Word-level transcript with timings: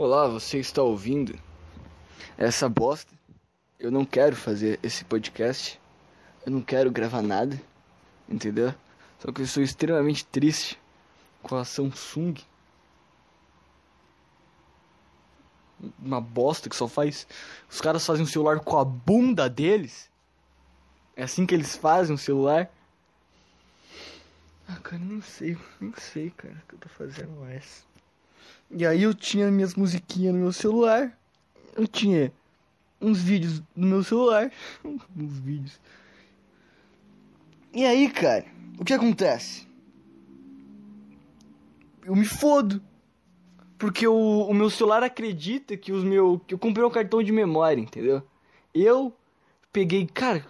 Olá, 0.00 0.28
você 0.28 0.58
está 0.58 0.80
ouvindo 0.80 1.36
essa 2.36 2.68
bosta? 2.68 3.12
Eu 3.80 3.90
não 3.90 4.04
quero 4.04 4.36
fazer 4.36 4.78
esse 4.80 5.04
podcast. 5.04 5.80
Eu 6.46 6.52
não 6.52 6.62
quero 6.62 6.88
gravar 6.88 7.20
nada. 7.20 7.60
Entendeu? 8.28 8.72
Só 9.18 9.32
que 9.32 9.42
eu 9.42 9.46
sou 9.48 9.60
extremamente 9.60 10.24
triste 10.24 10.78
com 11.42 11.56
a 11.56 11.64
Samsung. 11.64 12.36
Uma 15.98 16.20
bosta 16.20 16.70
que 16.70 16.76
só 16.76 16.86
faz. 16.86 17.26
Os 17.68 17.80
caras 17.80 18.06
fazem 18.06 18.22
um 18.22 18.28
celular 18.28 18.60
com 18.60 18.78
a 18.78 18.84
bunda 18.84 19.50
deles. 19.50 20.08
É 21.16 21.24
assim 21.24 21.44
que 21.44 21.56
eles 21.56 21.74
fazem 21.74 22.14
um 22.14 22.18
celular. 22.18 22.70
Ah, 24.68 24.76
cara, 24.76 25.02
não 25.02 25.20
sei, 25.20 25.58
não 25.80 25.92
sei, 25.96 26.30
cara, 26.30 26.54
o 26.54 26.68
que 26.68 26.74
eu 26.76 26.78
tô 26.78 26.88
fazendo 26.88 27.32
mais. 27.40 27.87
E 28.70 28.86
aí 28.86 29.02
eu 29.02 29.14
tinha 29.14 29.50
minhas 29.50 29.74
musiquinhas 29.74 30.34
no 30.34 30.40
meu 30.40 30.52
celular. 30.52 31.16
Eu 31.74 31.86
tinha 31.86 32.32
uns 33.00 33.20
vídeos 33.20 33.62
no 33.74 33.86
meu 33.86 34.04
celular. 34.04 34.50
uns 34.84 35.38
vídeos. 35.38 35.80
E 37.72 37.84
aí, 37.84 38.10
cara, 38.10 38.44
o 38.78 38.84
que 38.84 38.92
acontece? 38.92 39.66
Eu 42.04 42.14
me 42.14 42.24
fodo. 42.24 42.82
Porque 43.78 44.06
o, 44.06 44.42
o 44.42 44.54
meu 44.54 44.68
celular 44.70 45.02
acredita 45.02 45.76
que 45.76 45.92
os 45.92 46.02
meu. 46.02 46.40
que 46.46 46.54
eu 46.54 46.58
comprei 46.58 46.84
um 46.84 46.90
cartão 46.90 47.22
de 47.22 47.30
memória, 47.30 47.80
entendeu? 47.80 48.22
Eu 48.74 49.14
peguei, 49.72 50.06
cara, 50.06 50.44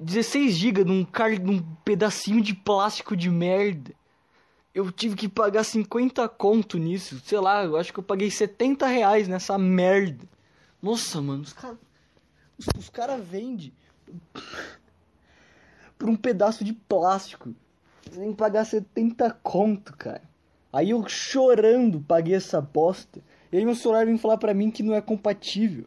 16 0.00 0.56
GB 0.56 0.84
num, 0.84 1.06
num 1.42 1.62
pedacinho 1.84 2.40
de 2.40 2.54
plástico 2.54 3.16
de 3.16 3.28
merda 3.28 3.94
eu 4.74 4.90
tive 4.92 5.16
que 5.16 5.28
pagar 5.28 5.64
50 5.64 6.28
conto 6.28 6.78
nisso. 6.78 7.20
Sei 7.24 7.38
lá, 7.38 7.64
eu 7.64 7.76
acho 7.76 7.92
que 7.92 7.98
eu 7.98 8.04
paguei 8.04 8.30
70 8.30 8.86
reais 8.86 9.28
nessa 9.28 9.58
merda. 9.58 10.24
Nossa, 10.80 11.20
mano, 11.20 11.42
os 11.42 11.52
caras. 11.52 11.78
Os, 12.58 12.66
os 12.78 12.88
caras 12.88 13.24
vendem 13.24 13.72
por 15.98 16.08
um 16.08 16.16
pedaço 16.16 16.64
de 16.64 16.72
plástico. 16.72 17.54
Você 18.04 18.20
tem 18.20 18.30
que 18.30 18.36
pagar 18.36 18.64
70 18.64 19.30
conto, 19.42 19.96
cara. 19.96 20.22
Aí 20.72 20.90
eu 20.90 21.06
chorando 21.08 22.00
paguei 22.00 22.34
essa 22.34 22.60
bosta. 22.60 23.20
E 23.52 23.56
aí 23.56 23.64
meu 23.64 23.74
celular 23.74 24.06
vem 24.06 24.16
falar 24.16 24.38
pra 24.38 24.54
mim 24.54 24.70
que 24.70 24.82
não 24.82 24.94
é 24.94 25.00
compatível. 25.00 25.84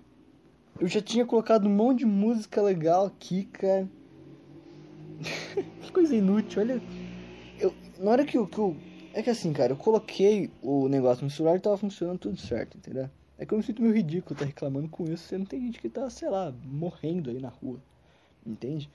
Eu 0.80 0.88
já 0.88 1.02
tinha 1.02 1.26
colocado 1.26 1.68
um 1.68 1.74
monte 1.74 2.00
de 2.00 2.06
música 2.06 2.62
legal 2.62 3.06
aqui, 3.06 3.46
cara. 3.46 3.88
que 5.82 5.92
coisa 5.92 6.14
inútil, 6.14 6.62
olha 6.62 6.82
na 8.04 8.12
hora 8.12 8.26
que 8.26 8.38
eu, 8.38 8.46
que 8.46 8.58
eu. 8.60 8.76
É 9.14 9.24
que 9.24 9.30
assim, 9.30 9.54
cara, 9.54 9.72
eu 9.72 9.78
coloquei 9.78 10.52
o 10.62 10.90
negócio 10.90 11.24
no 11.24 11.30
celular 11.30 11.56
e 11.56 11.60
tava 11.60 11.78
funcionando 11.78 12.20
tudo 12.20 12.38
certo, 12.38 12.78
entendeu? 12.78 13.10
É 13.38 13.46
que 13.46 13.54
eu 13.54 13.58
me 13.58 13.64
sinto 13.64 13.82
meio 13.82 13.94
ridículo 13.94 14.38
tá 14.38 14.46
reclamando 14.46 14.90
com 14.90 15.06
isso, 15.06 15.24
você 15.24 15.38
não 15.38 15.46
tem 15.46 15.62
gente 15.62 15.80
que 15.80 15.90
tá, 15.90 16.10
sei 16.10 16.30
lá, 16.30 16.54
morrendo 16.66 17.30
aí 17.30 17.40
na 17.40 17.50
rua. 17.50 17.80
Entende? 18.46 18.90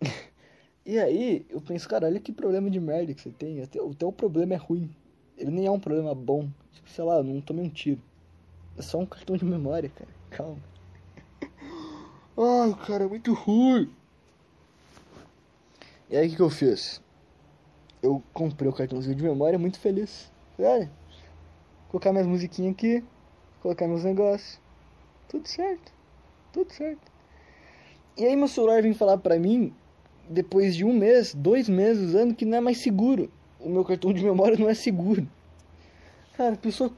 e 0.84 0.98
aí, 0.98 1.46
eu 1.48 1.60
penso, 1.60 1.88
cara, 1.88 2.06
olha 2.06 2.18
que 2.18 2.32
problema 2.32 2.68
de 2.68 2.80
merda 2.80 3.14
que 3.14 3.20
você 3.20 3.30
tem. 3.30 3.62
Até, 3.62 3.78
até 3.78 4.04
o 4.06 4.12
problema 4.12 4.54
é 4.54 4.56
ruim. 4.56 4.90
Ele 5.36 5.50
nem 5.50 5.66
é 5.66 5.70
um 5.70 5.80
problema 5.80 6.14
bom. 6.14 6.48
Tipo, 6.72 6.90
sei 6.90 7.04
lá, 7.04 7.16
eu 7.18 7.24
não 7.24 7.40
tomei 7.40 7.64
um 7.64 7.70
tiro. 7.70 8.00
É 8.76 8.82
só 8.82 8.98
um 8.98 9.06
cartão 9.06 9.36
de 9.36 9.44
memória, 9.44 9.90
cara. 9.90 10.10
Calma. 10.30 10.58
Ai, 12.36 12.74
cara, 12.86 13.04
é 13.04 13.08
muito 13.08 13.32
ruim. 13.32 13.90
E 16.10 16.16
aí, 16.16 16.26
o 16.26 16.30
que, 16.30 16.36
que 16.36 16.42
eu 16.42 16.50
fiz? 16.50 17.00
Eu 18.02 18.22
comprei 18.32 18.68
o 18.68 18.72
cartãozinho 18.72 19.14
de 19.14 19.22
memória 19.22 19.58
muito 19.58 19.78
feliz. 19.78 20.30
Olha, 20.58 20.90
colocar 21.88 22.12
minhas 22.12 22.26
musiquinhas 22.26 22.72
aqui, 22.72 23.04
colocar 23.60 23.86
meus 23.86 24.04
negócios. 24.04 24.60
Tudo 25.28 25.46
certo. 25.46 25.92
Tudo 26.52 26.72
certo. 26.72 27.12
E 28.16 28.24
aí 28.24 28.34
meu 28.34 28.48
celular 28.48 28.82
vem 28.82 28.94
falar 28.94 29.18
pra 29.18 29.38
mim, 29.38 29.72
depois 30.28 30.74
de 30.74 30.84
um 30.84 30.92
mês, 30.92 31.34
dois 31.34 31.68
meses 31.68 32.08
usando, 32.08 32.34
que 32.34 32.44
não 32.44 32.58
é 32.58 32.60
mais 32.60 32.78
seguro. 32.78 33.30
O 33.60 33.68
meu 33.68 33.84
cartão 33.84 34.12
de 34.12 34.24
memória 34.24 34.56
não 34.56 34.68
é 34.68 34.74
seguro. 34.74 35.28
Cara, 36.36 36.54
a 36.54 36.58
pessoa. 36.58 36.92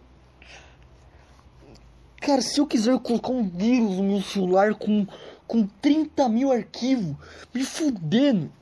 Cara, 2.20 2.42
se 2.42 2.60
eu 2.60 2.66
quiser 2.66 2.98
colocar 3.00 3.30
um 3.30 3.48
vírus 3.48 3.96
no 3.96 4.02
meu 4.02 4.20
celular 4.20 4.74
com, 4.74 5.06
com 5.46 5.66
30 5.66 6.28
mil 6.28 6.52
arquivos, 6.52 7.16
me 7.52 7.64
fudendo, 7.64 8.52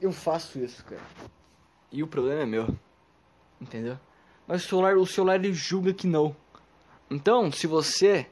eu 0.00 0.10
faço 0.10 0.58
isso, 0.58 0.82
cara. 0.84 1.02
E 1.90 2.02
o 2.02 2.06
problema 2.06 2.42
é 2.42 2.46
meu. 2.46 2.76
Entendeu? 3.60 3.98
Mas 4.46 4.64
o 4.64 4.68
celular, 4.68 4.96
o 4.96 5.06
celular 5.06 5.36
ele 5.36 5.52
julga 5.52 5.92
que 5.92 6.06
não. 6.06 6.34
Então, 7.10 7.50
se 7.50 7.66
você 7.66 8.26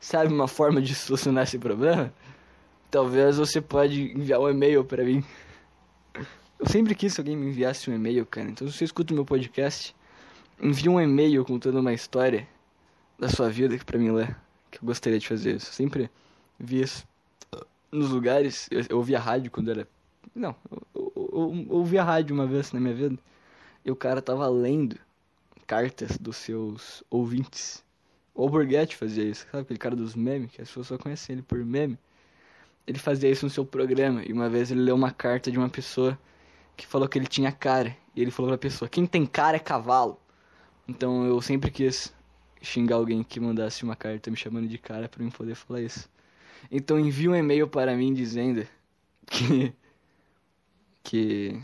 sabe 0.00 0.32
uma 0.32 0.48
forma 0.48 0.80
de 0.80 0.94
solucionar 0.96 1.44
esse 1.44 1.58
problema, 1.58 2.12
talvez 2.90 3.36
você 3.36 3.60
pode 3.60 4.12
enviar 4.12 4.40
um 4.40 4.48
e-mail 4.48 4.84
para 4.84 5.04
mim. 5.04 5.24
Eu 6.58 6.66
sempre 6.66 6.94
quis 6.94 7.14
que 7.14 7.20
alguém 7.20 7.36
me 7.36 7.48
enviasse 7.48 7.90
um 7.90 7.94
e-mail, 7.94 8.24
cara. 8.24 8.48
Então, 8.48 8.68
se 8.68 8.76
você 8.76 8.84
escuta 8.84 9.12
o 9.12 9.16
meu 9.16 9.24
podcast, 9.24 9.94
envie 10.60 10.88
um 10.88 11.00
e-mail 11.00 11.44
contando 11.44 11.80
uma 11.80 11.92
história 11.92 12.46
da 13.18 13.28
sua 13.28 13.50
vida 13.50 13.76
para 13.84 13.98
mim 13.98 14.10
ler. 14.10 14.36
Que 14.70 14.78
eu 14.78 14.86
gostaria 14.86 15.18
de 15.18 15.26
fazer 15.26 15.56
isso. 15.56 15.68
Eu 15.68 15.72
sempre 15.72 16.10
vi 16.58 16.82
isso 16.82 17.06
nos 17.90 18.10
lugares. 18.10 18.68
Eu, 18.70 18.84
eu 18.88 18.96
ouvia 18.96 19.18
rádio 19.18 19.50
quando 19.50 19.70
era. 19.70 19.88
Não, 20.34 20.54
eu, 20.70 21.12
eu, 21.16 21.21
ouvi 21.32 21.98
a 21.98 22.04
rádio 22.04 22.34
uma 22.34 22.46
vez 22.46 22.72
na 22.72 22.80
minha 22.80 22.94
vida 22.94 23.18
e 23.84 23.90
o 23.90 23.96
cara 23.96 24.20
tava 24.22 24.48
lendo 24.48 24.96
cartas 25.66 26.18
dos 26.18 26.36
seus 26.36 27.02
ouvintes. 27.10 27.82
O 28.34 28.42
Alborguete 28.42 28.96
fazia 28.96 29.24
isso, 29.24 29.46
sabe? 29.50 29.62
Aquele 29.62 29.78
cara 29.78 29.96
dos 29.96 30.14
memes, 30.14 30.50
que 30.50 30.62
as 30.62 30.68
pessoas 30.68 30.86
só 30.86 30.98
conhecem 30.98 31.34
ele 31.34 31.42
por 31.42 31.58
meme. 31.64 31.98
Ele 32.86 32.98
fazia 32.98 33.30
isso 33.30 33.44
no 33.46 33.50
seu 33.50 33.64
programa 33.64 34.22
e 34.24 34.32
uma 34.32 34.48
vez 34.48 34.70
ele 34.70 34.80
leu 34.80 34.94
uma 34.94 35.10
carta 35.10 35.50
de 35.50 35.58
uma 35.58 35.68
pessoa 35.68 36.18
que 36.76 36.86
falou 36.86 37.08
que 37.08 37.18
ele 37.18 37.26
tinha 37.26 37.52
cara. 37.52 37.96
E 38.14 38.20
ele 38.20 38.30
falou 38.30 38.50
pra 38.50 38.58
pessoa: 38.58 38.88
Quem 38.88 39.06
tem 39.06 39.24
cara 39.26 39.56
é 39.56 39.60
cavalo. 39.60 40.18
Então 40.88 41.24
eu 41.26 41.40
sempre 41.40 41.70
quis 41.70 42.12
xingar 42.60 42.96
alguém 42.96 43.22
que 43.22 43.40
mandasse 43.40 43.84
uma 43.84 43.96
carta 43.96 44.30
me 44.30 44.36
chamando 44.36 44.68
de 44.68 44.78
cara 44.78 45.08
para 45.08 45.22
eu 45.22 45.30
poder 45.30 45.54
falar 45.54 45.82
isso. 45.82 46.08
Então 46.70 46.98
envie 46.98 47.28
um 47.28 47.34
e-mail 47.34 47.68
para 47.68 47.96
mim 47.96 48.12
dizendo 48.12 48.66
que 49.26 49.72
que 51.02 51.60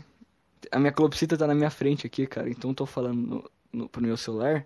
a 0.71 0.79
minha 0.79 0.91
calopsita 0.91 1.37
tá 1.37 1.47
na 1.47 1.55
minha 1.55 1.69
frente 1.69 2.05
aqui, 2.05 2.27
cara. 2.27 2.49
Então 2.49 2.71
eu 2.71 2.75
tô 2.75 2.85
falando 2.85 3.17
no, 3.17 3.51
no, 3.71 3.89
pro 3.89 4.01
meu 4.01 4.17
celular. 4.17 4.65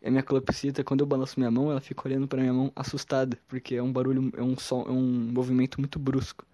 E 0.00 0.08
a 0.08 0.10
minha 0.10 0.22
calopsita, 0.22 0.82
quando 0.82 1.00
eu 1.00 1.06
balanço 1.06 1.38
minha 1.38 1.50
mão, 1.50 1.70
ela 1.70 1.80
fica 1.80 2.08
olhando 2.08 2.26
pra 2.26 2.40
minha 2.40 2.52
mão 2.52 2.72
assustada. 2.74 3.38
Porque 3.48 3.74
é 3.74 3.82
um 3.82 3.92
barulho, 3.92 4.32
é 4.36 4.42
um 4.42 4.56
som, 4.58 4.82
é 4.86 4.90
um 4.90 5.30
movimento 5.32 5.80
muito 5.80 5.98
brusco. 5.98 6.44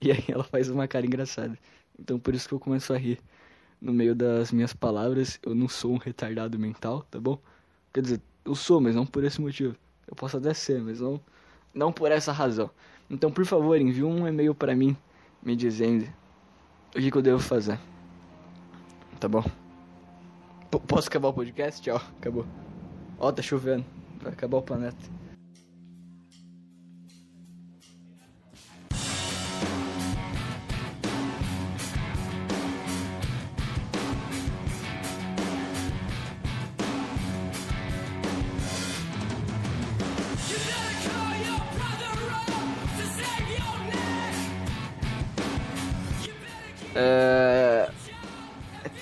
E 0.00 0.12
aí 0.12 0.24
ela 0.28 0.44
faz 0.44 0.68
uma 0.68 0.86
cara 0.86 1.04
engraçada. 1.04 1.58
Então 1.98 2.20
por 2.20 2.32
isso 2.32 2.48
que 2.48 2.54
eu 2.54 2.60
começo 2.60 2.92
a 2.92 2.96
rir. 2.96 3.18
No 3.80 3.92
meio 3.92 4.14
das 4.14 4.52
minhas 4.52 4.72
palavras, 4.72 5.40
eu 5.42 5.54
não 5.56 5.68
sou 5.68 5.92
um 5.92 5.98
retardado 5.98 6.56
mental, 6.56 7.02
tá 7.10 7.20
bom? 7.20 7.36
Quer 7.92 8.02
dizer, 8.02 8.20
eu 8.44 8.54
sou, 8.54 8.80
mas 8.80 8.94
não 8.94 9.04
por 9.04 9.24
esse 9.24 9.40
motivo. 9.40 9.74
Eu 10.06 10.14
posso 10.14 10.36
até 10.36 10.54
ser, 10.54 10.80
mas 10.80 11.00
não, 11.00 11.20
não 11.74 11.92
por 11.92 12.12
essa 12.12 12.30
razão. 12.30 12.70
Então, 13.10 13.30
por 13.30 13.44
favor, 13.44 13.80
envie 13.80 14.04
um 14.04 14.26
e-mail 14.26 14.54
para 14.54 14.74
mim 14.74 14.96
me 15.42 15.56
dizendo 15.56 16.08
o 16.98 17.12
que, 17.12 17.16
eu 17.16 17.22
devo 17.22 17.38
fazer? 17.38 17.78
Tá 19.20 19.28
bom. 19.28 19.42
P 20.70 20.78
posso 20.86 21.08
acabar 21.08 21.28
o 21.28 21.32
podcast? 21.32 21.80
Tchau, 21.80 22.00
acabou. 22.18 22.44
Ó, 23.18 23.30
tá 23.30 23.42
chovendo. 23.42 23.84
Vai 24.20 24.32
acabar 24.32 24.58
o 24.58 24.62
planeta. 24.62 25.17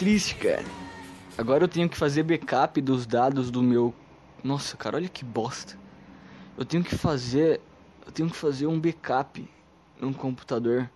Triste, 0.07 0.37
cara. 0.37 0.65
Agora 1.37 1.65
eu 1.65 1.69
tenho 1.69 1.89
que 1.89 1.97
fazer 1.97 2.23
backup 2.23 2.81
dos 2.81 3.07
dados 3.07 3.51
do 3.51 3.61
meu. 3.61 3.93
Nossa, 4.45 4.77
cara, 4.77 4.99
olha 4.99 5.09
que 5.09 5.25
bosta. 5.25 5.77
Eu 6.57 6.65
tenho 6.65 6.85
que 6.85 6.97
fazer. 6.97 7.61
Eu 8.07 8.13
tenho 8.13 8.31
que 8.31 8.37
fazer 8.37 8.69
um 8.69 8.79
backup 8.79 9.45
no 10.01 10.15
computador 10.15 10.89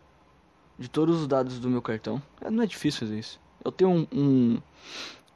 de 0.78 0.88
todos 0.88 1.22
os 1.22 1.26
dados 1.26 1.58
do 1.58 1.68
meu 1.68 1.82
cartão. 1.82 2.22
É, 2.40 2.48
não 2.48 2.62
é 2.62 2.66
difícil 2.66 3.00
fazer 3.00 3.18
isso. 3.18 3.40
Eu 3.64 3.72
tenho 3.72 3.90
um, 3.90 4.06
um, 4.12 4.62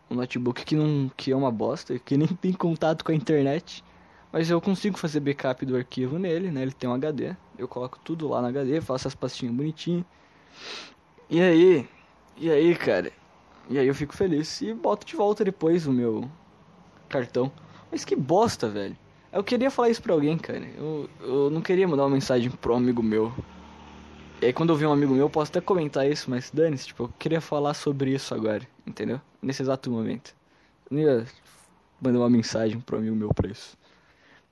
um 0.09 0.15
notebook 0.15 0.65
que, 0.65 0.77
não, 0.77 1.11
que 1.17 1.33
é 1.33 1.37
uma 1.37 1.51
bosta, 1.51 1.99
que 1.99 2.17
nem 2.17 2.29
tem 2.29 2.53
contato 2.53 3.05
com 3.05 3.11
a 3.11 3.15
internet. 3.17 3.83
Mas 4.31 4.51
eu 4.51 4.61
consigo 4.61 4.97
fazer 4.97 5.19
backup 5.19 5.67
do 5.67 5.77
arquivo 5.77 6.17
nele, 6.17 6.53
né? 6.53 6.63
Ele 6.63 6.71
tem 6.71 6.89
um 6.89 6.95
HD. 6.95 7.35
Eu 7.59 7.67
coloco 7.67 7.99
tudo 8.05 8.29
lá 8.29 8.41
no 8.41 8.47
HD, 8.47 8.81
faço 8.81 9.09
as 9.09 9.17
pastinhas 9.17 9.53
bonitinhas. 9.53 10.05
E 11.29 11.41
aí, 11.41 11.89
e 12.37 12.49
aí, 12.49 12.77
cara? 12.77 13.11
E 13.69 13.79
aí 13.79 13.87
eu 13.87 13.95
fico 13.95 14.15
feliz 14.15 14.61
e 14.61 14.75
boto 14.75 15.07
de 15.07 15.17
volta 15.17 15.45
depois 15.45 15.87
o 15.87 15.93
meu 15.93 16.31
cartão. 17.09 17.51
Mas 17.91 18.05
que 18.05 18.15
bosta, 18.15 18.69
velho. 18.69 18.97
Eu 19.33 19.43
queria 19.43 19.71
falar 19.71 19.89
isso 19.89 20.03
pra 20.03 20.13
alguém, 20.13 20.37
cara. 20.37 20.65
Eu, 20.77 21.09
eu 21.21 21.51
não 21.51 21.61
queria 21.61 21.89
mandar 21.89 22.05
uma 22.05 22.11
mensagem 22.11 22.51
pro 22.51 22.75
amigo 22.75 23.03
meu. 23.03 23.33
E 24.43 24.47
aí 24.47 24.53
quando 24.53 24.71
eu 24.71 24.77
vi 24.77 24.87
um 24.87 24.93
amigo 24.93 25.15
meu, 25.15 25.25
eu 25.25 25.31
posso 25.31 25.51
até 25.51 25.61
comentar 25.61 26.09
isso, 26.09 26.31
mas 26.31 26.51
dane-se, 26.51 26.89
tipo, 26.89 27.05
eu 27.05 27.09
queria 27.19 27.41
falar 27.41 27.75
sobre 27.75 28.13
isso 28.13 28.35
agora, 28.35 28.67
entendeu? 28.87 29.21
Nesse 29.41 29.63
exato 29.63 29.91
momento. 29.91 30.35
Eu 30.91 30.97
não 30.97 31.03
ia 31.03 31.27
mandar 32.01 32.19
uma 32.19 32.31
mensagem 32.31 32.79
pro 32.81 32.99
amigo 32.99 33.17
meu 33.17 33.33
pra 33.33 33.51
isso. 33.51 33.77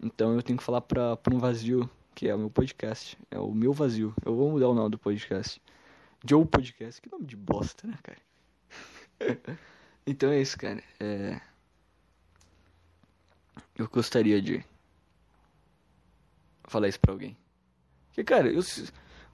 Então 0.03 0.35
eu 0.35 0.43
tenho 0.43 0.58
que 0.58 0.65
falar 0.65 0.81
pra, 0.81 1.17
pra 1.17 1.35
um 1.35 1.38
vazio, 1.38 1.88
que 2.15 2.29
é 2.29 2.35
o 2.35 2.38
meu 2.38 2.50
podcast. 2.50 3.17
É 3.31 3.38
o 3.38 3.53
meu 3.53 3.73
vazio. 3.73 4.15
Eu 4.25 4.35
vou 4.35 4.50
mudar 4.50 4.69
o 4.69 4.75
nome 4.75 4.91
do 4.91 4.99
podcast. 4.99 5.61
Joe 6.26 6.44
Podcast. 6.44 7.00
Que 7.00 7.11
nome 7.11 7.26
de 7.26 7.37
bosta, 7.37 7.87
né, 7.87 7.99
cara? 8.03 8.19
então 10.07 10.31
é 10.31 10.41
isso, 10.41 10.59
cara. 10.59 10.83
É... 11.01 11.41
Eu 13.77 13.89
gostaria 13.89 14.41
de 14.41 14.65
falar 16.65 16.89
isso 16.89 17.01
pra 17.01 17.13
alguém. 17.13 17.37
Porque, 18.09 18.25
cara, 18.25 18.49
eu... 18.49 18.61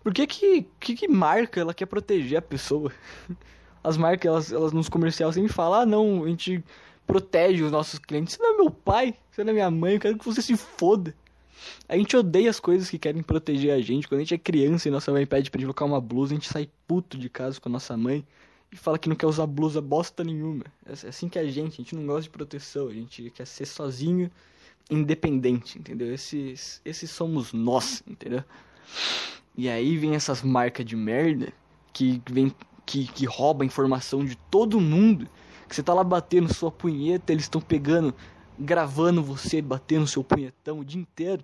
por 0.03 0.15
que 0.15 0.27
que, 0.27 0.67
que 0.81 0.95
que 0.95 1.09
marca 1.09 1.61
ela 1.61 1.75
quer 1.75 1.87
proteger 1.87 2.39
a 2.39 2.43
pessoa? 2.43 2.93
As 3.83 3.97
marcas, 3.97 4.27
elas, 4.27 4.53
elas 4.53 4.73
nos 4.73 4.89
comerciais 4.89 5.35
sempre 5.35 5.53
falam, 5.53 5.81
ah, 5.81 5.87
não, 5.87 6.25
a 6.25 6.29
gente 6.29 6.63
protege 7.07 7.63
os 7.63 7.73
nossos 7.73 7.99
clientes. 7.99 8.35
Você 8.35 8.43
não 8.43 8.55
é 8.55 8.57
meu 8.57 8.71
pai, 8.71 9.15
você 9.31 9.43
não 9.43 9.51
é 9.51 9.55
minha 9.55 9.71
mãe, 9.71 9.95
eu 9.95 10.01
quero 10.01 10.19
que 10.19 10.25
você 10.25 10.43
se 10.43 10.57
foda. 10.57 11.15
A 11.89 11.97
gente 11.97 12.17
odeia 12.17 12.51
as 12.51 12.61
coisas 12.61 12.91
que 12.91 12.99
querem 12.99 13.23
proteger 13.23 13.73
a 13.73 13.81
gente. 13.81 14.07
Quando 14.07 14.21
a 14.21 14.25
gente 14.25 14.35
é 14.35 14.39
criança 14.39 14.89
e 14.89 14.91
nossa 14.91 15.11
mãe 15.11 15.27
pede 15.27 15.51
pra 15.51 15.59
gente 15.59 15.67
colocar 15.67 15.85
uma 15.85 16.01
blusa, 16.01 16.35
a 16.35 16.37
gente 16.37 16.49
sai 16.49 16.69
puto 16.87 17.17
de 17.17 17.31
casa 17.31 17.61
com 17.61 17.69
a 17.69 17.73
nossa 17.73 17.97
mãe 17.97 18.27
e 18.71 18.77
fala 18.77 18.99
que 18.99 19.09
não 19.09 19.17
quer 19.17 19.27
usar 19.27 19.47
blusa 19.47 19.81
bosta 19.81 20.23
nenhuma. 20.23 20.65
É, 20.85 20.93
é 20.93 21.09
assim 21.09 21.29
que 21.29 21.39
é 21.39 21.43
a 21.43 21.51
gente, 21.51 21.75
a 21.75 21.77
gente 21.77 21.95
não 21.95 22.07
gosta 22.07 22.23
de 22.23 22.31
proteção, 22.31 22.89
a 22.89 22.93
gente 22.93 23.31
quer 23.31 23.47
ser 23.47 23.67
sozinho 23.67 24.31
independente, 24.91 25.79
entendeu? 25.79 26.13
Esses, 26.13 26.81
esses 26.85 27.11
somos 27.11 27.53
nós, 27.53 28.03
entendeu? 28.07 28.43
E 29.57 29.69
aí 29.69 29.97
vem 29.97 30.15
essas 30.15 30.43
marcas 30.43 30.85
de 30.85 30.97
merda 30.97 31.53
que 31.93 32.23
vem 32.31 32.53
que, 32.87 33.07
que 33.07 33.27
rouba 33.27 33.65
informação 33.65 34.25
de 34.25 34.35
todo 34.35 34.81
mundo. 34.81 35.29
Que 35.69 35.75
você 35.75 35.83
tá 35.83 35.93
lá 35.93 36.03
batendo 36.03 36.53
sua 36.55 36.71
punheta, 36.71 37.33
eles 37.33 37.45
estão 37.45 37.61
pegando, 37.61 38.15
gravando 38.59 39.23
você 39.23 39.61
batendo 39.61 40.07
seu 40.07 40.25
punhetão 40.25 40.81
o 40.81 40.85
dia 40.85 41.01
inteiro, 41.01 41.43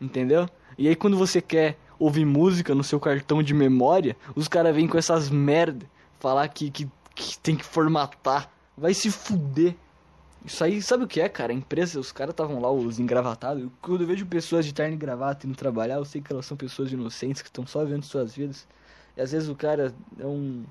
entendeu? 0.00 0.48
E 0.78 0.86
aí 0.86 0.94
quando 0.94 1.16
você 1.16 1.40
quer 1.40 1.76
ouvir 1.98 2.24
música 2.24 2.74
no 2.74 2.84
seu 2.84 3.00
cartão 3.00 3.42
de 3.42 3.52
memória, 3.52 4.16
os 4.36 4.46
caras 4.46 4.74
vêm 4.74 4.86
com 4.86 4.96
essas 4.96 5.30
merda, 5.30 5.86
falar 6.24 6.48
que, 6.48 6.70
que, 6.70 6.88
que 7.14 7.38
tem 7.38 7.54
que 7.54 7.64
formatar. 7.64 8.50
Vai 8.76 8.94
se 8.94 9.10
fuder. 9.10 9.76
Isso 10.42 10.64
aí, 10.64 10.80
sabe 10.80 11.04
o 11.04 11.06
que 11.06 11.20
é, 11.20 11.28
cara? 11.28 11.52
A 11.52 11.54
empresa, 11.54 12.00
os 12.00 12.12
caras 12.12 12.32
estavam 12.32 12.60
lá, 12.60 12.70
os 12.70 12.98
engravatados. 12.98 13.68
Quando 13.82 14.00
eu 14.00 14.06
vejo 14.06 14.24
pessoas 14.24 14.64
de 14.64 14.72
terno 14.72 14.94
e 14.94 14.96
gravata 14.96 15.46
indo 15.46 15.54
trabalhar, 15.54 15.96
eu 15.96 16.04
sei 16.04 16.22
que 16.22 16.32
elas 16.32 16.46
são 16.46 16.56
pessoas 16.56 16.90
inocentes 16.90 17.42
que 17.42 17.48
estão 17.48 17.66
só 17.66 17.84
vendo 17.84 18.04
suas 18.04 18.34
vidas. 18.34 18.66
E 19.16 19.20
às 19.20 19.32
vezes 19.32 19.50
o 19.50 19.54
cara 19.54 19.94
é 20.18 20.26
um. 20.26 20.64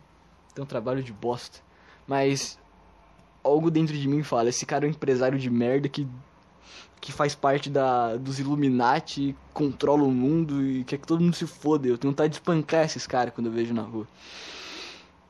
tem 0.56 0.64
um 0.64 0.68
trabalho 0.68 1.04
de 1.04 1.14
bosta. 1.14 1.60
Mas. 2.08 2.60
Algo 3.44 3.70
dentro 3.70 3.96
de 3.96 4.08
mim 4.08 4.24
fala: 4.24 4.50
esse 4.50 4.66
cara 4.66 4.86
é 4.86 4.88
um 4.88 4.92
empresário 4.92 5.38
de 5.38 5.50
merda 5.50 5.88
que. 5.88 6.08
que 7.00 7.12
faz 7.12 7.36
parte 7.36 7.70
da, 7.70 8.16
dos 8.16 8.40
Illuminati, 8.40 9.36
controla 9.54 10.04
o 10.04 10.12
mundo 10.12 10.66
e 10.66 10.84
quer 10.84 10.98
que 10.98 11.08
todo 11.08 11.22
mundo 11.22 11.36
se 11.36 11.46
foda. 11.46 11.88
Eu 11.88 11.98
tenho 11.98 12.12
vontade 12.12 12.30
de 12.32 12.38
espancar 12.38 12.86
esses 12.86 13.06
caras 13.06 13.34
quando 13.34 13.48
eu 13.48 13.54
vejo 13.54 13.74
na 13.74 13.84
rua. 13.84 14.08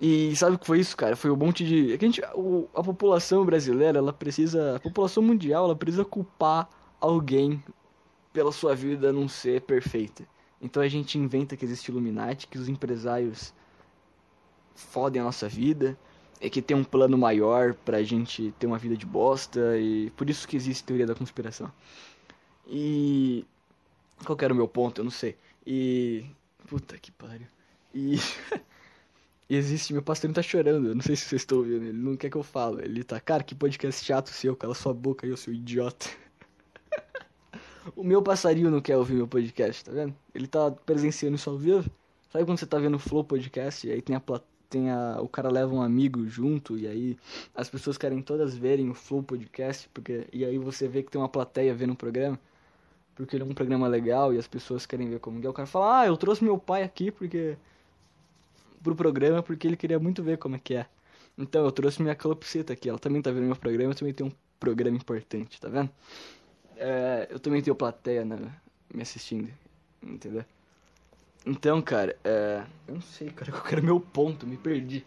E 0.02 0.36
sabe 0.36 0.56
o 0.56 0.60
que 0.60 0.68
foi 0.68 0.80
isso, 0.80 0.98
cara? 0.98 1.16
Foi 1.16 1.32
um 1.32 1.36
monte 1.36 1.66
de. 1.66 1.94
É 1.94 1.96
a, 1.96 2.00
gente, 2.00 2.22
o, 2.36 2.68
a 2.74 2.84
população 2.84 3.46
brasileira, 3.46 4.00
ela 4.00 4.12
precisa. 4.12 4.76
A 4.76 4.80
população 4.80 5.24
mundial, 5.24 5.66
ela 5.66 5.76
precisa 5.76 6.04
culpar 6.04 6.70
alguém 7.00 7.64
pela 8.34 8.52
sua 8.52 8.76
vida 8.76 9.14
não 9.14 9.28
ser 9.28 9.62
perfeita. 9.62 10.26
Então 10.62 10.82
a 10.82 10.88
gente 10.88 11.18
inventa 11.18 11.56
que 11.56 11.64
existe 11.64 11.90
Illuminati, 11.90 12.48
que 12.48 12.58
os 12.58 12.68
empresários 12.68 13.54
fodem 14.76 15.22
a 15.22 15.26
nossa 15.26 15.48
vida, 15.48 15.98
é 16.42 16.50
que 16.50 16.62
tem 16.62 16.76
um 16.76 16.84
plano 16.84 17.18
maior 17.18 17.74
pra 17.74 18.02
gente 18.04 18.54
ter 18.58 18.66
uma 18.66 18.78
vida 18.78 18.98
de 18.98 19.06
bosta, 19.06 19.78
e 19.78 20.10
por 20.12 20.30
isso 20.30 20.48
que 20.48 20.56
existe 20.56 20.84
teoria 20.84 21.06
da 21.06 21.16
conspiração. 21.16 21.72
E. 22.68 23.46
Qual 24.26 24.38
era 24.42 24.54
o 24.54 24.56
meu 24.56 24.68
ponto? 24.68 25.00
Eu 25.00 25.04
não 25.04 25.12
sei. 25.12 25.38
E. 25.66 26.26
Puta 26.68 26.98
que 26.98 27.12
pariu. 27.12 27.48
E. 27.94 28.18
Existe, 29.50 29.94
meu 29.94 30.02
pastor 30.02 30.32
tá 30.32 30.42
chorando, 30.42 30.88
eu 30.88 30.96
não 30.96 31.02
sei 31.02 31.16
se 31.16 31.26
vocês 31.26 31.42
estão 31.42 31.58
ouvindo, 31.60 31.86
ele 31.86 31.98
não 31.98 32.16
quer 32.16 32.30
que 32.30 32.38
eu 32.38 32.44
fale. 32.44 32.84
Ele 32.84 33.04
tá, 33.04 33.20
cara, 33.20 33.44
que 33.44 33.54
podcast 33.54 34.04
chato 34.04 34.30
seu, 34.30 34.56
cala 34.56 34.74
sua 34.74 34.94
boca 34.94 35.26
aí, 35.26 35.32
eu 35.32 35.38
seu 35.38 35.54
idiota. 35.54 36.08
o 37.96 38.04
meu 38.04 38.22
passarinho 38.22 38.72
não 38.72 38.82
quer 38.82 38.98
ouvir 38.98 39.14
meu 39.14 39.28
podcast, 39.28 39.84
tá 39.84 39.92
vendo? 39.92 40.16
Ele 40.34 40.48
tá 40.48 40.72
presenciando 40.72 41.36
isso 41.36 41.50
ao 41.50 41.58
vivo. 41.58 41.90
Sabe 42.32 42.46
quando 42.46 42.58
você 42.58 42.66
tá 42.66 42.80
vendo 42.80 42.96
o 42.96 43.00
Flow 43.00 43.24
Podcast 43.24 43.86
e 43.86 43.92
aí 43.92 44.02
tem 44.02 44.16
a 44.16 44.22
tem 44.70 44.90
a, 44.90 45.22
o 45.22 45.28
cara 45.28 45.52
leva 45.52 45.72
um 45.72 45.84
amigo 45.84 46.28
junto 46.28 46.76
e 46.80 46.88
aí 46.88 47.16
as 47.54 47.70
pessoas 47.70 47.96
querem 47.96 48.24
todas 48.24 48.56
verem 48.58 48.90
o 48.90 48.96
Flow 48.96 49.22
Podcast, 49.22 49.88
porque 49.94 50.28
e 50.34 50.44
aí 50.44 50.58
você 50.58 50.88
vê 50.88 51.04
que 51.04 51.12
tem 51.12 51.22
uma 51.22 51.30
plateia 51.30 51.76
vendo 51.76 51.94
o 51.94 51.96
programa, 51.96 52.40
porque 53.14 53.36
ele 53.36 53.44
é 53.44 53.46
um 53.46 53.54
programa 53.54 53.88
legal 53.88 54.34
e 54.34 54.40
as 54.40 54.48
pessoas 54.48 54.88
querem 54.88 55.08
ver 55.10 55.20
como 55.20 55.46
é. 55.46 55.50
O 55.50 55.54
cara 55.54 55.68
fala: 55.68 56.02
"Ah, 56.02 56.08
eu 56.08 56.18
trouxe 56.18 56.44
meu 56.44 56.58
pai 56.58 56.82
aqui 56.82 57.12
porque 57.12 57.56
pro 58.84 58.96
programa 58.96 59.42
porque 59.42 59.68
ele 59.68 59.78
queria 59.78 60.00
muito 60.00 60.22
ver 60.22 60.38
como 60.38 60.56
é 60.56 60.60
que 60.60 60.76
é. 60.76 60.86
Então 61.38 61.66
eu 61.66 61.72
trouxe 61.72 62.02
minha 62.02 62.14
calopsita 62.14 62.74
aqui, 62.74 62.90
ela 62.90 63.00
também 63.00 63.22
tá 63.22 63.32
vendo 63.32 63.46
meu 63.46 63.56
programa, 63.56 63.92
eu 63.92 63.96
também 63.96 64.14
tenho 64.14 64.30
um 64.30 64.34
programa 64.60 64.98
importante, 64.98 65.60
tá 65.60 65.68
vendo? 65.68 65.90
É, 66.78 67.28
eu 67.30 67.40
também 67.40 67.62
tenho 67.62 67.76
plateia 67.76 68.24
né, 68.24 68.38
me 68.94 69.02
assistindo, 69.02 69.50
entendeu? 70.02 70.46
Então, 71.46 71.82
cara, 71.82 72.16
é, 72.24 72.64
eu 72.88 72.96
não 72.96 73.02
sei, 73.02 73.30
cara, 73.30 73.52
qual 73.54 73.66
era 73.72 73.82
meu 73.82 74.00
ponto, 74.00 74.46
me 74.46 74.58
perdi. 74.58 75.06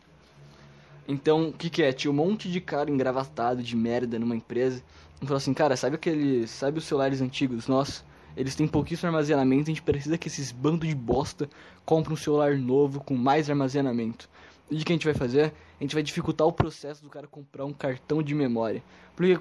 Então, 1.09 1.49
o 1.49 1.53
que 1.53 1.71
que 1.71 1.83
é? 1.83 1.93
Tinha 1.93 2.11
um 2.11 2.15
monte 2.15 2.51
de 2.51 2.61
cara 2.61 2.91
engravatado 2.91 3.63
de 3.63 3.77
merda 3.77 4.19
numa 4.19 4.35
empresa. 4.35 4.83
E 5.21 5.25
falou 5.25 5.37
assim, 5.37 5.55
cara, 5.55 5.77
sabe 5.77 5.95
aqueles, 5.95 6.51
sabe 6.51 6.79
os 6.79 6.85
celulares 6.85 7.21
antigos 7.21 7.69
nossos? 7.69 8.05
Eles 8.37 8.55
têm 8.55 8.69
pouquíssimo 8.69 9.09
armazenamento, 9.09 9.63
a 9.63 9.75
gente 9.75 9.83
precisa 9.83 10.19
que 10.19 10.29
esses 10.29 10.53
bandos 10.53 10.89
de 10.89 10.95
bosta 10.95 11.49
comprem 11.85 12.15
um 12.15 12.17
celular 12.17 12.57
novo 12.57 13.01
com 13.01 13.15
mais 13.15 13.49
armazenamento. 13.49 14.29
E 14.71 14.77
o 14.77 14.85
que 14.85 14.93
a 14.93 14.97
gente 14.97 15.07
vai 15.07 15.15
fazer? 15.15 15.55
A 15.81 15.85
gente 15.85 15.95
vai 15.95 16.03
dificultar 16.03 16.47
o 16.47 16.53
processo 16.53 17.03
do 17.03 17.09
cara 17.09 17.27
comprar 17.27 17.65
um 17.65 17.73
cartão 17.73 18.23
de 18.23 18.35
memória. 18.35 18.83
Porque 19.15 19.39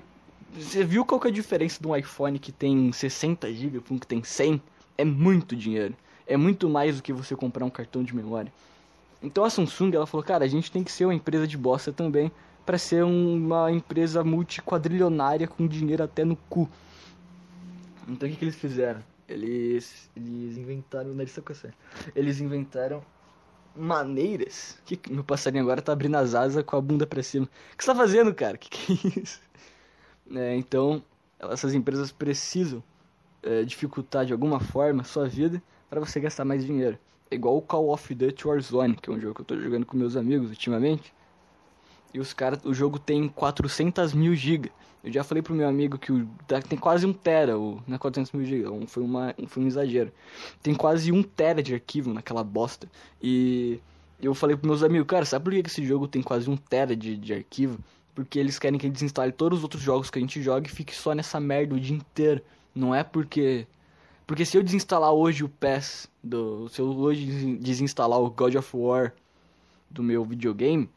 você 0.54 0.84
viu 0.84 1.04
qual 1.04 1.20
que 1.20 1.28
é 1.28 1.32
a 1.32 1.34
diferença 1.34 1.82
de 1.82 1.88
um 1.88 1.96
iPhone 1.96 2.40
que 2.40 2.52
tem 2.52 2.92
60 2.92 3.52
GB 3.52 3.82
para 3.82 3.94
um 3.94 4.00
que 4.00 4.08
tem 4.08 4.24
100? 4.24 4.62
É 4.98 5.04
muito 5.04 5.56
dinheiro. 5.56 5.96
É 6.28 6.38
muito 6.38 6.70
mais 6.70 6.98
do 6.98 7.04
que 7.04 7.12
você 7.12 7.36
comprar 7.36 7.66
um 7.66 7.70
cartão 7.70 8.04
de 8.04 8.16
memória. 8.16 8.52
Então 9.22 9.44
a 9.44 9.50
Samsung 9.50 9.94
ela 9.96 10.06
falou, 10.06 10.24
cara, 10.24 10.46
a 10.46 10.48
gente 10.48 10.72
tem 10.72 10.84
que 10.84 10.92
ser 10.92 11.06
uma 11.06 11.14
empresa 11.14 11.48
de 11.48 11.58
bosta 11.58 11.92
também 11.92 12.32
para 12.66 12.78
ser 12.78 13.04
uma 13.04 13.72
empresa 13.72 14.24
multiquadrilionária 14.24 15.48
com 15.48 15.68
dinheiro 15.68 16.04
até 16.04 16.24
no 16.24 16.36
cu. 16.36 16.70
Então 18.08 18.28
o 18.28 18.32
que, 18.32 18.38
que 18.38 18.46
eles 18.46 18.56
fizeram? 18.56 19.02
Eles, 19.28 20.10
eles 20.16 20.58
inventaram. 20.58 21.12
O 21.12 21.16
nariz 21.16 21.34
tá 21.34 21.42
Eles 22.16 22.40
inventaram 22.40 23.04
maneiras. 23.76 24.80
Que 24.86 25.00
meu 25.12 25.24
passarinho 25.24 25.64
agora 25.64 25.82
tá 25.82 25.92
abrindo 25.92 26.16
as 26.16 26.36
asas 26.36 26.64
com 26.64 26.76
a 26.76 26.82
bunda 26.82 27.08
pra 27.08 27.24
cima. 27.24 27.46
O 27.74 27.78
que 27.78 27.84
você 27.84 27.92
tá 27.92 27.96
fazendo, 27.96 28.34
cara? 28.34 28.58
Que 28.58 28.70
que 28.70 29.08
é 29.08 29.22
isso? 29.22 29.42
É, 30.34 30.56
então, 30.56 31.04
essas 31.40 31.74
empresas 31.74 32.12
precisam 32.12 32.84
é, 33.44 33.64
dificultar 33.64 34.26
de 34.26 34.34
alguma 34.34 34.60
forma 34.60 35.02
a 35.02 35.06
sua 35.06 35.28
vida 35.28 35.62
para 35.90 36.00
você 36.00 36.20
gastar 36.20 36.46
mais 36.46 36.66
dinheiro. 36.66 36.98
É 37.30 37.36
igual 37.36 37.58
o 37.58 37.62
Call 37.62 37.90
of 37.90 38.14
Duty 38.14 38.48
Warzone, 38.48 38.96
que 38.96 39.10
é 39.10 39.14
um 39.14 39.20
jogo 39.20 39.36
que 39.36 39.42
eu 39.42 39.46
tô 39.46 39.60
jogando 39.60 39.86
com 39.86 39.98
meus 39.98 40.16
amigos 40.16 40.50
ultimamente. 40.50 41.14
E 42.16 42.20
os 42.20 42.32
caras, 42.32 42.64
o 42.64 42.74
jogo 42.74 42.98
tem 42.98 43.28
400 43.28 44.14
mil 44.14 44.34
GB. 44.34 44.72
Eu 45.04 45.12
já 45.12 45.22
falei 45.22 45.44
pro 45.44 45.54
meu 45.54 45.68
amigo 45.68 45.98
que 45.98 46.14
o, 46.14 46.26
tá, 46.48 46.62
tem 46.62 46.80
quase 46.80 47.06
um 47.06 47.12
tera, 47.12 47.60
o, 47.60 47.84
não 47.86 47.96
é 47.96 47.98
400 47.98 48.32
mil 48.32 48.46
GB, 48.46 48.70
um, 48.70 48.88
foi, 48.88 49.04
uma, 49.04 49.36
foi 49.48 49.62
um 49.62 49.68
exagero. 49.68 50.14
Tem 50.64 50.74
quase 50.74 51.12
um 51.12 51.22
tera 51.22 51.62
de 51.62 51.74
arquivo 51.74 52.14
naquela 52.14 52.42
bosta. 52.42 52.90
E 53.22 53.82
eu 54.22 54.34
falei 54.34 54.56
pros 54.56 54.66
meus 54.66 54.82
amigos, 54.82 55.06
cara, 55.08 55.26
sabe 55.26 55.44
por 55.44 55.52
que 55.52 55.70
esse 55.70 55.86
jogo 55.86 56.08
tem 56.08 56.22
quase 56.22 56.50
um 56.50 56.56
tera 56.56 56.96
de, 56.96 57.18
de 57.18 57.34
arquivo? 57.34 57.80
Porque 58.16 58.40
eles 58.40 58.58
querem 58.58 58.80
que 58.80 58.86
a 58.86 58.88
gente 58.88 58.96
desinstale 58.96 59.34
todos 59.34 59.58
os 59.60 59.64
outros 59.64 59.84
jogos 59.84 60.10
que 60.10 60.18
a 60.18 60.22
gente 60.22 60.42
joga 60.42 60.68
e 60.68 60.70
fique 60.70 60.96
só 60.96 61.14
nessa 61.14 61.38
merda 61.38 61.76
o 61.76 61.80
dia 61.80 61.98
inteiro. 61.98 62.42
Não 62.74 62.96
é 62.96 63.04
porque. 63.04 63.68
Porque 64.26 64.46
se 64.46 64.58
eu 64.58 64.64
desinstalar 64.64 65.12
hoje 65.12 65.44
o 65.44 65.50
PES, 65.50 66.10
do, 66.24 66.70
se 66.70 66.80
eu 66.80 66.88
hoje 66.98 67.58
desinstalar 67.58 68.22
o 68.22 68.30
God 68.30 68.56
of 68.56 68.70
War 68.74 69.12
do 69.92 70.02
meu 70.02 70.24
videogame, 70.24 70.90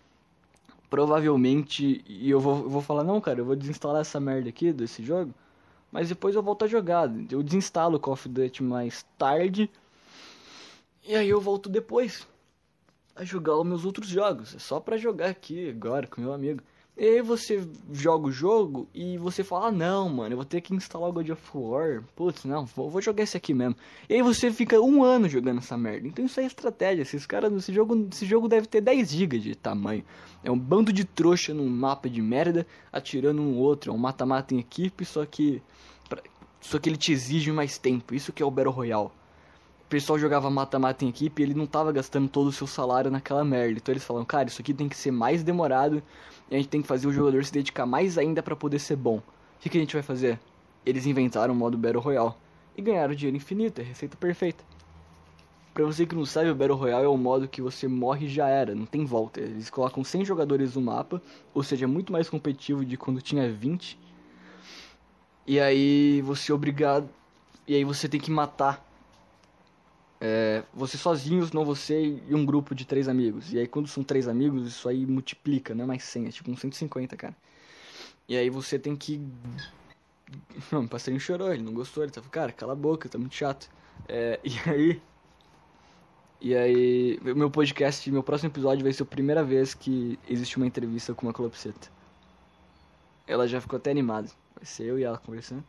provavelmente 0.91 2.05
e 2.07 2.31
eu 2.31 2.41
vou, 2.41 2.63
eu 2.63 2.71
vou 2.71 2.83
falar, 2.83 3.05
não, 3.05 3.21
cara, 3.21 3.41
eu 3.41 3.45
vou 3.45 3.57
desinstalar 3.57 4.01
essa 4.01 4.19
merda 4.21 4.49
aqui 4.49 4.73
desse 4.73 5.03
jogo, 5.03 5.35
mas 5.93 6.09
depois 6.09 6.35
eu 6.35 6.43
volto 6.43 6.65
a 6.65 6.69
jogar. 6.69 7.11
Eu 7.31 7.43
desinstalo 7.43 7.97
o 7.97 8.01
Call 8.01 8.15
of 8.15 8.29
Duty 8.29 8.63
mais 8.63 9.05
tarde 9.17 9.71
e 11.07 11.15
aí 11.15 11.29
eu 11.29 11.41
volto 11.41 11.69
depois 11.69 12.27
a 13.17 13.25
jogar 13.25 13.57
os 13.57 13.67
meus 13.67 13.85
outros 13.85 14.09
jogos. 14.09 14.55
É 14.55 14.59
só 14.59 14.79
pra 14.79 14.97
jogar 14.97 15.31
aqui 15.31 15.71
agora 15.71 16.07
com 16.07 16.21
meu 16.21 16.33
amigo. 16.33 16.63
E 16.99 17.05
aí 17.05 17.23
você 17.23 17.65
joga 17.93 18.27
o 18.27 18.33
jogo 18.33 18.89
e 18.93 19.17
você 19.19 19.45
fala, 19.45 19.69
ah, 19.69 19.71
não, 19.71 20.09
mano, 20.09 20.33
eu 20.33 20.37
vou 20.37 20.45
ter 20.45 20.61
que 20.61 20.75
instalar 20.75 21.09
o 21.09 21.13
God 21.13 21.31
of 21.31 21.43
War. 21.55 22.03
Putz, 22.17 22.45
não, 22.45 22.67
vou, 22.67 22.91
vou, 22.91 23.01
jogar 23.01 23.23
esse 23.23 23.37
aqui 23.37 23.55
mesmo. 23.55 23.77
E 24.09 24.15
aí 24.15 24.23
você 24.23 24.51
fica 24.51 24.81
um 24.81 25.05
ano 25.05 25.29
jogando 25.29 25.59
essa 25.59 25.77
merda. 25.77 26.09
Então 26.09 26.25
isso 26.25 26.41
é 26.41 26.45
estratégia. 26.45 27.03
Esses 27.03 27.25
caras, 27.25 27.53
esse 27.53 27.73
jogo, 27.73 28.09
esse 28.13 28.27
jogo 28.27 28.49
deve 28.49 28.67
ter 28.67 28.81
10 28.81 29.13
GB 29.13 29.39
de 29.39 29.55
tamanho. 29.55 30.05
É 30.43 30.51
um 30.51 30.59
bando 30.59 30.93
de 30.93 31.05
trouxa 31.05 31.55
num 31.55 31.69
mapa 31.69 32.11
de 32.11 32.21
merda, 32.21 32.67
atirando 32.93 33.41
um 33.43 33.57
outro. 33.57 33.93
É 33.93 33.95
um 33.95 33.99
mata-mata 33.99 34.53
em 34.53 34.59
equipe, 34.59 35.05
só 35.05 35.25
que. 35.25 35.63
Só 36.61 36.81
que 36.81 36.89
ele 36.89 36.97
te 36.97 37.13
exige 37.13 37.53
mais 37.53 37.79
tempo. 37.79 38.13
Isso 38.13 38.33
que 38.33 38.43
é 38.43 38.47
o 38.47 38.51
Battle 38.51 38.75
Royale 38.75 39.11
o 39.87 39.89
pessoal 39.89 40.19
jogava 40.19 40.51
mata-mata 40.51 41.03
em 41.03 41.09
equipe 41.09 41.41
e 41.41 41.47
ele 41.47 41.55
não 41.55 41.67
tava 41.67 41.91
gastando 41.91 42.29
todo 42.29 42.49
o 42.49 42.53
seu 42.53 42.67
salário 42.67 43.11
naquela 43.11 43.43
merda. 43.43 43.79
Então 43.79 43.91
eles 43.91 44.05
falam, 44.05 44.23
cara, 44.23 44.47
isso 44.47 44.61
aqui 44.61 44.75
tem 44.75 44.87
que 44.87 44.95
ser 44.95 45.11
mais 45.11 45.43
demorado 45.43 46.03
e 46.51 46.55
a 46.55 46.59
gente 46.59 46.69
tem 46.69 46.83
que 46.83 46.89
fazer 46.89 47.07
o 47.07 47.13
jogador 47.13 47.45
se 47.45 47.53
dedicar 47.53 47.87
mais 47.87 48.17
ainda 48.17 48.43
para 48.43 48.57
poder 48.57 48.79
ser 48.79 48.97
bom. 48.97 49.17
O 49.19 49.23
que, 49.61 49.69
que 49.69 49.79
a 49.79 49.81
gente 49.81 49.95
vai 49.95 50.03
fazer? 50.03 50.39
Eles 50.85 51.07
inventaram 51.07 51.53
o 51.53 51.57
modo 51.57 51.77
Battle 51.77 52.03
Royale 52.03 52.35
e 52.77 52.83
ganharam 52.83 53.15
dinheiro 53.15 53.37
infinito, 53.37 53.81
é 53.81 53.85
receita 53.85 54.17
perfeita. 54.17 54.65
Pra 55.75 55.85
você 55.85 56.07
que 56.07 56.15
não 56.15 56.25
sabe, 56.25 56.51
o 56.51 56.55
Battle 56.55 56.77
Royale 56.77 57.05
é 57.05 57.09
o 57.09 57.17
modo 57.17 57.47
que 57.47 57.63
você 57.63 57.87
morre 57.87 58.27
e 58.27 58.29
já 58.29 58.49
era, 58.49 58.75
não 58.75 58.87
tem 58.87 59.05
volta. 59.05 59.41
Eles 59.41 59.71
colocam 59.71 60.03
100 60.03 60.25
jogadores 60.25 60.75
no 60.75 60.81
mapa, 60.81 61.23
ou 61.55 61.63
seja, 61.63 61.85
é 61.85 61.87
muito 61.87 62.13
mais 62.13 62.29
competitivo 62.29 62.85
de 62.85 62.97
quando 62.97 63.23
tinha 63.23 63.49
20. 63.53 63.99
E 65.47 65.61
aí 65.61 66.21
você 66.23 66.51
é 66.51 66.55
obrigado. 66.55 67.09
E 67.67 67.75
aí 67.75 67.85
você 67.85 68.09
tem 68.09 68.21
que 68.21 68.31
matar 68.31 68.88
é, 70.21 70.65
você 70.75 70.99
sozinho, 70.99 71.49
não 71.53 71.65
você 71.65 72.21
e 72.29 72.35
um 72.35 72.45
grupo 72.45 72.75
de 72.75 72.85
três 72.85 73.09
amigos. 73.09 73.53
E 73.53 73.59
aí 73.59 73.67
quando 73.67 73.87
são 73.89 74.03
três 74.03 74.27
amigos, 74.27 74.67
isso 74.67 74.89
aí 74.89 75.07
multiplica, 75.07 75.75
não 75.75 75.85
é 75.85 75.87
mais 75.87 76.05
100, 76.05 76.27
é 76.27 76.31
tipo 76.31 76.51
uns 76.51 76.61
150, 76.61 77.17
cara. 77.17 77.37
E 78.29 78.37
aí 78.37 78.51
você 78.51 78.79
tem 78.79 78.97
que... 78.97 79.21
Não, 80.71 80.85
o 80.85 80.89
passarinho 80.89 81.21
chorou, 81.21 81.53
ele 81.55 81.63
não 81.63 81.73
gostou, 81.73 82.03
ele 82.03 82.13
tava, 82.13 82.29
cara, 82.29 82.53
cala 82.53 82.75
a 82.75 82.77
boca, 82.77 83.09
tá 83.09 83.17
muito 83.17 83.35
chato. 83.35 83.71
É, 84.09 84.39
e 84.45 84.71
aí... 84.71 85.03
E 86.41 86.55
aí, 86.55 87.19
meu 87.23 87.51
podcast, 87.51 88.09
meu 88.13 88.23
próximo 88.23 88.49
episódio 88.49 88.85
vai 88.85 88.93
ser 88.93 89.03
a 89.03 89.07
primeira 89.07 89.43
vez 89.43 89.75
que 89.75 90.17
existe 90.29 90.57
uma 90.57 90.67
entrevista 90.69 91.13
com 91.13 91.27
uma 91.27 91.33
calopsita. 91.33 91.89
Ela 93.27 93.49
já 93.49 93.61
ficou 93.61 93.77
até 93.77 93.91
animada. 93.91 94.29
Vai 94.55 94.65
ser 94.65 94.85
eu 94.85 94.99
e 95.01 95.03
ela 95.03 95.19
conversando. 95.19 95.65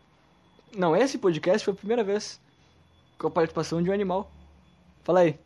Não, 0.78 0.96
esse 0.96 1.18
podcast 1.18 1.66
foi 1.66 1.74
a 1.74 1.78
primeira 1.78 2.04
vez 2.04 2.40
com 3.18 3.28
a 3.28 3.32
participação 3.32 3.82
de 3.82 3.90
um 3.90 3.94
animal. 3.94 4.32
Fala 5.04 5.22
aí. 5.22 5.40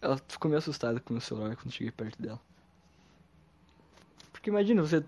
Ela 0.00 0.18
ficou 0.28 0.48
meio 0.48 0.58
assustada 0.58 0.98
com 1.00 1.14
o 1.14 1.20
celular 1.20 1.54
quando 1.56 1.70
cheguei 1.70 1.92
perto 1.92 2.20
dela. 2.20 2.40
Porque 4.32 4.50
imagina 4.50 4.82
você. 4.82 5.04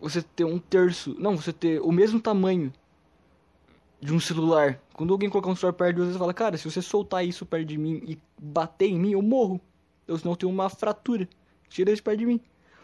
Você 0.00 0.22
ter 0.22 0.44
um 0.44 0.58
terço. 0.58 1.14
Não, 1.18 1.36
você 1.36 1.52
ter 1.52 1.80
o 1.80 1.90
mesmo 1.90 2.20
tamanho 2.20 2.72
de 4.00 4.12
um 4.12 4.20
celular. 4.20 4.80
Quando 4.94 5.12
alguém 5.12 5.30
colocar 5.30 5.50
um 5.50 5.56
celular 5.56 5.74
perto 5.74 5.96
de 5.96 6.02
você, 6.02 6.12
você 6.12 6.18
fala, 6.18 6.34
cara, 6.34 6.56
se 6.56 6.70
você 6.70 6.82
soltar 6.82 7.24
isso 7.24 7.44
perto 7.46 7.66
de 7.66 7.78
mim 7.78 8.02
e 8.06 8.18
bater 8.38 8.88
em 8.88 8.98
mim, 8.98 9.12
eu 9.12 9.22
morro. 9.22 9.60
Eu 10.06 10.18
senão 10.18 10.32
eu 10.32 10.36
tenho 10.36 10.52
uma 10.52 10.68
fratura. 10.68 11.28
Tira 11.68 11.92
isso 11.92 12.02
perto 12.02 12.18
de 12.18 12.26
mim. 12.26 12.40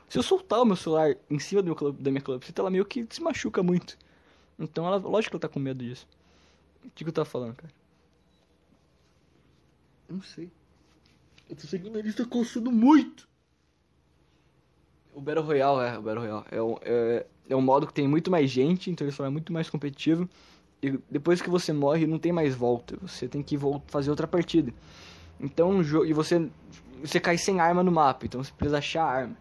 Se 0.09 0.19
eu 0.19 0.23
soltar 0.23 0.61
o 0.61 0.65
meu 0.65 0.77
celular 0.77 1.17
em 1.29 1.39
cima 1.39 1.63
do 1.63 1.75
meu, 1.75 1.93
da 1.93 2.11
minha 2.11 2.21
calopsita, 2.21 2.63
ela 2.63 2.71
meio 2.71 2.85
que 2.85 3.07
se 3.11 3.21
machuca 3.21 3.63
muito. 3.63 3.99
Então 4.59 4.87
ela, 4.87 4.97
lógico 4.97 5.33
que 5.33 5.37
ela 5.37 5.41
tá 5.41 5.49
com 5.49 5.59
medo 5.59 5.83
disso. 5.83 6.07
O 6.87 6.91
que, 6.91 7.05
que 7.05 7.09
eu 7.09 7.13
tava 7.13 7.27
falando, 7.27 7.55
cara? 7.55 7.73
Não 10.09 10.23
sei. 10.23 10.51
Eu 11.49 11.57
tô 11.57 11.67
seguindo 11.67 11.99
a 11.99 12.03
lista 12.03 12.25
coçando 12.25 12.71
muito. 12.71 13.29
O 15.15 15.21
Battle 15.21 15.45
Royale, 15.45 15.89
é, 15.89 15.99
o 15.99 16.03
Battle 16.03 16.23
Royale. 16.23 16.47
É, 16.51 16.63
um, 16.63 16.77
é, 16.83 17.27
é 17.49 17.57
um 17.57 17.61
modo 17.61 17.87
que 17.87 17.95
tem 17.95 18.07
muito 18.07 18.31
mais 18.31 18.51
gente, 18.51 18.91
então 18.91 19.07
ele 19.07 19.15
só 19.15 19.25
é 19.25 19.31
muito 19.31 19.53
mais 19.53 19.71
competitivo. 19.71 20.29
E 20.83 20.99
depois 21.11 21.41
que 21.41 21.49
você 21.49 21.73
morre, 21.73 22.07
não 22.07 22.19
tem 22.19 22.33
mais 22.33 22.55
volta. 22.55 22.97
Você 23.03 23.27
tem 23.27 23.43
que 23.43 23.59
fazer 23.87 24.11
outra 24.11 24.27
partida. 24.27 24.73
Então, 25.41 25.81
e 26.05 26.13
você, 26.13 26.49
você 27.01 27.19
cai 27.19 27.39
sem 27.39 27.61
arma 27.61 27.83
no 27.83 27.93
mapa, 27.93 28.27
então 28.27 28.43
você 28.43 28.53
precisa 28.53 28.79
achar 28.79 29.05
arma. 29.05 29.37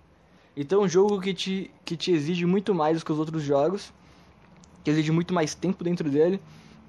Então, 0.56 0.82
é 0.82 0.86
um 0.86 0.88
jogo 0.88 1.20
que 1.20 1.34
te, 1.34 1.72
que 1.84 1.98
te 1.98 2.12
exige 2.12 2.46
muito 2.46 2.74
mais 2.74 3.00
do 3.00 3.06
que 3.06 3.12
os 3.12 3.20
outros 3.20 3.44
jogos, 3.44 3.94
que 4.84 4.90
exige 4.90 5.12
muito 5.12 5.34
mais 5.34 5.54
tempo 5.54 5.84
dentro 5.84 6.10
dele. 6.10 6.40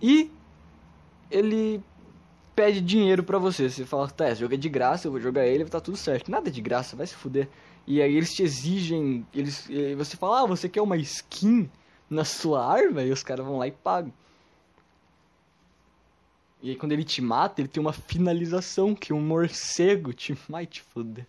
E 0.00 0.30
ele 1.30 1.82
pede 2.54 2.80
dinheiro 2.80 3.22
pra 3.22 3.38
você. 3.38 3.68
Você 3.68 3.84
fala, 3.84 4.08
tá, 4.08 4.30
esse 4.30 4.40
jogo 4.40 4.54
é 4.54 4.56
de 4.56 4.68
graça, 4.68 5.06
eu 5.06 5.12
vou 5.12 5.20
jogar 5.20 5.46
ele, 5.46 5.64
tá 5.66 5.80
tudo 5.80 5.96
certo. 5.96 6.30
Nada 6.30 6.50
de 6.50 6.60
graça, 6.60 6.96
vai 6.96 7.06
se 7.06 7.14
fuder. 7.14 7.48
E 7.86 8.02
aí 8.02 8.16
eles 8.16 8.32
te 8.32 8.42
exigem, 8.42 9.26
eles, 9.32 9.68
você 9.96 10.16
fala, 10.16 10.40
ah, 10.40 10.46
você 10.46 10.68
quer 10.68 10.82
uma 10.82 10.96
skin 10.96 11.70
na 12.10 12.24
sua 12.24 12.66
arma? 12.66 13.02
E 13.02 13.12
os 13.12 13.22
caras 13.22 13.44
vão 13.44 13.58
lá 13.58 13.68
e 13.68 13.72
pagam. 13.72 14.12
E 16.62 16.70
aí 16.70 16.76
quando 16.76 16.92
ele 16.92 17.04
te 17.04 17.20
mata, 17.20 17.60
ele 17.60 17.68
tem 17.68 17.80
uma 17.80 17.92
finalização 17.92 18.94
que 18.94 19.12
um 19.12 19.20
morcego 19.20 20.12
te 20.12 20.32
vai 20.48 20.66
te 20.66 20.82
fuder. 20.82 21.26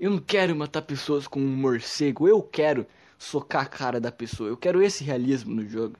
Eu 0.00 0.10
não 0.10 0.18
quero 0.18 0.56
matar 0.56 0.82
pessoas 0.82 1.28
com 1.28 1.38
um 1.38 1.56
morcego, 1.56 2.26
eu 2.26 2.42
quero 2.42 2.86
socar 3.18 3.62
a 3.62 3.66
cara 3.66 4.00
da 4.00 4.10
pessoa. 4.10 4.48
Eu 4.48 4.56
quero 4.56 4.82
esse 4.82 5.04
realismo 5.04 5.54
no 5.54 5.68
jogo. 5.68 5.96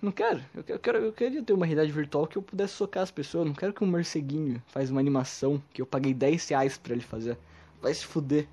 Não 0.00 0.10
quero. 0.10 0.42
Eu, 0.54 0.64
quero. 0.64 0.76
eu, 0.76 0.78
quero, 0.80 0.98
eu 0.98 1.12
queria 1.12 1.42
ter 1.42 1.52
uma 1.52 1.66
realidade 1.66 1.92
virtual 1.92 2.26
que 2.26 2.38
eu 2.38 2.42
pudesse 2.42 2.74
socar 2.74 3.02
as 3.02 3.10
pessoas. 3.10 3.42
Eu 3.42 3.48
não 3.48 3.54
quero 3.54 3.72
que 3.72 3.84
um 3.84 3.86
morceguinho 3.86 4.62
faz 4.68 4.90
uma 4.90 5.00
animação 5.00 5.62
que 5.72 5.82
eu 5.82 5.86
paguei 5.86 6.14
10 6.14 6.48
reais 6.48 6.78
pra 6.78 6.94
ele 6.94 7.02
fazer. 7.02 7.36
Vai 7.82 7.92
se 7.92 8.06
fuder. 8.06 8.48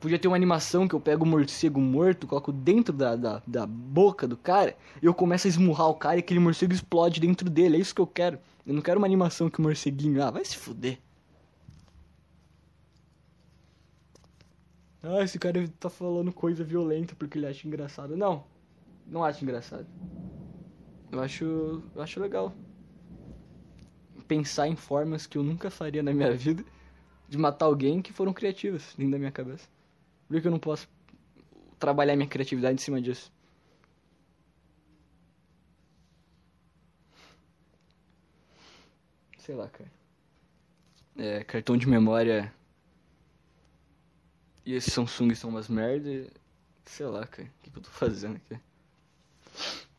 Podia 0.00 0.18
ter 0.18 0.28
uma 0.28 0.36
animação 0.36 0.88
que 0.88 0.94
eu 0.94 1.00
pego 1.00 1.24
o 1.24 1.28
um 1.28 1.30
morcego 1.30 1.78
morto, 1.80 2.26
coloco 2.26 2.50
dentro 2.50 2.92
da, 2.94 3.16
da, 3.16 3.42
da 3.46 3.66
boca 3.66 4.26
do 4.26 4.34
cara, 4.34 4.74
e 5.02 5.04
eu 5.04 5.12
começo 5.12 5.46
a 5.46 5.50
esmurrar 5.50 5.88
o 5.88 5.94
cara 5.94 6.16
e 6.16 6.20
aquele 6.20 6.40
morcego 6.40 6.72
explode 6.72 7.20
dentro 7.20 7.50
dele. 7.50 7.76
É 7.76 7.80
isso 7.80 7.94
que 7.94 8.00
eu 8.00 8.06
quero. 8.06 8.38
Eu 8.66 8.72
não 8.72 8.80
quero 8.80 8.98
uma 8.98 9.06
animação 9.06 9.50
que 9.50 9.58
o 9.58 9.62
morceguinho. 9.62 10.22
Ah, 10.22 10.30
vai 10.30 10.44
se 10.44 10.56
fuder. 10.56 10.98
Ah, 15.02 15.22
esse 15.22 15.38
cara 15.38 15.66
tá 15.78 15.90
falando 15.90 16.32
coisa 16.32 16.62
violenta 16.64 17.14
porque 17.14 17.36
ele 17.36 17.46
acha 17.46 17.66
engraçado. 17.66 18.16
Não, 18.16 18.44
não 19.10 19.24
acho 19.24 19.44
engraçado. 19.44 19.86
Eu 21.10 21.20
acho, 21.20 21.44
eu 21.94 22.00
acho 22.00 22.20
legal 22.20 22.54
pensar 24.28 24.68
em 24.68 24.76
formas 24.76 25.26
que 25.26 25.36
eu 25.36 25.42
nunca 25.42 25.70
faria 25.70 26.04
na 26.04 26.12
minha 26.12 26.32
vida 26.32 26.64
de 27.28 27.36
matar 27.36 27.66
alguém 27.66 28.00
que 28.00 28.12
foram 28.12 28.32
criativas 28.32 28.94
dentro 28.96 29.10
da 29.12 29.18
minha 29.18 29.32
cabeça. 29.32 29.68
Por 30.28 30.40
que 30.40 30.46
eu 30.46 30.52
não 30.52 30.58
posso 30.60 30.88
trabalhar 31.80 32.14
minha 32.14 32.28
criatividade 32.28 32.74
em 32.74 32.78
cima 32.78 33.02
disso? 33.02 33.32
Sei 39.38 39.54
lá, 39.56 39.68
cara. 39.68 39.90
É, 41.16 41.42
cartão 41.42 41.76
de 41.76 41.88
memória 41.88 42.54
e 44.64 44.74
esse 44.74 44.92
Samsung 44.92 45.34
são 45.34 45.50
umas 45.50 45.68
merda. 45.68 46.30
Sei 46.84 47.06
lá, 47.06 47.26
cara. 47.26 47.48
O 47.48 47.62
que, 47.62 47.70
que 47.70 47.78
eu 47.78 47.82
tô 47.82 47.90
fazendo 47.90 48.36
aqui? 48.36 48.60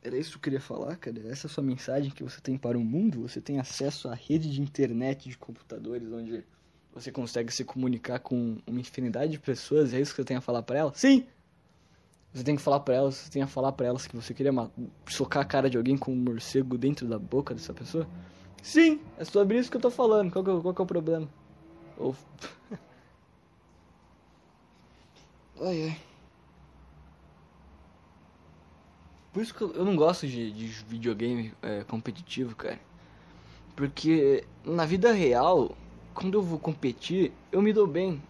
Era 0.04 0.18
isso 0.18 0.32
que 0.32 0.38
eu 0.38 0.42
queria 0.42 0.62
falar, 0.62 0.96
cara. 0.96 1.20
Essa 1.28 1.46
é 1.46 1.50
a 1.50 1.54
sua 1.54 1.64
mensagem 1.64 2.10
que 2.10 2.24
você 2.24 2.42
tem 2.42 2.58
para 2.58 2.78
o 2.78 2.84
mundo. 2.84 3.22
Você 3.22 3.40
tem 3.40 3.60
acesso 3.60 4.10
à 4.10 4.16
rede 4.16 4.50
de 4.50 4.62
internet 4.62 5.30
de 5.30 5.38
computadores 5.38 6.12
onde 6.12 6.44
você 6.94 7.12
consegue 7.12 7.54
se 7.54 7.64
comunicar 7.64 8.20
com 8.20 8.58
uma 8.66 8.80
infinidade 8.80 9.32
de 9.32 9.40
pessoas. 9.40 9.94
É 9.94 10.00
isso 10.00 10.12
que 10.12 10.18
você 10.18 10.26
tem 10.26 10.38
a 10.38 10.42
falar 10.42 10.64
para 10.64 10.80
elas? 10.80 10.98
Sim! 10.98 11.28
Você 12.34 12.44
tem 12.44 12.56
que 12.56 12.62
falar 12.62 12.80
para 12.80 12.96
elas, 12.96 13.16
você 13.16 13.30
tem 13.30 13.42
a 13.42 13.48
falar 13.48 13.74
para 13.74 13.88
elas 13.88 14.08
que 14.08 14.16
você 14.16 14.34
queria 14.34 14.54
socar 15.06 15.44
a 15.44 15.46
cara 15.46 15.70
de 15.70 15.78
alguém 15.78 15.98
com 15.98 16.14
um 16.14 16.16
morcego 16.16 16.78
dentro 16.78 17.06
da 17.06 17.20
boca 17.20 17.54
dessa 17.54 17.74
pessoa? 17.74 18.08
Sim! 18.64 19.02
É 19.18 19.26
sobre 19.26 19.60
isso 19.60 19.70
que 19.70 19.78
eu 19.78 19.82
tô 19.82 19.92
falando. 19.92 20.32
Qual 20.32 20.44
que, 20.44 20.50
é, 20.50 20.62
qual 20.62 20.74
que 20.74 20.82
é 20.82 20.84
o 20.84 20.88
problema? 20.88 21.30
Ou... 21.98 22.16
ai, 25.62 25.84
ai. 25.90 26.11
Por 29.34 29.42
isso 29.42 29.54
que 29.54 29.62
eu 29.62 29.86
não 29.86 29.96
gosto 29.96 30.28
de, 30.28 30.52
de 30.52 30.66
videogame 30.66 31.54
é, 31.62 31.84
competitivo, 31.86 32.54
cara. 32.56 32.80
Porque 33.76 34.44
na 34.66 34.86
vida 34.86 35.14
real, 35.14 35.76
quando 36.14 36.38
eu 36.38 36.42
vou 36.42 36.60
competir, 36.60 37.32
eu 37.52 37.62
me 37.62 37.72
dou 37.72 37.88
bem. 37.88 38.22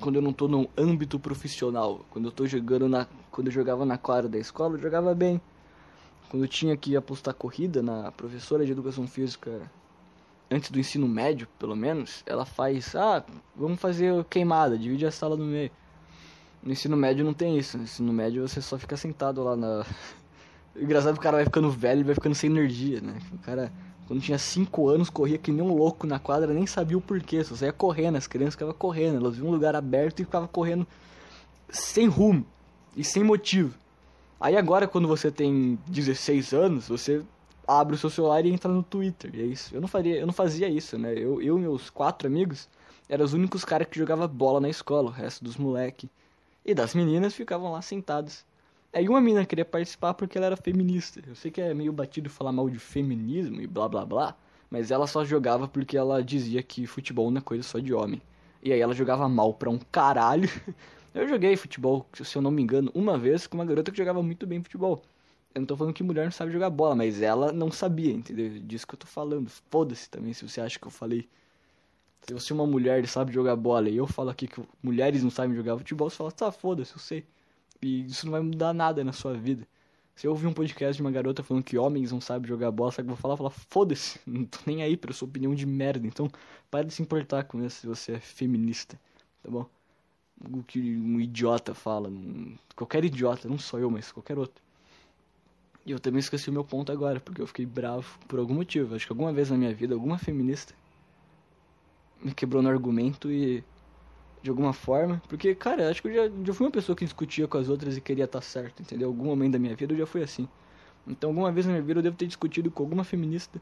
Quando 0.00 0.16
eu 0.16 0.22
não 0.22 0.32
tô 0.32 0.48
num 0.48 0.66
âmbito 0.76 1.18
profissional. 1.18 2.00
Quando 2.10 2.26
eu 2.26 2.32
tô 2.32 2.46
jogando 2.46 2.88
na. 2.88 3.06
Quando 3.30 3.48
eu 3.48 3.52
jogava 3.52 3.84
na 3.84 3.98
quadra 3.98 4.28
da 4.28 4.38
escola, 4.38 4.76
eu 4.76 4.80
jogava 4.80 5.14
bem. 5.14 5.40
Quando 6.30 6.44
eu 6.44 6.48
tinha 6.48 6.76
que 6.76 6.96
apostar 6.96 7.34
corrida 7.34 7.82
na 7.82 8.10
professora 8.10 8.64
de 8.64 8.72
educação 8.72 9.06
física, 9.06 9.70
antes 10.50 10.70
do 10.70 10.80
ensino 10.80 11.06
médio, 11.06 11.46
pelo 11.58 11.76
menos, 11.76 12.22
ela 12.26 12.46
faz. 12.46 12.96
Ah, 12.96 13.22
vamos 13.54 13.78
fazer 13.78 14.24
queimada, 14.24 14.78
divide 14.78 15.04
a 15.04 15.10
sala 15.10 15.36
no 15.36 15.44
meio. 15.44 15.70
No 16.66 16.72
ensino 16.72 16.96
médio 16.96 17.24
não 17.24 17.32
tem 17.32 17.56
isso. 17.56 17.78
No 17.78 17.84
ensino 17.84 18.12
médio 18.12 18.46
você 18.46 18.60
só 18.60 18.76
fica 18.76 18.96
sentado 18.96 19.40
lá 19.44 19.54
na. 19.54 19.86
Engraçado 20.74 21.14
que 21.14 21.20
o 21.20 21.22
cara 21.22 21.36
vai 21.36 21.44
ficando 21.44 21.70
velho 21.70 22.00
e 22.00 22.02
vai 22.02 22.14
ficando 22.16 22.34
sem 22.34 22.50
energia, 22.50 23.00
né? 23.00 23.20
O 23.32 23.38
cara 23.38 23.72
Quando 24.08 24.20
tinha 24.20 24.36
5 24.36 24.88
anos, 24.88 25.08
corria 25.08 25.38
que 25.38 25.52
nem 25.52 25.62
um 25.62 25.72
louco 25.72 26.08
na 26.08 26.18
quadra, 26.18 26.52
nem 26.52 26.66
sabia 26.66 26.98
o 26.98 27.00
porquê, 27.00 27.42
só 27.44 27.54
saía 27.54 27.72
correndo, 27.72 28.16
as 28.16 28.26
crianças 28.26 28.54
ficavam 28.54 28.74
correndo, 28.74 29.18
elas 29.18 29.36
viam 29.36 29.46
um 29.46 29.52
lugar 29.52 29.76
aberto 29.76 30.20
e 30.20 30.24
ficavam 30.24 30.48
correndo 30.48 30.84
sem 31.70 32.08
rumo 32.08 32.44
e 32.96 33.04
sem 33.04 33.22
motivo. 33.22 33.72
Aí 34.40 34.56
agora, 34.56 34.88
quando 34.88 35.06
você 35.06 35.30
tem 35.30 35.78
16 35.86 36.52
anos, 36.52 36.88
você 36.88 37.22
abre 37.66 37.94
o 37.94 37.98
seu 37.98 38.10
celular 38.10 38.44
e 38.44 38.50
entra 38.50 38.70
no 38.72 38.82
Twitter, 38.82 39.30
e 39.34 39.40
é 39.40 39.46
isso. 39.46 39.72
Eu 39.72 39.80
não, 39.80 39.88
faria, 39.88 40.16
eu 40.16 40.26
não 40.26 40.34
fazia 40.34 40.68
isso, 40.68 40.98
né? 40.98 41.14
Eu, 41.14 41.40
eu 41.40 41.58
e 41.58 41.60
meus 41.60 41.90
quatro 41.90 42.26
amigos 42.26 42.68
eram 43.08 43.24
os 43.24 43.34
únicos 43.34 43.64
caras 43.64 43.86
que 43.88 43.98
jogavam 43.98 44.26
bola 44.26 44.60
na 44.60 44.68
escola, 44.68 45.08
o 45.08 45.12
resto 45.12 45.44
dos 45.44 45.56
moleque 45.56 46.10
e 46.66 46.74
das 46.74 46.94
meninas 46.94 47.32
ficavam 47.32 47.70
lá 47.70 47.80
sentados. 47.80 48.44
Aí 48.92 49.08
uma 49.08 49.20
menina 49.20 49.46
queria 49.46 49.64
participar 49.64 50.14
porque 50.14 50.36
ela 50.36 50.46
era 50.46 50.56
feminista. 50.56 51.22
Eu 51.24 51.36
sei 51.36 51.50
que 51.50 51.60
é 51.60 51.72
meio 51.72 51.92
batido 51.92 52.28
falar 52.28 52.50
mal 52.50 52.68
de 52.68 52.78
feminismo 52.78 53.60
e 53.60 53.66
blá 53.68 53.88
blá 53.88 54.04
blá, 54.04 54.36
mas 54.68 54.90
ela 54.90 55.06
só 55.06 55.24
jogava 55.24 55.68
porque 55.68 55.96
ela 55.96 56.22
dizia 56.24 56.62
que 56.62 56.86
futebol 56.86 57.30
não 57.30 57.38
é 57.38 57.40
coisa 57.40 57.62
só 57.62 57.78
de 57.78 57.94
homem. 57.94 58.20
E 58.62 58.72
aí 58.72 58.80
ela 58.80 58.94
jogava 58.94 59.28
mal 59.28 59.54
pra 59.54 59.70
um 59.70 59.78
caralho. 59.78 60.50
Eu 61.14 61.28
joguei 61.28 61.56
futebol, 61.56 62.06
se 62.12 62.36
eu 62.36 62.42
não 62.42 62.50
me 62.50 62.60
engano, 62.60 62.90
uma 62.94 63.16
vez 63.16 63.46
com 63.46 63.56
uma 63.56 63.64
garota 63.64 63.90
que 63.90 63.96
jogava 63.96 64.22
muito 64.22 64.46
bem 64.46 64.62
futebol. 64.62 65.00
Eu 65.54 65.60
não 65.60 65.66
tô 65.66 65.74
falando 65.74 65.94
que 65.94 66.02
mulher 66.02 66.24
não 66.24 66.30
sabe 66.30 66.52
jogar 66.52 66.68
bola, 66.68 66.94
mas 66.94 67.22
ela 67.22 67.50
não 67.52 67.70
sabia, 67.72 68.12
entendeu? 68.12 68.50
Disso 68.60 68.86
que 68.86 68.94
eu 68.94 68.98
tô 68.98 69.06
falando. 69.06 69.48
Foda-se 69.70 70.10
também 70.10 70.34
se 70.34 70.46
você 70.46 70.60
acha 70.60 70.78
que 70.78 70.86
eu 70.86 70.90
falei. 70.90 71.26
Se 72.22 72.34
você 72.34 72.52
é 72.52 72.54
uma 72.54 72.66
mulher 72.66 73.06
sabe 73.06 73.32
jogar 73.32 73.54
bola 73.56 73.88
e 73.88 73.96
eu 73.96 74.06
falo 74.06 74.30
aqui 74.30 74.48
que 74.48 74.60
mulheres 74.82 75.22
não 75.22 75.30
sabem 75.30 75.54
jogar 75.54 75.78
futebol, 75.78 76.10
você 76.10 76.16
fala, 76.16 76.32
tá, 76.32 76.50
foda-se, 76.50 76.92
eu 76.92 76.98
sei. 76.98 77.24
E 77.80 78.04
isso 78.06 78.26
não 78.26 78.32
vai 78.32 78.40
mudar 78.40 78.72
nada 78.72 79.04
na 79.04 79.12
sua 79.12 79.34
vida. 79.34 79.66
Se 80.16 80.26
eu 80.26 80.30
ouvir 80.30 80.46
um 80.46 80.52
podcast 80.52 80.96
de 80.96 81.02
uma 81.02 81.10
garota 81.10 81.42
falando 81.42 81.62
que 81.62 81.76
homens 81.76 82.10
não 82.10 82.20
sabem 82.20 82.48
jogar 82.48 82.70
bola, 82.70 82.90
sabe 82.90 83.02
o 83.02 83.06
que 83.06 83.12
eu 83.12 83.16
vou 83.16 83.22
falar? 83.22 83.36
Falar, 83.36 83.50
foda-se, 83.50 84.18
não 84.26 84.44
tô 84.44 84.58
nem 84.66 84.82
aí 84.82 84.96
pra 84.96 85.12
sua 85.12 85.28
opinião 85.28 85.54
de 85.54 85.66
merda. 85.66 86.06
Então, 86.06 86.28
para 86.70 86.84
de 86.86 86.94
se 86.94 87.02
importar 87.02 87.44
com 87.44 87.62
isso 87.62 87.80
se 87.80 87.86
você 87.86 88.12
é 88.12 88.20
feminista, 88.20 88.98
tá 89.42 89.50
bom? 89.50 89.66
O 90.50 90.62
que 90.62 90.80
um 90.80 91.20
idiota 91.20 91.74
fala. 91.74 92.10
Qualquer 92.74 93.04
idiota, 93.04 93.48
não 93.48 93.58
só 93.58 93.78
eu, 93.78 93.90
mas 93.90 94.10
qualquer 94.10 94.38
outro. 94.38 94.62
E 95.84 95.92
eu 95.92 96.00
também 96.00 96.18
esqueci 96.18 96.50
o 96.50 96.52
meu 96.52 96.64
ponto 96.64 96.90
agora, 96.90 97.20
porque 97.20 97.40
eu 97.40 97.46
fiquei 97.46 97.64
bravo 97.64 98.18
por 98.26 98.38
algum 98.38 98.54
motivo. 98.54 98.94
Acho 98.94 99.06
que 99.06 99.12
alguma 99.12 99.32
vez 99.32 99.50
na 99.50 99.56
minha 99.56 99.72
vida, 99.72 99.94
alguma 99.94 100.18
feminista 100.18 100.74
me 102.22 102.32
quebrou 102.34 102.62
no 102.62 102.68
argumento 102.68 103.30
e. 103.30 103.64
De 104.42 104.50
alguma 104.50 104.72
forma. 104.72 105.20
Porque, 105.28 105.54
cara, 105.54 105.90
acho 105.90 106.00
que 106.00 106.08
eu 106.08 106.14
já, 106.14 106.34
já 106.44 106.54
fui 106.54 106.66
uma 106.66 106.72
pessoa 106.72 106.94
que 106.94 107.04
discutia 107.04 107.48
com 107.48 107.58
as 107.58 107.68
outras 107.68 107.96
e 107.96 108.00
queria 108.00 108.26
estar 108.26 108.40
certo, 108.40 108.80
entendeu? 108.80 109.08
Algum 109.08 109.24
momento 109.24 109.54
da 109.54 109.58
minha 109.58 109.74
vida 109.74 109.92
eu 109.92 109.98
já 109.98 110.06
fui 110.06 110.22
assim. 110.22 110.48
Então, 111.06 111.30
alguma 111.30 111.50
vez 111.50 111.66
na 111.66 111.72
minha 111.72 111.82
vida 111.82 111.98
eu 111.98 112.02
devo 112.02 112.16
ter 112.16 112.26
discutido 112.26 112.70
com 112.70 112.82
alguma 112.82 113.02
feminista. 113.02 113.60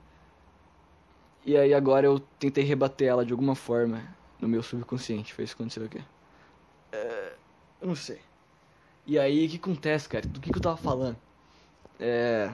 E 1.47 1.57
aí 1.57 1.73
agora 1.73 2.07
eu 2.07 2.21
tentei 2.39 2.65
rebater 2.65 3.09
ela 3.09 3.25
de 3.25 3.33
alguma 3.33 3.55
forma 3.55 4.03
no 4.41 4.49
meu 4.49 4.63
subconsciente. 4.63 5.33
Foi 5.33 5.45
isso 5.45 5.57
que 5.57 5.63
aconteceu 5.63 5.85
aqui. 5.85 6.03
É, 6.93 7.33
eu 7.81 7.89
não 7.89 7.95
sei. 7.95 8.21
E 9.07 9.19
aí, 9.19 9.47
o 9.47 9.51
que 9.51 9.57
acontece, 9.57 10.09
cara? 10.09 10.27
Do 10.27 10.41
que, 10.41 10.51
que 10.51 10.57
eu 10.57 10.63
tava 10.63 10.77
falando? 10.79 11.17
É. 12.01 12.51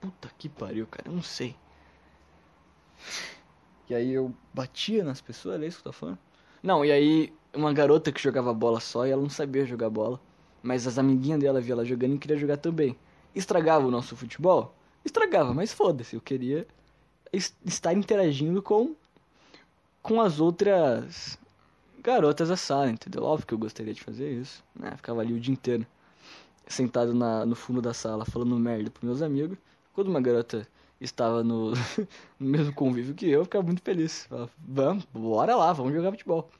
Puta 0.00 0.30
que 0.38 0.48
pariu, 0.48 0.86
cara. 0.86 1.08
Eu 1.08 1.12
não 1.12 1.22
sei. 1.22 1.56
E 3.88 3.94
aí 3.94 4.12
eu 4.12 4.34
batia 4.52 5.04
nas 5.04 5.20
pessoas, 5.20 5.62
é 5.62 5.66
isso 5.66 5.82
que 5.82 5.88
eu 5.88 5.92
tô 5.92 5.98
falando? 5.98 6.18
Não, 6.62 6.84
e 6.84 6.90
aí 6.90 7.32
uma 7.54 7.72
garota 7.72 8.12
que 8.12 8.20
jogava 8.20 8.52
bola 8.52 8.80
só 8.80 9.06
e 9.06 9.10
ela 9.10 9.22
não 9.22 9.30
sabia 9.30 9.64
jogar 9.64 9.88
bola. 9.90 10.20
Mas 10.62 10.86
as 10.86 10.98
amiguinhas 10.98 11.40
dela 11.40 11.60
via 11.60 11.74
ela 11.74 11.84
jogando 11.84 12.14
e 12.14 12.18
queria 12.18 12.36
jogar 12.36 12.56
também. 12.56 12.96
Estragava 13.34 13.86
o 13.86 13.90
nosso 13.90 14.16
futebol? 14.16 14.74
Estragava, 15.04 15.54
mas 15.54 15.72
foda-se, 15.72 16.16
eu 16.16 16.20
queria 16.20 16.66
estar 17.64 17.92
interagindo 17.92 18.62
com 18.62 18.94
com 20.02 20.20
as 20.20 20.38
outras 20.38 21.38
garotas 22.00 22.48
da 22.48 22.56
sala, 22.56 22.88
entendeu? 22.90 23.24
Óbvio 23.24 23.46
que 23.46 23.54
eu 23.54 23.58
gostaria 23.58 23.92
de 23.92 24.00
fazer 24.00 24.30
isso, 24.30 24.62
né? 24.74 24.92
Ficava 24.96 25.20
ali 25.20 25.32
o 25.32 25.40
dia 25.40 25.52
inteiro 25.52 25.84
sentado 26.68 27.12
na, 27.14 27.44
no 27.44 27.54
fundo 27.54 27.82
da 27.82 27.92
sala 27.92 28.24
falando 28.24 28.56
merda 28.56 28.90
pros 28.90 29.04
meus 29.04 29.22
amigos. 29.22 29.58
Quando 29.92 30.08
uma 30.08 30.20
garota 30.20 30.66
estava 31.00 31.42
no, 31.44 31.72
no 32.38 32.48
mesmo 32.48 32.72
convívio 32.72 33.14
que 33.14 33.26
eu, 33.26 33.40
eu 33.40 33.44
ficava 33.44 33.64
muito 33.64 33.82
feliz. 33.82 34.24
Falava, 34.26 34.50
vamos, 34.58 35.04
bora 35.12 35.54
lá, 35.56 35.72
vamos 35.72 35.92
jogar 35.92 36.10
futebol. 36.10 36.50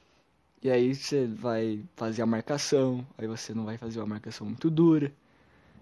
E 0.62 0.70
aí 0.70 0.94
você 0.94 1.27
vai 1.27 1.85
fazer 1.94 2.22
a 2.22 2.27
marcação, 2.27 3.07
aí 3.16 3.27
você 3.27 3.55
não 3.55 3.64
vai 3.64 3.79
fazer 3.79 4.01
uma 4.01 4.07
marcação 4.07 4.46
muito 4.46 4.70
dura, 4.70 5.12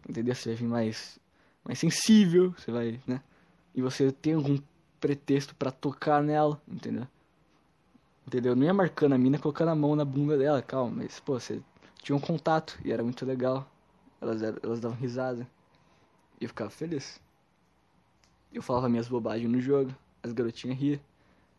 entendeu? 0.08 0.34
Você 0.34 0.50
vai 0.50 0.56
vir 0.56 0.68
mais, 0.68 1.18
mais 1.64 1.78
sensível, 1.78 2.52
você 2.56 2.70
vai, 2.70 3.00
né? 3.06 3.22
E 3.74 3.80
você 3.80 4.12
tem 4.12 4.34
algum 4.34 4.58
pretexto 5.00 5.54
para 5.54 5.70
tocar 5.70 6.22
nela, 6.22 6.60
entendeu? 6.68 7.06
Entendeu? 8.26 8.56
Não 8.56 8.64
ia 8.64 8.74
marcando 8.74 9.14
a 9.14 9.18
mina, 9.18 9.38
colocando 9.38 9.68
a 9.68 9.74
mão 9.74 9.94
na 9.94 10.04
bunda 10.04 10.36
dela, 10.36 10.62
calma, 10.62 11.02
mas, 11.02 11.20
pô, 11.20 11.38
você 11.38 11.60
tinha 12.02 12.16
um 12.16 12.20
contato 12.20 12.78
e 12.84 12.92
era 12.92 13.02
muito 13.02 13.24
legal. 13.24 13.68
Elas, 14.20 14.42
elas 14.42 14.80
davam 14.80 14.96
risada. 14.96 15.46
E 16.40 16.44
eu 16.44 16.48
ficava 16.48 16.70
feliz. 16.70 17.20
Eu 18.54 18.62
falava 18.62 18.88
minhas 18.88 19.08
bobagens 19.08 19.50
no 19.50 19.60
jogo, 19.60 19.92
as 20.22 20.32
garotinhas 20.32 20.78
riam. 20.78 21.00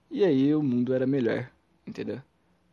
E 0.10 0.23
aí 0.23 0.55
o 0.55 0.63
mundo 0.63 0.93
era 0.93 1.05
melhor, 1.05 1.51
entendeu? 1.86 2.21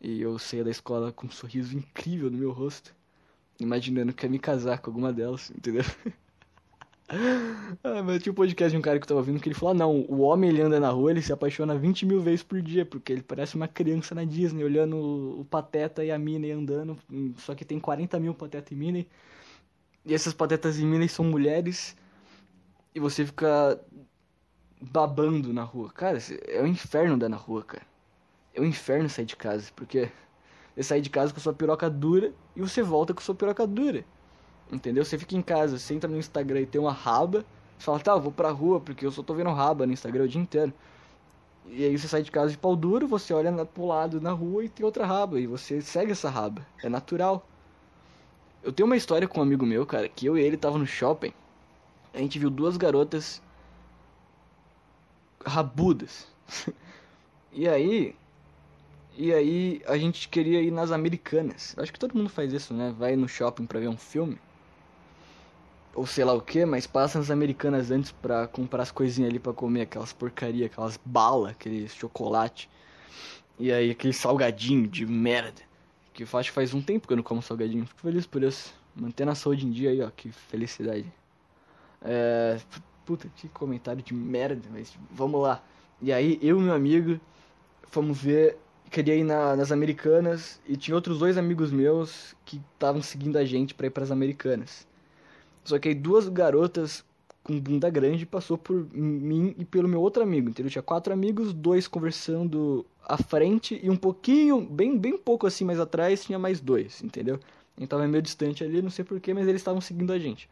E 0.01 0.23
eu 0.23 0.39
saía 0.39 0.63
da 0.63 0.71
escola 0.71 1.13
com 1.13 1.27
um 1.27 1.31
sorriso 1.31 1.77
incrível 1.77 2.31
no 2.31 2.39
meu 2.39 2.53
rosto, 2.53 2.95
imaginando 3.59 4.13
que 4.13 4.25
ia 4.25 4.31
me 4.31 4.39
casar 4.39 4.79
com 4.79 4.91
alguma 4.91 5.13
delas, 5.13 5.51
entendeu? 5.51 5.83
ah, 7.83 8.03
mas 8.05 8.23
tinha 8.23 8.33
um 8.33 8.37
podcast 8.37 8.71
de 8.71 8.79
um 8.79 8.81
cara 8.81 9.01
que 9.01 9.05
eu 9.05 9.09
tava 9.09 9.23
vindo 9.23 9.41
que 9.41 9.49
ele 9.49 9.57
falou: 9.57 9.75
ah, 9.75 9.79
não, 9.79 10.01
o 10.09 10.21
homem 10.21 10.51
ele 10.51 10.63
anda 10.63 10.79
na 10.79 10.91
rua, 10.91 11.11
ele 11.11 11.21
se 11.21 11.33
apaixona 11.33 11.77
20 11.77 12.07
mil 12.07 12.21
vezes 12.21 12.45
por 12.45 12.63
dia, 12.63 12.87
porque 12.87 13.13
ele 13.13 13.23
parece 13.23 13.57
uma 13.57 13.67
criança 13.67 14.15
na 14.15 14.25
Disney, 14.25 14.63
olhando 14.63 14.97
o 15.41 15.45
Pateta 15.45 16.05
e 16.05 16.13
a 16.13 16.19
Minnie 16.19 16.53
andando, 16.53 16.97
só 17.39 17.57
que 17.57 17.65
tem 17.65 17.81
40 17.81 18.21
mil 18.21 18.35
Pateta 18.35 18.73
e 18.73 18.77
Minnie. 18.77 19.09
E 20.05 20.15
essas 20.15 20.33
patetas 20.33 20.79
e 20.79 20.85
Minnie 20.85 21.09
são 21.09 21.25
mulheres. 21.25 21.97
E 22.95 23.01
você 23.01 23.25
fica 23.25 23.81
babando 24.91 25.53
na 25.53 25.63
rua. 25.63 25.91
Cara, 25.91 26.19
é 26.49 26.61
o 26.61 26.65
um 26.65 26.67
inferno 26.67 27.15
andar 27.15 27.29
na 27.29 27.37
rua, 27.37 27.63
cara. 27.63 27.87
É 28.55 28.61
um 28.61 28.65
inferno 28.65 29.09
sair 29.09 29.25
de 29.25 29.37
casa, 29.37 29.71
porque 29.75 30.11
você 30.75 30.83
sai 30.83 31.01
de 31.01 31.11
casa 31.11 31.33
com 31.33 31.41
sua 31.41 31.53
piroca 31.53 31.89
dura 31.89 32.33
e 32.57 32.61
você 32.61 32.83
volta 32.83 33.15
com 33.15 33.21
sua 33.21 33.35
piroca 33.35 33.67
dura. 33.67 34.05
Entendeu? 34.71 35.05
Você 35.05 35.19
fica 35.19 35.37
em 35.37 35.43
casa, 35.43 35.79
você 35.79 35.95
entra 35.95 36.11
no 36.11 36.19
Instagram 36.19 36.61
e 36.61 36.67
tem 36.67 36.81
uma 36.81 36.93
raba, 36.93 37.45
você 37.79 37.85
fala, 37.85 38.01
tá, 38.01 38.13
eu 38.13 38.21
vou 38.21 38.33
pra 38.33 38.51
rua 38.51 38.81
porque 38.81 39.07
eu 39.07 39.11
só 39.11 39.23
tô 39.23 39.35
vendo 39.35 39.51
raba 39.51 39.87
no 39.87 39.93
Instagram 39.93 40.25
o 40.25 40.29
dia 40.29 40.41
inteiro. 40.41 40.73
E 41.69 41.85
aí 41.85 41.97
você 41.97 42.09
sai 42.09 42.23
de 42.23 42.31
casa 42.31 42.51
de 42.51 42.59
pau 42.59 42.75
duro, 42.75 43.07
você 43.07 43.33
olha 43.33 43.65
pro 43.65 43.87
lado 43.87 44.21
na 44.21 44.33
rua 44.33 44.65
e 44.65 44.69
tem 44.69 44.85
outra 44.85 45.07
raba, 45.07 45.39
e 45.39 45.47
você 45.47 45.81
segue 45.81 46.13
essa 46.13 46.29
raba. 46.29 46.67
É 46.83 46.89
natural. 46.89 47.47
Eu 48.63 48.73
tenho 48.73 48.87
uma 48.87 48.97
história 48.97 49.29
com 49.29 49.41
um 49.41 49.43
amigo 49.43 49.65
meu, 49.65 49.87
cara, 49.87 50.09
que 50.09 50.27
eu 50.27 50.37
e 50.37 50.43
ele 50.43 50.57
tava 50.57 50.79
no 50.79 50.87
shopping. 50.87 51.33
A 52.13 52.19
gente 52.19 52.39
viu 52.39 52.51
duas 52.51 52.77
garotas 52.77 53.41
rabudas. 55.45 56.27
e 57.53 57.69
aí, 57.69 58.15
e 59.17 59.33
aí 59.33 59.83
a 59.87 59.97
gente 59.99 60.29
queria 60.29 60.61
ir 60.61 60.71
nas 60.71 60.91
americanas. 60.91 61.75
Acho 61.79 61.93
que 61.93 61.99
todo 61.99 62.17
mundo 62.17 62.29
faz 62.29 62.53
isso, 62.53 62.73
né? 62.75 62.95
Vai 62.99 63.17
no 63.17 63.29
shopping 63.29 63.67
pra 63.67 63.81
ver 63.81 63.89
um 63.89 63.97
filme. 63.97 64.39
Ou 65.95 66.07
sei 66.07 66.25
lá 66.25 66.33
o 66.33 66.41
que, 66.41 66.65
mas 66.65 66.87
passa 66.87 67.19
nas 67.19 67.31
americanas 67.31 67.91
antes 67.91 68.13
pra 68.13 68.47
comprar 68.47 68.83
as 68.83 68.91
coisinhas 68.91 69.31
ali 69.31 69.39
pra 69.39 69.53
comer, 69.53 69.83
aquelas 69.83 70.13
porcaria, 70.13 70.67
aquelas 70.67 70.99
balas, 71.05 71.51
aquele 71.51 71.87
chocolate. 71.89 72.69
E 73.59 73.71
aí 73.71 73.91
aquele 73.91 74.15
salgadinho 74.15 74.89
de 74.89 75.05
merda. 75.05 75.63
Que 76.15 76.25
que 76.25 76.51
faz 76.51 76.75
um 76.75 76.83
tempo 76.83 77.07
que 77.07 77.13
eu 77.13 77.17
não 77.17 77.25
como 77.25 77.43
salgadinho. 77.43 77.87
Fico 77.87 78.01
feliz 78.01 78.27
por 78.27 78.43
isso. 78.43 78.75
Mantendo 78.95 79.31
a 79.31 79.35
saúde 79.35 79.67
em 79.67 79.71
dia 79.71 79.91
aí, 79.91 80.03
ó. 80.03 80.11
Que 80.11 80.31
felicidade. 80.31 81.11
É. 82.03 82.59
Puta, 83.13 83.29
que 83.37 83.47
comentário 83.51 84.03
de 84.03 84.15
merda, 84.15 84.63
mas 84.73 84.91
vamos 85.11 85.43
lá. 85.43 85.63
E 86.01 86.11
aí, 86.11 86.39
eu 86.41 86.59
e 86.59 86.63
meu 86.63 86.73
amigo 86.73 87.21
fomos 87.91 88.23
ver. 88.23 88.57
Queria 88.91 89.15
ir 89.15 89.23
na, 89.23 89.55
nas 89.55 89.71
Americanas 89.71 90.59
e 90.67 90.79
tinha 90.79 90.95
outros 90.95 91.19
dois 91.19 91.37
amigos 91.37 91.71
meus 91.71 92.35
que 92.47 92.59
estavam 92.73 93.03
seguindo 93.03 93.37
a 93.37 93.45
gente 93.45 93.75
para 93.75 93.87
ir 93.87 93.91
para 93.91 94.03
as 94.03 94.11
Americanas. 94.11 94.87
Só 95.63 95.79
que 95.79 95.89
aí 95.89 95.95
duas 95.95 96.27
garotas 96.27 97.05
com 97.45 97.61
bunda 97.61 97.91
grande 97.91 98.25
passou 98.25 98.57
por 98.57 98.87
mim 98.95 99.55
e 99.59 99.65
pelo 99.67 99.87
meu 99.87 100.01
outro 100.01 100.23
amigo, 100.23 100.49
entendeu? 100.49 100.71
Tinha 100.71 100.83
quatro 100.83 101.13
amigos, 101.13 101.53
dois 101.53 101.87
conversando 101.87 102.87
à 103.05 103.19
frente 103.19 103.79
e 103.83 103.91
um 103.91 103.97
pouquinho, 103.97 104.59
bem, 104.59 104.97
bem 104.97 105.19
pouco 105.19 105.47
assim 105.47 105.67
mais 105.67 105.79
atrás, 105.79 106.25
tinha 106.25 106.39
mais 106.39 106.63
dois, 106.63 107.03
entendeu? 107.03 107.39
Então 107.77 107.99
tava 107.99 108.09
meio 108.09 108.23
distante 108.23 108.65
ali, 108.65 108.81
não 108.81 108.91
sei 108.91 109.05
porquê, 109.05 109.35
mas 109.35 109.47
eles 109.47 109.61
estavam 109.61 109.83
seguindo 109.83 110.15
a 110.15 110.19
gente. 110.19 110.49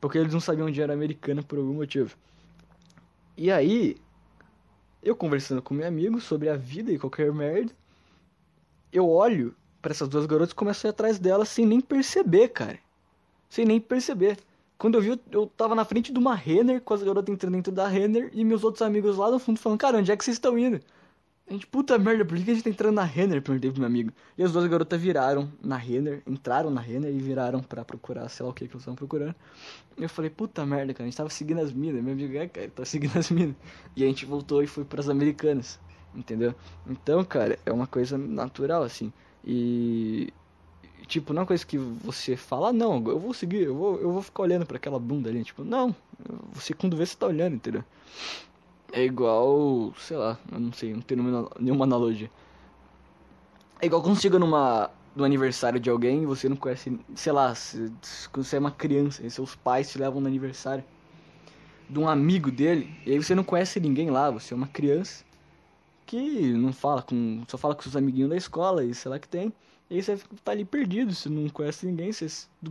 Porque 0.00 0.18
eles 0.18 0.32
não 0.32 0.40
sabiam 0.40 0.68
onde 0.68 0.80
era 0.80 0.92
americana 0.92 1.42
por 1.42 1.58
algum 1.58 1.74
motivo. 1.74 2.16
E 3.36 3.50
aí, 3.50 3.96
eu 5.02 5.14
conversando 5.14 5.62
com 5.62 5.74
meu 5.74 5.86
amigo 5.86 6.20
sobre 6.20 6.48
a 6.48 6.56
vida 6.56 6.92
e 6.92 6.98
qualquer 6.98 7.32
merda, 7.32 7.72
eu 8.92 9.08
olho 9.08 9.54
para 9.80 9.92
essas 9.92 10.08
duas 10.08 10.26
garotas 10.26 10.52
e 10.52 10.54
começo 10.54 10.86
a 10.86 10.88
ir 10.88 10.90
atrás 10.90 11.18
delas 11.18 11.48
sem 11.48 11.64
nem 11.64 11.80
perceber, 11.80 12.48
cara. 12.48 12.78
Sem 13.48 13.64
nem 13.64 13.80
perceber. 13.80 14.38
Quando 14.76 14.96
eu 14.96 15.00
vi, 15.00 15.20
eu, 15.30 15.46
tava 15.46 15.74
na 15.74 15.84
frente 15.84 16.12
de 16.12 16.18
uma 16.18 16.34
Renner, 16.34 16.80
com 16.80 16.94
as 16.94 17.02
garotas 17.02 17.32
entrando 17.32 17.54
dentro 17.54 17.72
da 17.72 17.88
Renner, 17.88 18.30
e 18.32 18.44
meus 18.44 18.62
outros 18.62 18.82
amigos 18.82 19.16
lá 19.16 19.30
no 19.30 19.38
fundo 19.38 19.58
falando, 19.58 19.78
cara, 19.78 19.98
onde 19.98 20.12
é 20.12 20.16
que 20.16 20.24
vocês 20.24 20.36
estão 20.36 20.58
indo? 20.58 20.80
A 21.48 21.52
gente, 21.54 21.66
puta 21.66 21.98
merda, 21.98 22.26
por 22.26 22.36
que 22.36 22.50
a 22.50 22.54
gente 22.54 22.62
tá 22.62 22.68
entrando 22.68 22.96
na 22.96 23.04
Renner? 23.04 23.40
Perguntei 23.40 23.70
pro 23.70 23.80
meu 23.80 23.86
amigo. 23.86 24.12
E 24.36 24.42
as 24.42 24.52
duas 24.52 24.66
garotas 24.66 25.00
viraram 25.00 25.50
na 25.62 25.78
Renner, 25.78 26.22
entraram 26.26 26.70
na 26.70 26.80
Renner 26.80 27.10
e 27.10 27.18
viraram 27.18 27.62
pra 27.62 27.82
procurar, 27.86 28.28
sei 28.28 28.44
lá 28.44 28.50
o 28.50 28.52
que 28.52 28.66
que 28.66 28.74
eles 28.74 28.82
estavam 28.82 28.96
procurando. 28.96 29.34
E 29.96 30.02
eu 30.02 30.10
falei, 30.10 30.30
puta 30.30 30.66
merda, 30.66 30.92
cara, 30.92 31.04
a 31.04 31.06
gente 31.06 31.16
tava 31.16 31.30
seguindo 31.30 31.62
as 31.62 31.72
minas. 31.72 32.04
Meu 32.04 32.12
amigo, 32.12 32.36
é, 32.36 32.46
cara, 32.48 32.68
tá 32.68 32.84
seguindo 32.84 33.16
as 33.16 33.30
minas. 33.30 33.56
E 33.96 34.04
a 34.04 34.06
gente 34.06 34.26
voltou 34.26 34.62
e 34.62 34.66
foi 34.66 34.84
pras 34.84 35.08
americanas, 35.08 35.80
entendeu? 36.14 36.54
Então, 36.86 37.24
cara, 37.24 37.58
é 37.64 37.72
uma 37.72 37.86
coisa 37.86 38.18
natural, 38.18 38.82
assim. 38.82 39.10
E. 39.42 40.30
Tipo, 41.06 41.32
não 41.32 41.40
é 41.40 41.42
uma 41.44 41.46
coisa 41.46 41.64
que 41.64 41.78
você 41.78 42.36
fala, 42.36 42.68
ah, 42.68 42.72
não, 42.74 43.02
eu 43.08 43.18
vou 43.18 43.32
seguir, 43.32 43.62
eu 43.62 43.74
vou, 43.74 43.98
eu 43.98 44.12
vou 44.12 44.20
ficar 44.20 44.42
olhando 44.42 44.66
para 44.66 44.76
aquela 44.76 44.98
bunda 44.98 45.30
ali. 45.30 45.42
Tipo, 45.42 45.64
não, 45.64 45.96
você 46.52 46.74
quando 46.74 46.94
vê, 46.94 47.06
você 47.06 47.16
tá 47.16 47.26
olhando, 47.26 47.54
entendeu? 47.54 47.82
É 48.92 49.04
igual, 49.04 49.92
sei 49.98 50.16
lá, 50.16 50.38
eu 50.50 50.58
não 50.58 50.72
sei, 50.72 50.94
não 50.94 51.02
tenho 51.02 51.22
nenhuma 51.58 51.84
analogia. 51.84 52.30
É 53.80 53.86
igual 53.86 54.02
quando 54.02 54.20
chega 54.20 54.38
numa 54.38 54.90
no 55.14 55.24
aniversário 55.24 55.80
de 55.80 55.90
alguém 55.90 56.22
e 56.22 56.26
você 56.26 56.48
não 56.48 56.56
conhece, 56.56 56.98
sei 57.16 57.32
lá, 57.32 57.52
se, 57.54 57.92
quando 58.32 58.46
você 58.46 58.56
é 58.56 58.58
uma 58.58 58.70
criança 58.70 59.26
e 59.26 59.30
seus 59.30 59.54
pais 59.54 59.90
te 59.90 59.98
levam 59.98 60.20
no 60.20 60.28
aniversário 60.28 60.84
de 61.90 61.98
um 61.98 62.08
amigo 62.08 62.50
dele, 62.50 62.94
e 63.04 63.12
aí 63.12 63.18
você 63.18 63.34
não 63.34 63.42
conhece 63.42 63.80
ninguém 63.80 64.10
lá, 64.10 64.30
você 64.30 64.54
é 64.54 64.56
uma 64.56 64.68
criança 64.68 65.24
que 66.06 66.52
não 66.52 66.72
fala 66.72 67.02
com, 67.02 67.42
só 67.48 67.58
fala 67.58 67.74
com 67.74 67.82
seus 67.82 67.96
amiguinhos 67.96 68.30
da 68.30 68.36
escola 68.36 68.84
e 68.84 68.94
sei 68.94 69.10
lá 69.10 69.18
que 69.18 69.28
tem, 69.28 69.52
e 69.90 69.96
aí 69.96 70.02
você 70.02 70.18
tá 70.44 70.52
ali 70.52 70.64
perdido, 70.64 71.14
você 71.14 71.28
não 71.28 71.48
conhece 71.48 71.84
ninguém, 71.86 72.12
você, 72.12 72.26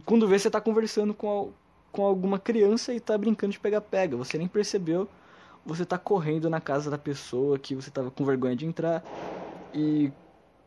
quando 0.06 0.27
vê 0.27 0.39
você 0.39 0.49
tá 0.49 0.62
conversando 0.62 1.13
com, 1.13 1.49
a, 1.49 1.91
com 1.91 2.06
alguma 2.06 2.39
criança 2.39 2.93
e 2.93 2.99
tá 2.99 3.17
brincando 3.17 3.51
de 3.51 3.60
pega-pega, 3.60 4.15
você 4.15 4.38
nem 4.38 4.47
percebeu 4.47 5.10
você 5.67 5.86
tá 5.86 5.97
correndo 5.97 6.49
na 6.49 6.62
casa 6.62 6.89
da 6.89 6.97
pessoa 6.97 7.60
que 7.60 7.75
você 7.75 7.91
tava 7.91 8.10
com 8.10 8.23
vergonha 8.23 8.56
de 8.56 8.65
entrar 8.65 9.03
e 9.73 10.12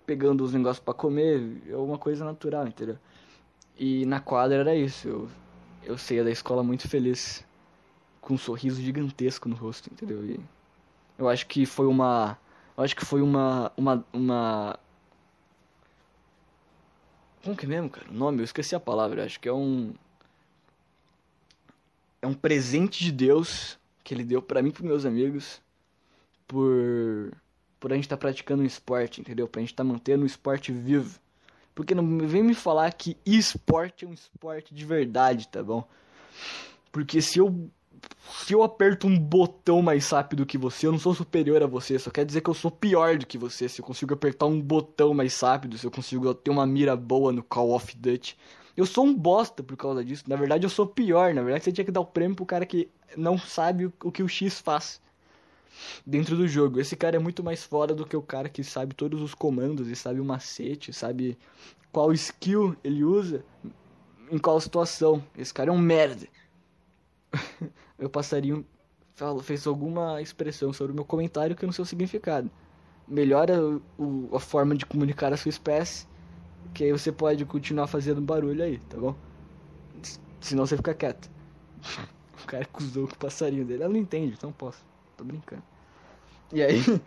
pegando 0.05 0.45
os 0.45 0.53
negócios 0.53 0.85
para 0.85 0.93
comer, 0.93 1.63
é 1.67 1.77
uma 1.77 1.97
coisa 1.97 2.23
natural, 2.23 2.67
entendeu? 2.69 2.99
E 3.79 4.05
na 4.05 4.21
quadra 4.21 4.59
era 4.59 4.77
isso, 4.77 5.09
eu, 5.09 5.29
eu 5.85 5.97
saía 5.97 6.23
da 6.23 6.31
escola 6.31 6.63
muito 6.63 6.87
feliz, 6.87 7.43
com 8.21 8.35
um 8.35 8.39
sorriso 8.39 8.83
gigantesco 8.83 9.49
no 9.49 9.57
rosto, 9.57 9.89
entendeu? 9.91 10.23
E 10.23 10.39
eu 11.17 11.31
acho 11.31 11.47
que 11.47 11.65
foi 11.65 11.87
uma, 11.87 12.37
eu 12.77 12.85
acho 12.85 12.95
que 12.95 13.05
foi 13.05 13.23
uma, 13.23 13.73
uma, 13.79 14.05
uma 14.13 14.79
como 17.43 17.57
que 17.57 17.65
é 17.65 17.69
mesmo, 17.69 17.89
cara? 17.89 18.07
O 18.11 18.13
nome, 18.13 18.41
eu 18.41 18.45
esqueci 18.45 18.75
a 18.75 18.81
palavra, 18.81 19.25
acho 19.25 19.41
que 19.41 19.49
é 19.49 19.53
um 19.53 19.95
é 22.21 22.27
um 22.27 22.35
presente 22.35 23.03
de 23.03 23.11
Deus 23.11 23.80
que 24.11 24.15
ele 24.15 24.25
deu 24.25 24.43
para 24.43 24.61
mim 24.61 24.71
e 24.71 24.73
pros 24.73 24.85
meus 24.85 25.07
amigos 25.07 25.63
por 26.49 27.33
por 27.79 27.93
a 27.93 27.95
gente 27.95 28.07
estar 28.07 28.17
tá 28.17 28.21
praticando 28.21 28.61
um 28.61 28.67
esporte, 28.67 29.21
entendeu? 29.21 29.47
Pra 29.47 29.61
gente 29.61 29.71
estar 29.71 29.85
tá 29.85 29.89
mantendo 29.89 30.25
o 30.25 30.27
esporte 30.27 30.73
vivo. 30.73 31.19
Porque 31.75 31.95
não 31.95 32.19
vem 32.27 32.43
me 32.43 32.53
falar 32.53 32.93
que 32.93 33.17
esporte 33.25 34.05
é 34.05 34.09
um 34.09 34.13
esporte 34.13 34.75
de 34.75 34.85
verdade, 34.85 35.47
tá 35.47 35.63
bom? 35.63 35.89
Porque 36.91 37.23
se 37.23 37.39
eu 37.39 37.71
se 38.45 38.53
eu 38.53 38.65
aperto 38.65 39.07
um 39.07 39.17
botão 39.17 39.81
mais 39.81 40.11
rápido 40.11 40.45
que 40.45 40.59
você, 40.59 40.89
eu 40.89 40.93
não 40.93 40.99
sou 40.99 41.15
superior 41.15 41.63
a 41.63 41.67
você, 41.67 41.97
só 41.97 42.11
quer 42.11 42.25
dizer 42.25 42.41
que 42.41 42.51
eu 42.51 42.55
sou 42.55 42.71
pior 42.71 43.17
do 43.17 43.27
que 43.27 43.39
você. 43.39 43.69
Se 43.69 43.81
eu 43.81 43.85
consigo 43.85 44.13
apertar 44.13 44.47
um 44.47 44.61
botão 44.61 45.15
mais 45.15 45.39
rápido, 45.41 45.79
se 45.79 45.87
eu 45.87 45.91
consigo 45.91 46.35
ter 46.35 46.51
uma 46.51 46.67
mira 46.67 46.97
boa 46.97 47.31
no 47.31 47.45
Call 47.45 47.73
of 47.77 47.97
Duty. 47.97 48.37
Eu 48.77 48.87
sou 48.87 49.05
um 49.05 49.15
bosta 49.15 49.63
por 49.63 49.77
causa 49.77 50.05
disso. 50.05 50.25
Na 50.27 50.37
verdade, 50.37 50.65
eu 50.65 50.71
sou 50.71 50.87
pior. 50.87 51.35
Na 51.35 51.43
verdade, 51.43 51.65
você 51.65 51.73
tinha 51.73 51.85
que 51.85 51.91
dar 51.91 52.01
o 52.01 52.07
prêmio 52.07 52.37
pro 52.37 52.47
cara 52.47 52.65
que 52.65 52.89
não 53.17 53.39
sabe 53.39 53.87
o 53.87 54.13
que 54.13 54.23
o 54.23 54.29
X 54.29 54.61
faz 54.61 55.01
dentro 56.07 56.37
do 56.37 56.47
jogo. 56.47 56.81
Esse 56.81 56.97
cara 56.97 57.17
é 57.17 57.19
muito 57.19 57.43
mais 57.43 57.65
fora 57.65 57.95
do 57.95 58.07
que 58.07 58.17
o 58.17 58.23
cara 58.23 58.49
que 58.49 58.63
sabe 58.63 58.95
todos 58.95 59.21
os 59.21 59.35
comandos 59.35 59.89
e 59.89 59.97
sabe 59.97 60.21
o 60.21 60.25
macete, 60.25 60.93
sabe 60.93 61.39
qual 61.93 62.13
skill 62.13 62.77
ele 62.85 63.05
usa 63.05 63.45
em 64.31 64.39
qual 64.39 64.61
situação. 64.61 65.23
Esse 65.37 65.53
cara 65.53 65.71
é 65.71 65.73
um 65.73 65.79
merda. 65.79 66.27
eu 67.99 68.09
passaria 68.09 68.57
um, 68.57 68.65
fez 69.43 69.67
alguma 69.67 70.21
expressão 70.23 70.73
sobre 70.73 70.93
o 70.93 70.95
meu 70.95 71.05
comentário 71.05 71.55
que 71.55 71.65
eu 71.65 71.67
não 71.67 71.73
sei 71.73 71.83
o 71.83 71.87
significado. 71.87 72.51
Melhora 73.07 73.61
o, 73.99 74.29
a 74.33 74.41
forma 74.41 74.75
de 74.75 74.87
comunicar 74.87 75.33
a 75.33 75.37
sua 75.37 75.49
espécie, 75.49 76.07
que 76.73 76.85
aí 76.85 76.93
você 76.93 77.11
pode 77.13 77.45
continuar 77.45 77.87
fazendo 77.87 78.21
barulho 78.21 78.63
aí, 78.63 78.79
tá 78.79 78.99
bom? 78.99 79.15
Senão 80.41 80.67
você 80.67 80.77
fica 80.77 80.95
quieto. 80.95 81.31
O 82.43 82.47
cara 82.47 82.65
acusou 82.65 83.07
com 83.07 83.15
o 83.15 83.19
passarinho 83.19 83.67
dele. 83.67 83.83
Ela 83.83 83.93
não 83.93 84.01
entende, 84.01 84.33
então 84.33 84.51
posso. 84.51 84.83
Tô 85.17 85.23
brincando. 85.23 85.63
E 86.53 86.63
aí. 86.63 86.81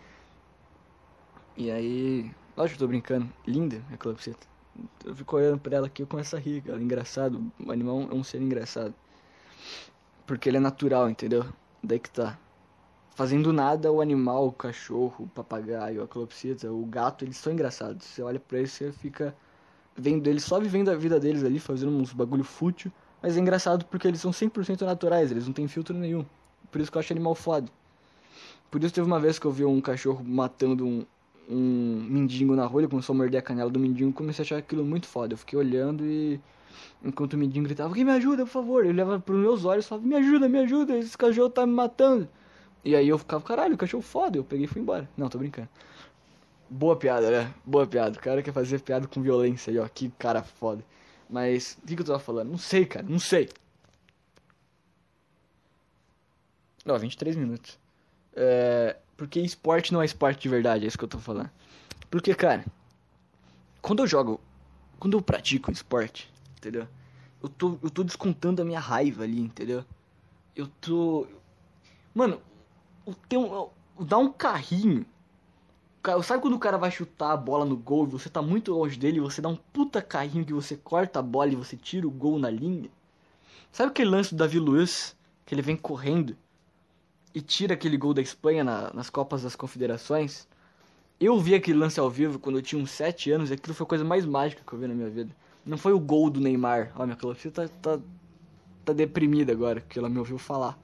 E 1.58 1.70
aí. 1.70 2.32
Lógico 2.56 2.78
que 2.78 2.84
eu 2.84 2.88
tô 2.88 2.88
brincando. 2.88 3.30
Linda 3.46 3.82
a 3.92 3.98
calopsita. 3.98 4.48
Eu 5.04 5.16
fico 5.16 5.36
olhando 5.36 5.60
pra 5.60 5.76
ela 5.76 5.88
aqui 5.88 6.02
eu 6.04 6.08
começo 6.08 6.36
a 6.36 6.40
rir. 6.40 6.64
Ela 6.68 6.80
é 6.80 6.82
engraçado. 6.82 7.52
O 7.64 7.72
animal 7.72 8.08
é 8.12 8.14
um 8.14 8.24
ser 8.24 8.42
engraçado. 8.42 8.94
Porque 10.26 10.50
ele 10.50 10.58
é 10.58 10.60
natural, 10.60 11.10
entendeu? 11.10 11.46
Daí 11.84 12.00
que 12.00 12.10
tá. 12.10 12.40
Fazendo 13.16 13.54
nada, 13.54 13.92
o 13.92 14.02
animal, 14.02 14.48
o 14.48 14.52
cachorro, 14.52 15.26
o 15.26 15.28
papagaio, 15.28 16.02
a 16.02 16.08
calopsita, 16.08 16.72
o 16.72 16.84
gato, 16.86 17.24
eles 17.24 17.38
são 17.38 17.54
engraçados. 17.54 18.06
Você 18.06 18.24
olha 18.24 18.40
pra 18.40 18.58
eles 18.58 18.72
você 18.72 18.92
fica 18.92 19.36
vendo 19.96 20.28
eles 20.28 20.44
só 20.44 20.60
vivendo 20.60 20.90
a 20.90 20.96
vida 20.96 21.20
deles 21.20 21.44
ali, 21.44 21.60
fazendo 21.60 21.92
uns 21.92 22.12
bagulho 22.12 22.44
fútil. 22.44 22.92
Mas 23.22 23.38
é 23.38 23.40
engraçado 23.40 23.86
porque 23.86 24.08
eles 24.08 24.20
são 24.20 24.32
100% 24.32 24.82
naturais, 24.82 25.30
eles 25.30 25.46
não 25.46 25.54
têm 25.54 25.68
filtro 25.68 25.96
nenhum. 25.96 26.26
Por 26.72 26.82
isso 26.82 26.92
que 26.92 26.98
eu 26.98 27.00
acho 27.00 27.14
animal 27.14 27.36
foda. 27.36 27.72
Por 28.72 28.84
isso 28.84 28.92
teve 28.92 29.06
uma 29.06 29.20
vez 29.20 29.38
que 29.38 29.46
eu 29.46 29.52
vi 29.52 29.64
um 29.64 29.80
cachorro 29.80 30.24
matando 30.26 30.84
um, 30.84 31.06
um 31.48 32.08
mendigo 32.10 32.56
na 32.56 32.66
rua, 32.66 32.82
ele 32.82 32.88
começou 32.88 33.14
a 33.14 33.18
morder 33.18 33.40
a 33.40 33.44
canela 33.44 33.70
do 33.70 33.80
mendigo 33.80 34.10
e 34.10 34.14
comecei 34.14 34.42
a 34.42 34.46
achar 34.46 34.58
aquilo 34.58 34.84
muito 34.84 35.06
foda. 35.06 35.36
Eu 35.36 35.38
fiquei 35.38 35.58
olhando 35.58 36.04
e 36.04 36.42
enquanto 37.06 37.34
o 37.34 37.38
mendigo 37.38 37.64
gritava, 37.66 37.90
alguém 37.90 38.04
me 38.04 38.12
ajuda, 38.12 38.44
por 38.44 38.52
favor. 38.52 38.84
Ele 38.84 38.94
olhava 38.94 39.20
pros 39.20 39.40
meus 39.40 39.64
olhos 39.64 39.86
e 39.86 39.88
falava, 39.88 40.08
me 40.08 40.16
ajuda, 40.16 40.50
me 40.50 40.58
ajuda, 40.58 40.98
esse 40.98 41.16
cachorro 41.16 41.52
tá 41.52 41.68
me 41.68 41.74
matando. 41.74 42.28
E 42.84 42.96
aí 42.96 43.08
eu 43.08 43.18
ficava, 43.18 43.44
caralho, 43.44 43.76
o 43.76 43.78
cachorro 43.78 44.04
foda. 44.04 44.38
Eu 44.38 44.44
peguei 44.44 44.66
e 44.66 44.68
fui 44.68 44.82
embora. 44.82 45.10
Não, 45.16 45.30
tô 45.30 45.38
brincando. 45.38 45.70
Boa 46.70 46.96
piada, 46.96 47.30
né? 47.30 47.54
Boa 47.66 47.88
piada. 47.88 48.18
O 48.18 48.22
cara 48.22 48.42
quer 48.42 48.52
fazer 48.52 48.82
piada 48.82 49.08
com 49.08 49.22
violência 49.22 49.72
aí, 49.72 49.80
ó. 49.80 49.88
Que 49.88 50.10
cara 50.12 50.44
foda. 50.44 50.84
Mas, 51.30 51.78
o 51.82 51.88
que, 51.88 51.96
que 51.96 52.02
eu 52.02 52.06
tava 52.06 52.20
falando? 52.20 52.50
Não 52.50 52.58
sei, 52.58 52.86
cara, 52.86 53.06
não 53.08 53.20
sei. 53.20 53.50
Ó, 56.86 56.98
23 56.98 57.36
minutos. 57.36 57.80
É, 58.36 58.98
porque 59.16 59.40
esporte 59.40 59.94
não 59.94 60.02
é 60.02 60.06
esporte 60.06 60.42
de 60.42 60.50
verdade, 60.50 60.84
é 60.84 60.88
isso 60.88 60.98
que 60.98 61.04
eu 61.04 61.10
tô 61.10 61.20
falando. 61.20 61.50
Porque, 62.10 62.34
cara, 62.36 62.66
quando 63.82 64.04
eu 64.04 64.08
jogo, 64.08 64.40
quando 65.00 65.18
eu 65.18 65.22
pratico 65.22 65.72
esporte, 65.72 66.32
entendeu? 66.58 66.88
Eu 67.42 67.50
tô, 67.50 67.78
eu 67.82 67.90
tô 67.90 68.04
descontando 68.04 68.62
a 68.62 68.66
minha 68.66 68.80
raiva 68.80 69.24
ali, 69.24 69.40
entendeu? 69.40 69.84
Eu 70.56 70.68
tô. 70.80 71.28
Mano, 72.14 72.42
eu 73.06 73.16
tenho. 73.28 73.70
Dá 74.00 74.18
um 74.18 74.32
carrinho 74.32 75.06
Sabe 76.22 76.42
quando 76.42 76.56
o 76.56 76.60
cara 76.60 76.78
vai 76.78 76.92
chutar 76.92 77.32
a 77.32 77.38
bola 77.38 77.64
no 77.64 77.78
gol 77.78 78.06
e 78.06 78.10
você 78.10 78.28
tá 78.28 78.42
muito 78.42 78.74
longe 78.74 79.00
dele 79.00 79.18
e 79.18 79.22
você 79.22 79.42
dá 79.42 79.48
um 79.48 79.56
puta 79.56 80.02
carrinho 80.02 80.44
que 80.44 80.52
você 80.52 80.76
corta 80.76 81.20
a 81.20 81.22
bola 81.22 81.54
e 81.54 81.56
você 81.56 81.78
tira 81.78 82.06
o 82.06 82.12
gol 82.12 82.38
na 82.38 82.50
linha? 82.50 82.90
Sabe 83.72 83.90
aquele 83.90 84.10
lance 84.10 84.36
do 84.36 84.38
Davi 84.38 84.60
Luiz? 84.60 85.16
Que 85.46 85.56
ele 85.56 85.62
vem 85.62 85.78
correndo 85.78 86.36
e 87.34 87.40
tira 87.40 87.74
aquele 87.74 87.96
gol 87.96 88.14
da 88.14 88.22
Espanha 88.22 88.66
na, 88.66 88.92
nas 88.94 89.10
Copas 89.10 89.44
das 89.44 89.56
Confederações? 89.56 90.46
Eu 91.22 91.40
vi 91.40 91.56
aquele 91.56 91.80
lance 91.80 92.02
ao 92.02 92.10
vivo 92.10 92.38
quando 92.38 92.58
eu 92.58 92.62
tinha 92.62 92.84
uns 92.84 92.92
7 92.92 93.32
anos 93.32 93.50
e 93.50 93.54
aquilo 93.54 93.74
foi 93.74 93.86
a 93.86 93.88
coisa 93.88 94.04
mais 94.04 94.26
mágica 94.26 94.62
que 94.68 94.74
eu 94.74 94.80
vi 94.80 94.88
na 94.88 94.94
minha 94.94 95.10
vida. 95.10 95.34
Não 95.66 95.78
foi 95.78 95.94
o 95.94 96.00
gol 96.02 96.30
do 96.30 96.42
Neymar. 96.42 96.92
Ó, 96.98 97.06
minha 97.06 97.16
calopsita 97.16 97.70
tá, 97.82 97.96
tá, 97.96 98.04
tá 98.84 98.92
deprimida 98.92 99.54
agora, 99.54 99.80
porque 99.80 99.98
ela 99.98 100.10
me 100.10 100.20
ouviu 100.20 100.38
falar 100.38 100.78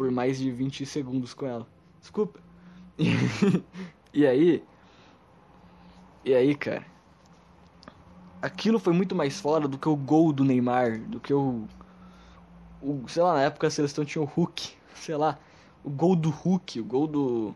por 0.00 0.10
mais 0.10 0.38
de 0.38 0.50
20 0.50 0.86
segundos 0.86 1.34
com 1.34 1.44
ela. 1.44 1.66
Desculpa. 2.00 2.40
E 4.12 4.26
aí. 4.26 4.64
E 6.24 6.34
aí, 6.34 6.54
cara. 6.54 6.84
Aquilo 8.40 8.78
foi 8.78 8.94
muito 8.94 9.14
mais 9.14 9.38
fora 9.38 9.68
do 9.68 9.78
que 9.78 9.88
o 9.88 9.94
gol 9.94 10.32
do 10.32 10.42
Neymar, 10.42 10.98
do 11.02 11.20
que 11.20 11.32
o. 11.32 11.68
o 12.82 13.06
sei 13.08 13.22
lá, 13.22 13.34
na 13.34 13.42
época 13.42 13.66
a 13.66 13.70
seleção 13.70 14.04
tinha 14.04 14.20
o 14.20 14.24
Hulk, 14.24 14.72
sei 14.94 15.16
lá. 15.16 15.38
O 15.84 15.90
gol 15.90 16.16
do 16.16 16.30
Hulk, 16.30 16.80
o 16.80 16.84
gol 16.84 17.06
do. 17.06 17.54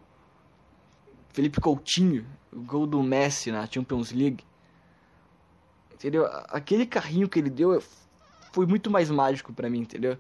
Felipe 1.31 1.61
Coutinho, 1.61 2.25
o 2.53 2.61
gol 2.61 2.87
do 2.87 3.03
Messi 3.03 3.51
na 3.51 3.67
Champions 3.67 4.13
League. 4.13 4.45
Entendeu? 5.95 6.27
Aquele 6.51 6.87
carrinho 6.87 7.29
que 7.29 7.39
ele 7.39 7.51
deu 7.51 7.83
foi 8.53 8.67
muito 8.67 8.91
mais 8.91 9.11
mágico 9.11 9.53
para 9.53 9.71
mim, 9.71 9.81
entendeu? 9.81 10.19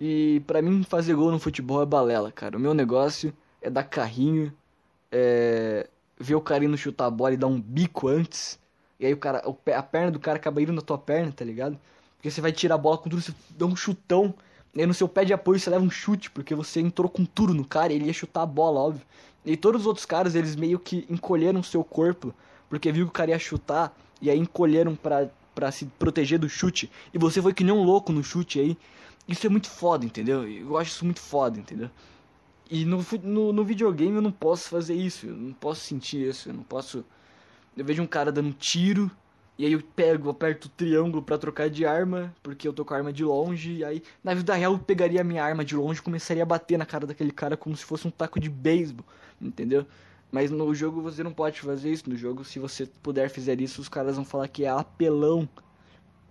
E 0.00 0.42
para 0.46 0.60
mim 0.60 0.82
fazer 0.82 1.14
gol 1.14 1.30
no 1.30 1.38
futebol 1.38 1.82
é 1.82 1.86
balela, 1.86 2.32
cara. 2.32 2.56
O 2.56 2.60
meu 2.60 2.74
negócio 2.74 3.32
é 3.62 3.70
dar 3.70 3.84
carrinho 3.84 4.52
é, 5.10 5.88
ver 6.18 6.34
o 6.34 6.40
cara 6.40 6.64
indo 6.64 6.76
chutar 6.76 7.06
a 7.06 7.10
bola 7.10 7.34
e 7.34 7.36
dar 7.36 7.46
um 7.46 7.60
bico 7.60 8.08
antes. 8.08 8.58
E 8.98 9.06
aí 9.06 9.12
o 9.12 9.16
cara, 9.16 9.42
a 9.76 9.82
perna 9.82 10.10
do 10.10 10.18
cara 10.18 10.36
acaba 10.36 10.60
indo 10.60 10.72
na 10.72 10.80
tua 10.80 10.98
perna, 10.98 11.32
tá 11.32 11.44
ligado? 11.44 11.78
Porque 12.16 12.30
você 12.30 12.40
vai 12.40 12.52
tirar 12.52 12.74
a 12.76 12.78
bola 12.78 12.98
com 12.98 13.08
tudo, 13.08 13.22
você 13.22 13.34
dá 13.50 13.66
um 13.66 13.76
chutão, 13.76 14.34
E 14.74 14.80
aí 14.80 14.86
no 14.86 14.94
seu 14.94 15.08
pé 15.08 15.24
de 15.24 15.32
apoio 15.32 15.58
você 15.60 15.70
leva 15.70 15.84
um 15.84 15.90
chute, 15.90 16.30
porque 16.30 16.54
você 16.54 16.80
entrou 16.80 17.08
com 17.08 17.24
tudo 17.24 17.54
no 17.54 17.64
cara 17.64 17.92
e 17.92 17.96
ele 17.96 18.06
ia 18.06 18.12
chutar 18.12 18.42
a 18.42 18.46
bola, 18.46 18.80
óbvio. 18.80 19.06
E 19.44 19.56
todos 19.56 19.82
os 19.82 19.86
outros 19.86 20.04
caras, 20.04 20.34
eles 20.34 20.56
meio 20.56 20.78
que 20.78 21.06
encolheram 21.08 21.62
seu 21.62 21.84
corpo, 21.84 22.34
porque 22.68 22.90
viu 22.90 23.06
que 23.06 23.10
o 23.10 23.12
cara 23.12 23.30
ia 23.30 23.38
chutar, 23.38 23.96
e 24.20 24.30
aí 24.30 24.38
encolheram 24.38 24.96
pra 24.96 25.70
se 25.70 25.84
proteger 25.98 26.38
do 26.38 26.48
chute. 26.48 26.90
E 27.12 27.18
você 27.18 27.40
foi 27.40 27.54
que 27.54 27.62
nem 27.62 27.72
um 27.72 27.84
louco 27.84 28.10
no 28.10 28.24
chute 28.24 28.58
aí. 28.58 28.76
Isso 29.26 29.46
é 29.46 29.50
muito 29.50 29.70
foda, 29.70 30.04
entendeu? 30.04 30.46
Eu 30.48 30.76
acho 30.76 30.90
isso 30.90 31.04
muito 31.04 31.20
foda, 31.20 31.58
entendeu? 31.58 31.90
E 32.70 32.84
no, 32.84 33.04
no, 33.22 33.52
no 33.52 33.64
videogame 33.64 34.16
eu 34.16 34.22
não 34.22 34.32
posso 34.32 34.68
fazer 34.68 34.94
isso, 34.94 35.26
eu 35.26 35.34
não 35.34 35.52
posso 35.52 35.82
sentir 35.82 36.28
isso, 36.28 36.48
eu 36.48 36.54
não 36.54 36.62
posso. 36.62 37.04
Eu 37.76 37.84
vejo 37.84 38.02
um 38.02 38.06
cara 38.06 38.32
dando 38.32 38.52
tiro 38.52 39.10
e 39.56 39.64
aí 39.64 39.72
eu 39.72 39.80
pego, 39.80 40.30
aperto 40.30 40.66
o 40.66 40.70
triângulo 40.70 41.22
para 41.22 41.38
trocar 41.38 41.70
de 41.70 41.86
arma, 41.86 42.34
porque 42.42 42.66
eu 42.66 42.72
tô 42.72 42.84
com 42.84 42.92
a 42.92 42.96
arma 42.96 43.12
de 43.12 43.24
longe, 43.24 43.74
e 43.74 43.84
aí 43.84 44.02
na 44.22 44.34
vida 44.34 44.52
real 44.54 44.72
eu 44.72 44.78
pegaria 44.80 45.20
a 45.20 45.24
minha 45.24 45.44
arma 45.44 45.64
de 45.64 45.76
longe 45.76 46.00
e 46.00 46.02
começaria 46.02 46.42
a 46.42 46.46
bater 46.46 46.76
na 46.76 46.84
cara 46.84 47.06
daquele 47.06 47.30
cara 47.30 47.56
como 47.56 47.76
se 47.76 47.84
fosse 47.84 48.06
um 48.06 48.10
taco 48.10 48.40
de 48.40 48.50
beisebol, 48.50 49.06
entendeu? 49.40 49.86
Mas 50.32 50.50
no 50.50 50.74
jogo 50.74 51.00
você 51.00 51.22
não 51.22 51.32
pode 51.32 51.60
fazer 51.60 51.92
isso, 51.92 52.10
no 52.10 52.16
jogo 52.16 52.44
se 52.44 52.58
você 52.58 52.86
puder 53.00 53.30
fazer 53.30 53.60
isso, 53.60 53.80
os 53.80 53.88
caras 53.88 54.16
vão 54.16 54.24
falar 54.24 54.48
que 54.48 54.64
é 54.64 54.68
apelão. 54.68 55.48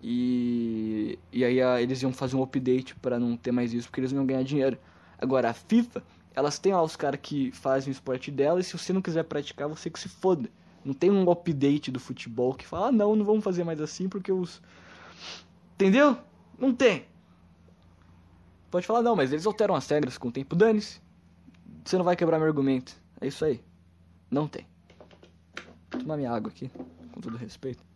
E 0.04 1.18
e 1.32 1.46
aí 1.46 1.62
a, 1.62 1.82
eles 1.82 2.02
iam 2.02 2.12
fazer 2.12 2.36
um 2.36 2.44
update 2.44 2.94
para 2.96 3.18
não 3.18 3.38
ter 3.38 3.52
mais 3.52 3.74
isso, 3.74 3.88
porque 3.88 4.02
eles 4.02 4.12
iam 4.12 4.26
ganhar 4.26 4.44
dinheiro. 4.44 4.78
Agora 5.18 5.50
a 5.50 5.54
FIFA, 5.54 6.04
elas 6.36 6.60
têm 6.60 6.74
lá 6.74 6.84
os 6.84 6.96
caras 6.96 7.20
que 7.22 7.52
fazem 7.52 7.90
o 7.90 7.94
esporte 7.94 8.30
dela, 8.30 8.60
e 8.60 8.64
se 8.64 8.78
você 8.78 8.92
não 8.92 9.02
quiser 9.02 9.24
praticar, 9.24 9.68
você 9.68 9.90
que 9.90 10.00
se 10.00 10.10
foda. 10.10 10.50
Não 10.84 10.94
tem 10.94 11.10
um 11.10 11.30
update 11.32 11.90
do 11.90 12.00
futebol 12.00 12.54
que 12.54 12.68
fala, 12.68 12.88
ah, 12.88 12.92
não, 12.92 13.16
não 13.16 13.24
vamos 13.24 13.44
fazer 13.44 13.64
mais 13.64 13.80
assim 13.80 14.10
porque 14.10 14.32
os. 14.32 14.62
Entendeu? 15.76 16.18
Não 16.60 16.74
tem. 16.74 17.06
Pode 18.70 18.86
falar, 18.86 19.02
não, 19.02 19.16
mas 19.16 19.32
eles 19.32 19.46
alteram 19.46 19.76
as 19.76 19.88
regras 19.88 20.18
com 20.18 20.28
o 20.28 20.32
tempo. 20.32 20.56
Dane-se. 20.56 21.02
Você 21.86 21.98
não 21.98 22.04
vai 22.04 22.16
quebrar 22.16 22.38
meu 22.38 22.48
argumento. 22.48 22.96
É 23.22 23.28
isso 23.28 23.46
aí. 23.46 23.64
Não 24.30 24.48
tem. 24.48 24.68
Vou 25.92 26.02
tomar 26.02 26.18
minha 26.18 26.32
água 26.32 26.52
aqui, 26.52 26.70
com 27.14 27.22
todo 27.22 27.38
respeito. 27.38 27.93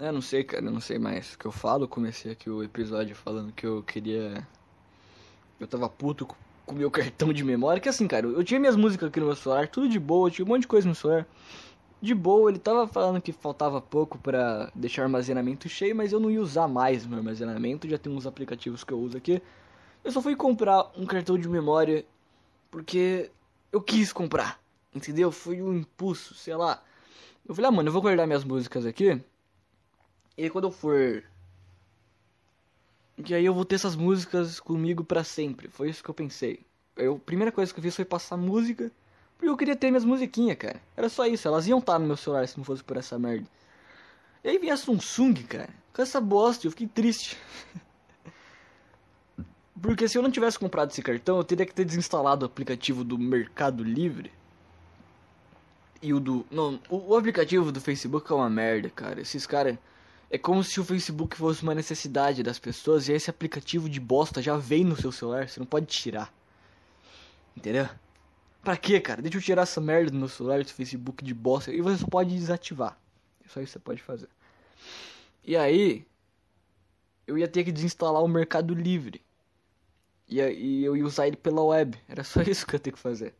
Eu 0.00 0.12
não 0.12 0.22
sei, 0.22 0.42
cara, 0.42 0.64
eu 0.64 0.70
não 0.70 0.80
sei 0.80 0.98
mais 0.98 1.34
o 1.34 1.38
que 1.38 1.44
eu 1.44 1.52
falo. 1.52 1.84
Eu 1.84 1.88
comecei 1.88 2.32
aqui 2.32 2.48
o 2.48 2.62
episódio 2.62 3.14
falando 3.14 3.52
que 3.52 3.66
eu 3.66 3.82
queria 3.82 4.46
eu 5.60 5.66
tava 5.66 5.88
puto 5.88 6.26
com 6.64 6.74
o 6.74 6.78
meu 6.78 6.90
cartão 6.90 7.32
de 7.32 7.44
memória. 7.44 7.80
Que 7.80 7.88
assim, 7.88 8.08
cara, 8.08 8.26
eu 8.26 8.42
tinha 8.42 8.58
minhas 8.58 8.76
músicas 8.76 9.10
aqui 9.10 9.20
no 9.20 9.26
meu 9.26 9.36
celular, 9.36 9.68
tudo 9.68 9.88
de 9.88 9.98
boa, 9.98 10.30
tinha 10.30 10.44
um 10.44 10.48
monte 10.48 10.62
de 10.62 10.68
coisa 10.68 10.88
no 10.88 10.94
celular. 10.94 11.26
De 12.00 12.14
boa, 12.14 12.50
ele 12.50 12.58
tava 12.58 12.88
falando 12.88 13.20
que 13.20 13.30
faltava 13.30 13.78
pouco 13.78 14.16
para 14.18 14.72
deixar 14.74 15.02
o 15.02 15.04
armazenamento 15.04 15.68
cheio, 15.68 15.94
mas 15.94 16.12
eu 16.12 16.18
não 16.18 16.30
ia 16.30 16.40
usar 16.40 16.66
mais 16.66 17.04
meu 17.04 17.18
armazenamento, 17.18 17.86
já 17.86 17.98
tem 17.98 18.10
uns 18.10 18.26
aplicativos 18.26 18.82
que 18.82 18.92
eu 18.92 18.98
uso 18.98 19.18
aqui. 19.18 19.42
Eu 20.02 20.10
só 20.10 20.22
fui 20.22 20.34
comprar 20.34 20.90
um 20.96 21.04
cartão 21.04 21.38
de 21.38 21.46
memória 21.46 22.06
porque 22.70 23.30
eu 23.70 23.82
quis 23.82 24.14
comprar, 24.14 24.58
entendeu? 24.94 25.30
Foi 25.30 25.60
um 25.60 25.74
impulso, 25.76 26.34
sei 26.34 26.56
lá. 26.56 26.82
Eu 27.46 27.54
falei, 27.54 27.68
ah, 27.68 27.72
mano, 27.72 27.88
eu 27.90 27.92
vou 27.92 28.00
guardar 28.00 28.26
minhas 28.26 28.44
músicas 28.44 28.86
aqui. 28.86 29.20
E 30.40 30.44
aí 30.44 30.48
quando 30.48 30.64
eu 30.64 30.70
for 30.70 31.22
que 33.22 33.34
aí 33.34 33.44
eu 33.44 33.52
vou 33.52 33.66
ter 33.66 33.74
essas 33.74 33.94
músicas 33.94 34.58
comigo 34.58 35.04
para 35.04 35.22
sempre. 35.22 35.68
Foi 35.68 35.90
isso 35.90 36.02
que 36.02 36.08
eu 36.08 36.14
pensei. 36.14 36.60
A 36.96 37.14
primeira 37.26 37.52
coisa 37.52 37.70
que 37.70 37.78
eu 37.78 37.82
fiz 37.82 37.94
foi 37.94 38.06
passar 38.06 38.38
música, 38.38 38.90
porque 39.36 39.50
eu 39.50 39.56
queria 39.58 39.76
ter 39.76 39.90
minhas 39.90 40.06
musiquinhas, 40.06 40.56
cara. 40.56 40.80
Era 40.96 41.10
só 41.10 41.26
isso, 41.26 41.46
elas 41.46 41.66
iam 41.66 41.78
estar 41.78 41.98
no 41.98 42.06
meu 42.06 42.16
celular 42.16 42.48
se 42.48 42.56
não 42.56 42.64
fosse 42.64 42.82
por 42.82 42.96
essa 42.96 43.18
merda. 43.18 43.46
E 44.42 44.48
aí 44.48 44.58
vinha 44.58 44.72
a 44.72 44.78
Samsung, 44.78 45.34
cara, 45.42 45.68
com 45.92 46.00
essa 46.00 46.22
bosta, 46.22 46.66
eu 46.66 46.70
fiquei 46.70 46.86
triste. 46.86 47.36
porque 49.78 50.08
se 50.08 50.16
eu 50.16 50.22
não 50.22 50.30
tivesse 50.30 50.58
comprado 50.58 50.90
esse 50.90 51.02
cartão, 51.02 51.36
eu 51.36 51.44
teria 51.44 51.66
que 51.66 51.74
ter 51.74 51.84
desinstalado 51.84 52.44
o 52.44 52.46
aplicativo 52.46 53.04
do 53.04 53.18
Mercado 53.18 53.84
Livre. 53.84 54.32
E 56.00 56.14
o 56.14 56.18
do. 56.18 56.46
Não, 56.50 56.80
o, 56.88 57.12
o 57.12 57.16
aplicativo 57.18 57.70
do 57.70 57.78
Facebook 57.78 58.32
é 58.32 58.34
uma 58.34 58.48
merda, 58.48 58.88
cara. 58.88 59.20
Esses 59.20 59.46
caras 59.46 59.76
é 60.30 60.38
como 60.38 60.62
se 60.62 60.78
o 60.78 60.84
Facebook 60.84 61.36
fosse 61.36 61.64
uma 61.64 61.74
necessidade 61.74 62.44
das 62.44 62.56
pessoas 62.56 63.08
e 63.08 63.12
esse 63.12 63.28
aplicativo 63.28 63.88
de 63.88 63.98
bosta 63.98 64.40
já 64.40 64.56
vem 64.56 64.84
no 64.84 64.96
seu 64.96 65.10
celular, 65.10 65.48
você 65.48 65.58
não 65.58 65.66
pode 65.66 65.86
tirar. 65.86 66.32
Entendeu? 67.56 67.88
Pra 68.62 68.76
quê, 68.76 69.00
cara? 69.00 69.20
Deixa 69.20 69.38
eu 69.38 69.42
tirar 69.42 69.62
essa 69.62 69.80
merda 69.80 70.12
do 70.12 70.18
meu 70.18 70.28
celular, 70.28 70.60
esse 70.60 70.72
Facebook 70.72 71.24
de 71.24 71.34
bosta, 71.34 71.72
e 71.72 71.80
você 71.80 71.98
só 71.98 72.06
pode 72.06 72.30
desativar. 72.30 72.96
É 73.44 73.48
só 73.48 73.60
isso 73.60 73.72
que 73.72 73.72
você 73.72 73.78
pode 73.80 74.02
fazer. 74.02 74.28
E 75.42 75.56
aí, 75.56 76.06
eu 77.26 77.36
ia 77.36 77.48
ter 77.48 77.64
que 77.64 77.72
desinstalar 77.72 78.22
o 78.22 78.28
Mercado 78.28 78.72
Livre. 78.72 79.20
E, 80.28 80.38
eu 80.84 80.96
ia 80.96 81.04
usar 81.04 81.26
ele 81.26 81.36
pela 81.36 81.62
web. 81.64 81.98
Era 82.08 82.22
só 82.22 82.40
isso 82.46 82.64
que 82.64 82.76
eu 82.76 82.78
ia 82.78 82.82
ter 82.82 82.92
que 82.92 82.98
fazer. 83.00 83.34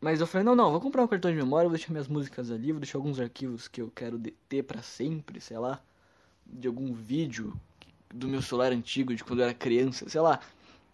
Mas 0.00 0.20
eu 0.20 0.28
falei, 0.28 0.44
não, 0.44 0.54
não, 0.54 0.70
vou 0.70 0.80
comprar 0.80 1.02
um 1.02 1.08
cartão 1.08 1.30
de 1.32 1.36
memória, 1.36 1.68
vou 1.68 1.76
deixar 1.76 1.90
minhas 1.90 2.06
músicas 2.06 2.52
ali, 2.52 2.70
vou 2.70 2.80
deixar 2.80 2.98
alguns 2.98 3.18
arquivos 3.18 3.66
que 3.66 3.80
eu 3.82 3.90
quero 3.90 4.20
ter 4.48 4.62
para 4.62 4.80
sempre, 4.80 5.40
sei 5.40 5.58
lá 5.58 5.82
de 6.46 6.68
algum 6.68 6.92
vídeo 6.92 7.58
do 8.12 8.28
meu 8.28 8.42
celular 8.42 8.72
antigo 8.72 9.14
de 9.14 9.24
quando 9.24 9.40
eu 9.40 9.44
era 9.46 9.54
criança, 9.54 10.08
sei 10.08 10.20
lá. 10.20 10.40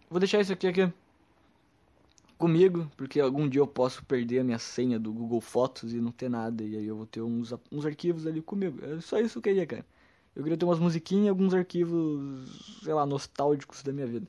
Vou 0.09 0.19
deixar 0.19 0.41
isso 0.41 0.53
aqui, 0.53 0.67
aqui 0.67 0.91
comigo, 2.41 2.91
porque 2.97 3.19
algum 3.19 3.47
dia 3.47 3.61
eu 3.61 3.67
posso 3.67 4.03
perder 4.03 4.39
a 4.39 4.43
minha 4.43 4.57
senha 4.57 4.99
do 4.99 5.13
Google 5.13 5.39
Fotos 5.39 5.93
e 5.93 5.97
não 5.97 6.11
ter 6.11 6.27
nada, 6.27 6.63
e 6.63 6.75
aí 6.75 6.87
eu 6.87 6.95
vou 6.95 7.05
ter 7.05 7.21
uns, 7.21 7.53
uns 7.71 7.85
arquivos 7.85 8.25
ali 8.25 8.41
comigo. 8.41 8.83
É 8.83 8.99
só 8.99 9.19
isso 9.19 9.33
que 9.33 9.37
eu 9.37 9.53
queria, 9.53 9.67
cara. 9.67 9.85
Eu 10.35 10.41
queria 10.41 10.57
ter 10.57 10.65
umas 10.65 10.79
musiquinhas 10.79 11.27
e 11.27 11.29
alguns 11.29 11.53
arquivos, 11.53 12.81
sei 12.81 12.93
lá, 12.95 13.05
nostálgicos 13.05 13.83
da 13.83 13.93
minha 13.93 14.07
vida. 14.07 14.27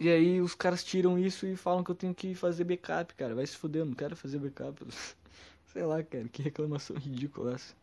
E 0.00 0.08
aí 0.08 0.40
os 0.40 0.54
caras 0.54 0.82
tiram 0.82 1.18
isso 1.18 1.46
e 1.46 1.56
falam 1.56 1.84
que 1.84 1.90
eu 1.90 1.94
tenho 1.94 2.14
que 2.14 2.34
fazer 2.34 2.64
backup, 2.64 3.14
cara. 3.14 3.34
Vai 3.34 3.46
se 3.46 3.56
fuder, 3.56 3.82
eu 3.82 3.86
não 3.86 3.94
quero 3.94 4.16
fazer 4.16 4.38
backup. 4.38 4.82
sei 5.72 5.82
lá, 5.84 6.02
cara, 6.02 6.26
que 6.28 6.40
reclamação 6.40 6.96
ridícula 6.96 7.54
essa. 7.54 7.74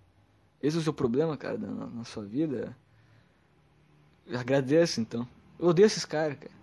Esse 0.66 0.78
é 0.78 0.80
o 0.80 0.84
seu 0.84 0.94
problema, 0.94 1.38
cara, 1.38 1.60
na, 1.60 1.86
na 1.86 2.04
sua 2.04 2.24
vida? 2.24 2.76
Agradeço, 4.34 5.00
então. 5.00 5.28
Eu 5.60 5.68
odeio 5.68 5.86
esses 5.86 6.06
caras, 6.06 6.40
cara. 6.40 6.56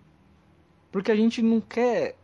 Porque 0.90 1.12
a 1.12 1.14
gente 1.14 1.40
não 1.40 1.60
quer 1.60 2.16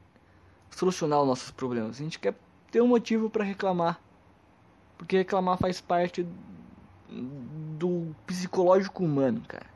solucionar 0.71 1.21
os 1.21 1.27
nossos 1.29 1.53
problemas. 1.53 2.01
A 2.01 2.03
gente 2.03 2.19
quer 2.19 2.35
ter 2.73 2.81
um 2.81 2.89
motivo 2.89 3.31
para 3.31 3.45
reclamar. 3.45 4.01
Porque 4.97 5.19
reclamar 5.19 5.57
faz 5.57 5.81
parte 5.81 6.27
do 7.79 8.13
psicológico 8.27 9.05
humano, 9.05 9.41
cara. 9.47 9.67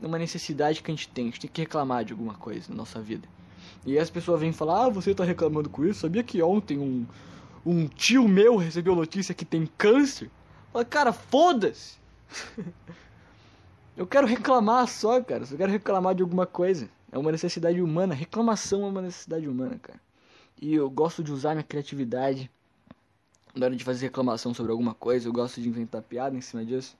É 0.00 0.06
uma 0.06 0.18
necessidade 0.18 0.84
que 0.84 0.90
a 0.92 0.94
gente 0.94 1.08
tem. 1.08 1.24
A 1.24 1.30
gente 1.30 1.40
tem 1.40 1.50
que 1.50 1.62
reclamar 1.62 2.04
de 2.04 2.12
alguma 2.12 2.34
coisa 2.34 2.70
na 2.70 2.76
nossa 2.76 3.00
vida. 3.00 3.28
E 3.84 3.98
as 3.98 4.08
pessoas 4.08 4.40
vêm 4.40 4.52
falar: 4.52 4.84
Ah, 4.84 4.88
você 4.88 5.12
tá 5.12 5.24
reclamando 5.24 5.68
com 5.68 5.84
isso? 5.84 6.02
Sabia 6.02 6.22
que 6.22 6.40
ontem 6.40 6.78
um, 6.78 7.04
um 7.66 7.88
tio 7.88 8.28
meu 8.28 8.56
recebeu 8.56 8.94
notícia 8.94 9.34
que 9.34 9.44
tem 9.44 9.66
câncer? 9.76 10.30
Fala, 10.74 10.84
cara, 10.84 11.12
foda-se. 11.12 11.96
eu 13.96 14.04
quero 14.04 14.26
reclamar 14.26 14.88
só, 14.88 15.22
cara. 15.22 15.46
Só 15.46 15.56
quero 15.56 15.70
reclamar 15.70 16.16
de 16.16 16.22
alguma 16.22 16.46
coisa. 16.46 16.90
É 17.12 17.16
uma 17.16 17.30
necessidade 17.30 17.80
humana. 17.80 18.12
Reclamação 18.12 18.82
é 18.82 18.86
uma 18.88 19.00
necessidade 19.00 19.48
humana, 19.48 19.78
cara. 19.80 20.00
E 20.60 20.74
eu 20.74 20.90
gosto 20.90 21.22
de 21.22 21.30
usar 21.30 21.52
minha 21.54 21.62
criatividade 21.62 22.50
na 23.54 23.66
hora 23.66 23.76
de 23.76 23.84
fazer 23.84 24.06
reclamação 24.06 24.52
sobre 24.52 24.72
alguma 24.72 24.94
coisa. 24.94 25.28
Eu 25.28 25.32
gosto 25.32 25.60
de 25.60 25.68
inventar 25.68 26.02
piada 26.02 26.36
em 26.36 26.40
cima 26.40 26.64
disso. 26.64 26.96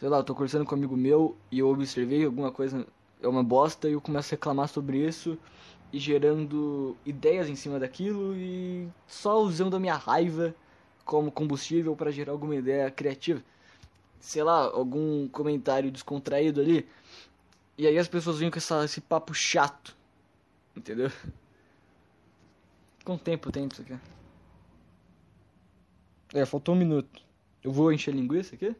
Sei 0.00 0.08
lá, 0.08 0.16
eu 0.16 0.24
tô 0.24 0.34
conversando 0.34 0.64
com 0.64 0.74
um 0.74 0.78
amigo 0.78 0.96
meu 0.96 1.36
e 1.52 1.60
eu 1.60 1.68
observei 1.68 2.24
alguma 2.24 2.50
coisa 2.50 2.84
é 3.22 3.28
uma 3.28 3.44
bosta 3.44 3.88
e 3.88 3.92
eu 3.92 4.00
começo 4.00 4.34
a 4.34 4.36
reclamar 4.36 4.66
sobre 4.66 4.98
isso 4.98 5.38
e 5.92 6.00
gerando 6.00 6.96
ideias 7.06 7.48
em 7.48 7.54
cima 7.54 7.78
daquilo 7.78 8.34
e 8.34 8.88
só 9.06 9.40
usando 9.40 9.76
a 9.76 9.80
minha 9.80 9.94
raiva 9.94 10.52
como 11.04 11.30
combustível 11.30 11.94
para 11.94 12.10
gerar 12.10 12.32
alguma 12.32 12.56
ideia 12.56 12.90
criativa. 12.90 13.42
Sei 14.20 14.42
lá, 14.42 14.64
algum 14.64 15.28
comentário 15.28 15.90
descontraído 15.90 16.60
ali. 16.60 16.88
E 17.76 17.86
aí 17.86 17.98
as 17.98 18.08
pessoas 18.08 18.38
vêm 18.38 18.50
com 18.50 18.58
essa, 18.58 18.84
esse 18.84 19.00
papo 19.00 19.34
chato. 19.34 19.96
Entendeu? 20.76 21.10
Quanto 23.04 23.22
tempo 23.22 23.52
tem 23.52 23.68
isso 23.70 23.82
aqui? 23.82 23.98
É, 26.32 26.44
faltou 26.46 26.74
um 26.74 26.78
minuto. 26.78 27.22
Eu 27.62 27.70
vou 27.70 27.92
encher 27.92 28.14
linguiça 28.14 28.54
aqui? 28.54 28.74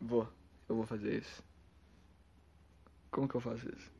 Vou. 0.00 0.28
Eu 0.68 0.76
vou 0.76 0.86
fazer 0.86 1.18
isso. 1.18 1.42
Como 3.10 3.28
que 3.28 3.34
eu 3.34 3.40
faço 3.40 3.68
isso? 3.68 3.90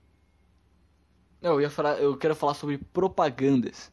Não, 1.41 1.55
eu 1.55 1.61
ia 1.63 1.71
falar, 1.71 1.99
eu 1.99 2.17
quero 2.17 2.35
falar 2.35 2.55
sobre 2.55 2.79
propagandas. 2.79 3.93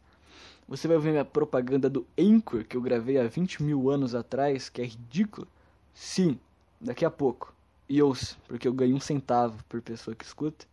Você 0.68 0.88
vai 0.88 0.98
ver 0.98 1.12
minha 1.12 1.26
propaganda 1.26 1.90
do 1.90 2.08
Anchor 2.18 2.64
que 2.64 2.78
eu 2.78 2.82
gravei 2.82 3.20
há 3.20 3.28
20 3.28 3.62
mil 3.62 3.90
anos 3.90 4.16
atrás, 4.16 4.70
que 4.70 4.82
é 4.82 4.86
ridículo? 4.86 5.48
Sim, 5.94 6.40
daqui 6.80 7.04
a 7.04 7.12
pouco. 7.12 7.54
E 7.90 8.02
ouça, 8.02 8.38
porque 8.48 8.68
eu 8.68 8.74
ganho 8.74 8.96
um 8.96 9.00
centavo 9.00 9.64
por 9.66 9.82
pessoa 9.82 10.16
que 10.16 10.24
escuta. 10.24 10.66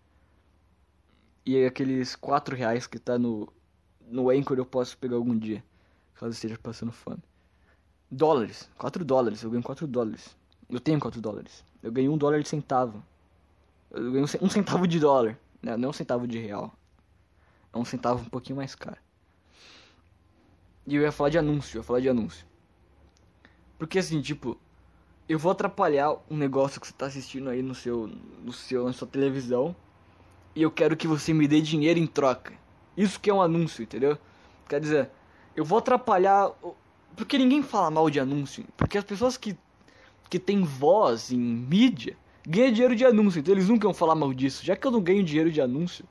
E 1.45 1.65
aqueles 1.65 2.15
4 2.15 2.55
reais 2.55 2.87
que 2.87 2.99
tá 2.99 3.19
no, 3.19 3.53
no 4.09 4.31
Anchor 4.31 4.57
eu 4.59 4.65
posso 4.65 4.97
pegar 4.97 5.17
algum 5.17 5.37
dia. 5.37 5.63
caso 6.15 6.33
esteja 6.33 6.57
passando 6.63 6.93
fome. 6.93 7.23
Dólares, 8.11 8.71
4 8.79 9.05
dólares, 9.05 9.43
eu 9.43 9.51
ganho 9.51 9.63
4 9.63 9.87
dólares. 9.87 10.37
Eu 10.69 10.79
tenho 10.79 11.01
4 11.01 11.21
dólares. 11.21 11.65
Eu 11.83 11.91
ganho 11.91 12.13
1 12.13 12.19
dólar 12.19 12.43
de 12.43 12.49
centavo. 12.49 13.03
Eu 13.91 14.13
ganho 14.13 14.25
um 14.41 14.49
centavo 14.49 14.87
de 14.87 15.01
dólar, 15.01 15.37
né? 15.61 15.77
não 15.77 15.91
um 15.91 15.93
centavo 15.93 16.29
de 16.29 16.39
real. 16.39 16.73
É 17.73 17.79
um 17.79 17.85
centavo 17.85 18.23
um 18.23 18.29
pouquinho 18.29 18.57
mais 18.57 18.75
caro. 18.77 18.99
E 20.87 20.97
eu 20.97 21.03
ia 21.03 21.13
falar 21.13 21.31
de 21.31 21.39
anúncio, 21.39 21.77
eu 21.77 21.81
ia 21.81 21.85
falar 21.85 22.01
de 22.01 22.09
anúncio. 22.09 22.47
Porque 23.79 23.99
assim, 23.99 24.21
tipo, 24.21 24.59
eu 25.29 25.39
vou 25.39 25.53
atrapalhar 25.53 26.17
um 26.29 26.37
negócio 26.37 26.81
que 26.81 26.87
você 26.87 26.93
tá 26.93 27.07
assistindo 27.07 27.49
aí 27.49 27.63
no 27.63 27.75
seu, 27.75 28.11
no 28.45 28.53
seu, 28.53 28.85
na 28.85 28.93
sua 28.93 29.07
televisão. 29.07 29.75
E 30.55 30.63
eu 30.63 30.71
quero 30.71 30.97
que 30.97 31.07
você 31.07 31.33
me 31.33 31.47
dê 31.47 31.61
dinheiro 31.61 32.01
em 32.01 32.07
troca. 32.07 32.53
Isso 32.97 33.21
que 33.21 33.31
é 33.31 33.35
um 33.35 33.41
anúncio, 33.41 33.83
entendeu? 33.83 34.19
Quer 34.69 34.81
dizer, 34.81 35.11
eu 35.55 35.65
vou 35.65 35.79
atrapalhar. 35.79 36.51
Porque 37.17 37.39
ninguém 37.39 37.63
fala 37.63 37.91
mal 37.91 38.11
de 38.11 38.19
anúncio. 38.19 38.65
Porque 38.77 38.99
as 38.99 39.05
pessoas 39.05 39.37
que, 39.37 39.57
que 40.29 40.39
têm 40.39 40.65
voz 40.65 41.31
em 41.31 41.39
mídia 41.39 42.17
ganham 42.47 42.73
dinheiro 42.73 42.97
de 42.97 43.05
anúncio. 43.05 43.39
Então 43.39 43.55
eles 43.55 43.69
nunca 43.69 43.87
vão 43.87 43.95
falar 43.95 44.15
mal 44.15 44.35
disso. 44.35 44.65
Já 44.65 44.75
que 44.75 44.87
eu 44.87 44.91
não 44.91 45.01
ganho 45.01 45.23
dinheiro 45.23 45.51
de 45.51 45.61
anúncio, 45.61 46.05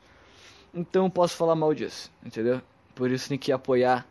então 0.73 1.05
eu 1.05 1.09
posso 1.09 1.35
falar 1.35 1.55
mal 1.55 1.73
disso, 1.73 2.11
entendeu? 2.25 2.61
Por 2.95 3.11
isso 3.11 3.29
tem 3.29 3.37
que 3.37 3.51
apoiar 3.51 4.07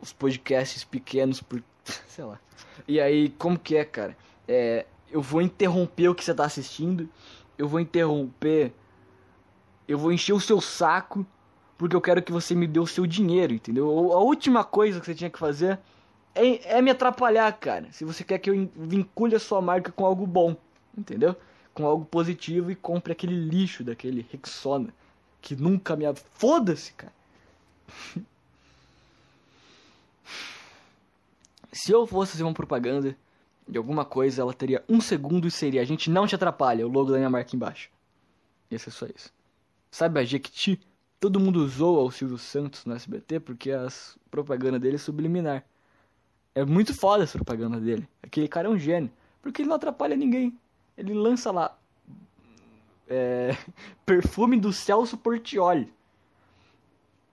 os 0.00 0.12
podcasts 0.12 0.84
pequenos 0.84 1.40
por. 1.40 1.62
sei 2.08 2.24
lá. 2.24 2.38
E 2.86 3.00
aí, 3.00 3.30
como 3.30 3.58
que 3.58 3.76
é, 3.76 3.84
cara? 3.84 4.16
É, 4.46 4.86
eu 5.10 5.20
vou 5.20 5.40
interromper 5.40 6.08
o 6.08 6.14
que 6.14 6.24
você 6.24 6.34
tá 6.34 6.44
assistindo. 6.44 7.08
Eu 7.56 7.68
vou 7.68 7.80
interromper. 7.80 8.72
Eu 9.88 9.98
vou 9.98 10.12
encher 10.12 10.32
o 10.32 10.40
seu 10.40 10.60
saco. 10.60 11.26
Porque 11.78 11.94
eu 11.94 12.00
quero 12.00 12.22
que 12.22 12.32
você 12.32 12.54
me 12.54 12.66
dê 12.66 12.80
o 12.80 12.86
seu 12.86 13.06
dinheiro, 13.06 13.52
entendeu? 13.52 13.86
A 14.12 14.20
última 14.20 14.64
coisa 14.64 14.98
que 14.98 15.04
você 15.04 15.14
tinha 15.14 15.28
que 15.28 15.38
fazer 15.38 15.78
é, 16.34 16.78
é 16.78 16.82
me 16.82 16.90
atrapalhar, 16.90 17.52
cara. 17.52 17.88
Se 17.92 18.04
você 18.04 18.24
quer 18.24 18.38
que 18.38 18.48
eu 18.48 18.70
vincule 18.74 19.34
a 19.34 19.38
sua 19.40 19.60
marca 19.60 19.92
com 19.92 20.06
algo 20.06 20.26
bom, 20.26 20.56
entendeu? 20.96 21.36
Com 21.74 21.84
algo 21.84 22.06
positivo 22.06 22.70
e 22.70 22.74
compre 22.74 23.12
aquele 23.12 23.34
lixo 23.34 23.84
daquele 23.84 24.26
Rexona. 24.30 24.88
Que 25.42 25.54
nunca 25.54 25.94
me. 25.96 26.04
Foda-se, 26.34 26.92
cara. 26.94 27.12
Se 31.76 31.92
eu 31.92 32.06
fosse 32.06 32.32
fazer 32.32 32.42
uma 32.42 32.54
propaganda 32.54 33.14
de 33.68 33.76
alguma 33.76 34.02
coisa, 34.02 34.40
ela 34.40 34.54
teria 34.54 34.82
um 34.88 34.98
segundo 34.98 35.46
e 35.46 35.50
seria: 35.50 35.82
A 35.82 35.84
gente 35.84 36.08
não 36.08 36.26
te 36.26 36.34
atrapalha, 36.34 36.86
o 36.86 36.90
logo 36.90 37.10
da 37.10 37.18
minha 37.18 37.28
marca 37.28 37.54
embaixo. 37.54 37.90
Ia 38.70 38.78
ser 38.78 38.90
só 38.90 39.06
isso. 39.06 39.30
Sabe 39.90 40.18
a 40.18 40.24
Jequiti? 40.24 40.80
Todo 41.20 41.38
mundo 41.38 41.62
usou 41.62 42.06
o 42.06 42.10
Silvio 42.10 42.38
Santos 42.38 42.86
no 42.86 42.94
SBT 42.94 43.40
porque 43.40 43.70
as 43.70 44.18
propagandas 44.30 44.80
dele 44.80 44.96
é 44.96 44.98
subliminar. 44.98 45.64
É 46.54 46.64
muito 46.64 46.94
foda 46.94 47.24
essa 47.24 47.36
propaganda 47.36 47.78
dele. 47.78 48.08
Aquele 48.22 48.48
cara 48.48 48.68
é 48.68 48.70
um 48.70 48.78
gênio. 48.78 49.10
Porque 49.42 49.60
ele 49.60 49.68
não 49.68 49.76
atrapalha 49.76 50.16
ninguém. 50.16 50.58
Ele 50.96 51.12
lança 51.12 51.50
lá. 51.52 51.78
É, 53.06 53.54
perfume 54.06 54.58
do 54.58 54.72
Celso 54.72 55.18
Portioli 55.18 55.92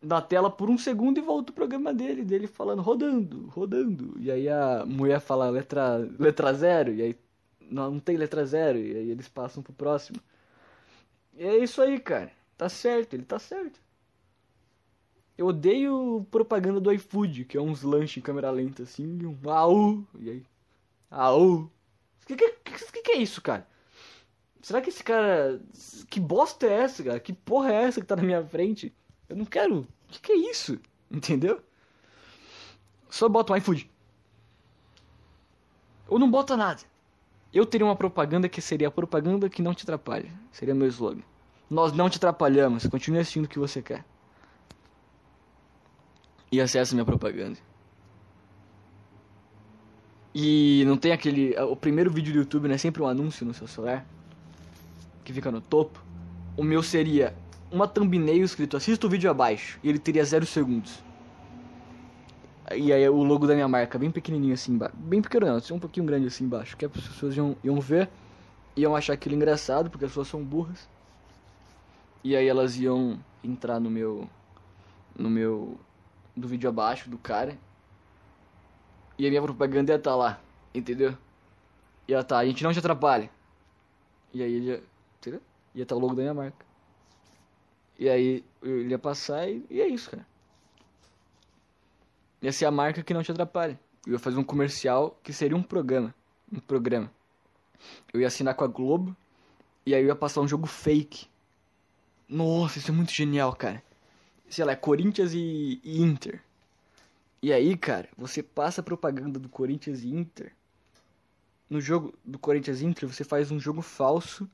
na 0.04 0.22
tela 0.22 0.52
por 0.52 0.70
um 0.70 0.78
segundo 0.78 1.18
e 1.18 1.22
volta 1.22 1.52
o 1.52 1.56
programa 1.56 1.94
dele, 1.94 2.24
dele 2.26 2.46
falando 2.46 2.82
rodando, 2.82 3.48
rodando. 3.48 4.16
E 4.20 4.30
aí 4.30 4.50
a 4.50 4.86
mulher 4.86 5.20
fala 5.22 5.50
letra, 5.50 5.98
letra 6.20 6.54
zero, 6.54 6.94
e 6.94 7.02
aí 7.02 7.16
não, 7.62 7.92
não 7.92 8.00
tem 8.00 8.18
letra 8.18 8.46
zero, 8.46 8.78
e 8.78 8.96
aí 8.96 9.10
eles 9.10 9.30
passam 9.30 9.64
pro 9.64 9.74
próximo. 9.74 10.20
E 11.34 11.44
é 11.44 11.58
isso 11.58 11.82
aí, 11.82 12.00
cara. 12.00 12.32
Tá 12.58 12.68
certo, 12.70 13.14
ele 13.14 13.24
tá 13.24 13.40
certo. 13.40 13.82
Eu 15.38 15.48
odeio 15.48 16.28
propaganda 16.30 16.80
do 16.80 16.92
iFood, 16.92 17.46
que 17.46 17.58
é 17.58 17.62
uns 17.62 17.82
lanches 17.82 18.18
em 18.18 18.22
câmera 18.22 18.52
lenta 18.52 18.84
assim, 18.84 19.26
um 19.26 19.50
au, 19.50 20.04
e 20.20 20.30
aí. 20.30 20.46
Au. 21.10 21.62
O 21.62 21.72
que, 22.28 22.36
que, 22.36 22.52
que, 22.52 23.02
que 23.02 23.12
é 23.12 23.18
isso, 23.18 23.42
cara? 23.42 23.68
Será 24.62 24.82
que 24.82 24.90
esse 24.90 25.04
cara. 25.04 25.60
Que 26.10 26.20
bosta 26.20 26.68
é 26.68 26.74
essa, 26.74 27.04
cara? 27.04 27.20
Que 27.20 27.34
porra 27.34 27.74
é 27.74 27.84
essa 27.84 28.00
que 28.00 28.08
tá 28.08 28.16
na 28.16 28.24
minha 28.24 28.46
frente? 28.46 28.94
Eu 29.30 29.36
não 29.36 29.46
quero. 29.46 29.80
O 29.80 29.88
que, 30.08 30.22
que 30.22 30.32
é 30.32 30.52
isso? 30.52 30.80
Entendeu? 31.10 31.62
Só 33.10 33.30
bota 33.30 33.54
um 33.54 33.56
iFood. 33.56 33.90
Ou 36.08 36.20
não 36.20 36.30
bota 36.30 36.58
nada. 36.58 36.82
Eu 37.54 37.66
teria 37.66 37.86
uma 37.86 37.96
propaganda 37.96 38.50
que 38.50 38.62
seria 38.62 38.88
a 38.88 38.92
propaganda 38.92 39.50
que 39.50 39.62
não 39.62 39.74
te 39.74 39.84
atrapalha. 39.84 40.30
Seria 40.52 40.74
meu 40.74 40.88
slogan. 40.88 41.22
Nós 41.70 41.92
não 41.92 42.10
te 42.10 42.18
atrapalhamos. 42.18 42.88
Continue 42.88 43.20
assistindo 43.20 43.46
o 43.46 43.48
que 43.48 43.60
você 43.60 43.82
quer. 43.82 44.04
E 46.52 46.60
acessa 46.60 46.96
minha 46.96 47.06
propaganda. 47.06 47.58
E 50.34 50.84
não 50.88 50.98
tem 50.98 51.12
aquele. 51.12 51.56
O 51.60 51.76
primeiro 51.76 52.10
vídeo 52.12 52.34
do 52.34 52.40
YouTube 52.40 52.68
não 52.68 52.76
é 52.76 52.78
sempre 52.78 53.04
um 53.04 53.08
anúncio 53.08 53.46
no 53.46 53.54
seu 53.54 53.68
celular? 53.68 54.06
Que 55.24 55.32
fica 55.32 55.52
no 55.52 55.62
topo. 55.62 56.04
O 56.58 56.64
meu 56.64 56.82
seria 56.82 57.36
uma 57.74 57.88
thumbnail 57.88 58.44
escrito 58.44 58.78
assista 58.78 59.08
o 59.08 59.10
vídeo 59.10 59.30
abaixo 59.30 59.80
e 59.84 59.90
ele 59.90 59.98
teria 59.98 60.24
0 60.24 60.46
segundos. 60.46 61.04
E 62.72 62.94
aí 62.94 63.08
o 63.10 63.24
logo 63.24 63.46
da 63.48 63.56
minha 63.56 63.68
marca, 63.68 63.98
bem 63.98 64.12
pequenininho 64.12 64.54
assim 64.54 64.74
embaixo. 64.74 64.96
Bem 64.96 65.22
pequeno 65.22 65.48
não, 65.48 65.76
um 65.76 65.80
pouquinho 65.80 66.06
grande 66.06 66.28
assim 66.28 66.46
embaixo. 66.46 66.78
Que 66.78 66.86
as 66.86 66.92
pessoas 66.92 67.36
iam, 67.36 67.58
iam 67.64 67.80
ver, 67.82 68.10
iam 68.76 68.96
achar 68.96 69.14
aquilo 69.14 69.36
engraçado, 69.36 69.90
porque 69.90 70.06
as 70.06 70.12
pessoas 70.12 70.28
são 70.28 70.44
burras. 70.44 70.88
E 72.24 72.36
aí 72.36 72.48
elas 72.48 72.78
iam 72.78 73.20
entrar 73.44 73.80
no 73.80 73.90
meu. 73.90 74.30
No 75.18 75.30
meu. 75.30 75.78
Do 76.36 76.48
vídeo 76.48 76.70
abaixo 76.70 77.10
do 77.10 77.18
cara. 77.18 77.58
E 79.18 79.28
a 79.28 79.30
minha 79.30 79.42
propaganda 79.42 79.92
ia 79.92 79.98
estar 79.98 80.12
tá 80.12 80.16
lá, 80.16 80.40
entendeu? 80.74 81.16
Ia 82.08 82.20
estar, 82.22 82.36
tá, 82.36 82.38
a 82.40 82.46
gente 82.46 82.64
não 82.64 82.74
te 82.74 82.80
atrapalha. 82.80 83.30
E 84.34 84.42
aí 84.42 84.60
ia. 84.60 84.84
Entendeu? 85.20 85.42
Ia 85.76 85.84
estar 85.84 85.96
tá 85.96 86.00
o 86.00 86.02
logo 86.02 86.16
da 86.16 86.22
minha 86.22 86.34
marca. 86.34 86.63
E 88.04 88.10
aí 88.10 88.44
ele 88.62 88.90
ia 88.90 89.00
passar 89.00 89.50
e, 89.50 89.66
e 89.70 89.80
é 89.80 89.88
isso, 89.88 90.12
cara. 90.12 90.28
Ia 92.42 92.52
ser 92.52 92.66
a 92.66 92.72
marca 92.72 93.02
que 93.02 93.14
não 93.14 93.24
te 93.24 93.32
atrapalha. 93.32 93.80
Eu 94.06 94.12
ia 94.12 94.20
fazer 94.20 94.38
um 94.38 94.44
comercial 94.44 95.18
que 95.24 95.32
seria 95.32 95.56
um 95.56 95.64
programa. 95.64 96.14
Um 96.52 96.60
programa. 96.60 97.10
Eu 98.14 98.20
ia 98.20 98.28
assinar 98.28 98.56
com 98.56 98.66
a 98.66 98.68
Globo 98.68 99.16
e 99.86 99.96
aí 99.96 100.02
eu 100.02 100.08
ia 100.08 100.16
passar 100.18 100.42
um 100.42 100.48
jogo 100.50 100.68
fake. 100.68 101.28
Nossa, 102.28 102.78
isso 102.78 102.92
é 102.92 102.94
muito 102.94 103.14
genial, 103.14 103.56
cara. 103.56 103.82
Sei 104.50 104.66
lá, 104.66 104.74
é 104.74 104.76
Corinthians 104.76 105.34
e, 105.34 105.80
e 105.82 106.02
Inter. 106.02 106.44
E 107.42 107.54
aí, 107.54 107.78
cara, 107.78 108.10
você 108.18 108.44
passa 108.44 108.82
a 108.82 108.84
propaganda 108.84 109.40
do 109.40 109.48
Corinthians 109.48 110.04
e 110.04 110.10
Inter. 110.10 110.52
No 111.70 111.80
jogo 111.80 112.14
do 112.26 112.38
Corinthians 112.38 112.82
e 112.82 112.86
Inter, 112.86 113.08
você 113.08 113.24
faz 113.24 113.50
um 113.50 113.62
jogo 113.62 113.82
falso 113.82 114.46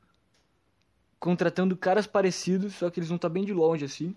contratando 1.20 1.76
caras 1.76 2.08
parecidos, 2.08 2.76
só 2.76 2.90
que 2.90 3.00
eles 3.00 3.10
vão 3.10 3.18
estar 3.18 3.30
tá 3.30 3.34
bem 3.34 3.44
de 3.44 3.54
longe 3.54 3.86
assim. 3.86 4.16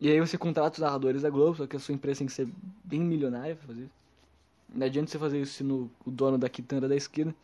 E 0.00 0.08
aí 0.08 0.20
você 0.20 0.38
contrata 0.38 0.74
os 0.74 0.78
narradores 0.78 1.22
da 1.22 1.30
Globo, 1.30 1.56
só 1.56 1.66
que 1.66 1.76
a 1.76 1.80
sua 1.80 1.94
empresa 1.94 2.18
tem 2.18 2.26
que 2.26 2.32
ser 2.32 2.48
bem 2.84 3.00
milionária 3.00 3.56
pra 3.56 3.66
fazer 3.66 3.82
isso. 3.82 3.98
Não 4.68 4.86
adianta 4.86 5.10
você 5.10 5.18
fazer 5.18 5.40
isso 5.40 5.54
se 5.54 5.64
no, 5.64 5.90
o 6.04 6.10
dono 6.10 6.38
da 6.38 6.48
quitanda 6.48 6.88
da 6.88 6.94
esquina. 6.94 7.34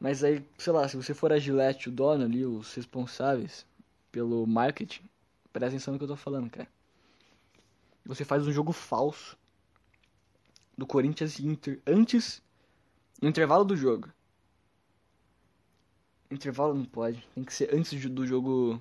Mas 0.00 0.24
aí, 0.24 0.44
sei 0.58 0.72
lá, 0.72 0.86
se 0.88 0.96
você 0.96 1.14
for 1.14 1.32
a 1.32 1.38
Gillette, 1.38 1.88
o 1.88 1.92
dono 1.92 2.24
ali, 2.24 2.44
os 2.44 2.74
responsáveis 2.74 3.64
pelo 4.10 4.46
marketing, 4.46 5.02
presta 5.52 5.68
atenção 5.68 5.92
no 5.92 5.98
que 5.98 6.04
eu 6.04 6.08
tô 6.08 6.16
falando, 6.16 6.50
cara. 6.50 6.68
Você 8.04 8.24
faz 8.24 8.46
um 8.46 8.52
jogo 8.52 8.72
falso 8.72 9.36
do 10.76 10.86
Corinthians 10.86 11.38
e 11.38 11.46
Inter 11.46 11.80
antes, 11.86 12.42
no 13.20 13.28
intervalo 13.28 13.64
do 13.64 13.76
jogo. 13.76 14.08
Intervalo 16.30 16.74
não 16.74 16.84
pode. 16.84 17.26
Tem 17.34 17.44
que 17.44 17.54
ser 17.54 17.74
antes 17.74 18.08
do 18.10 18.26
jogo. 18.26 18.80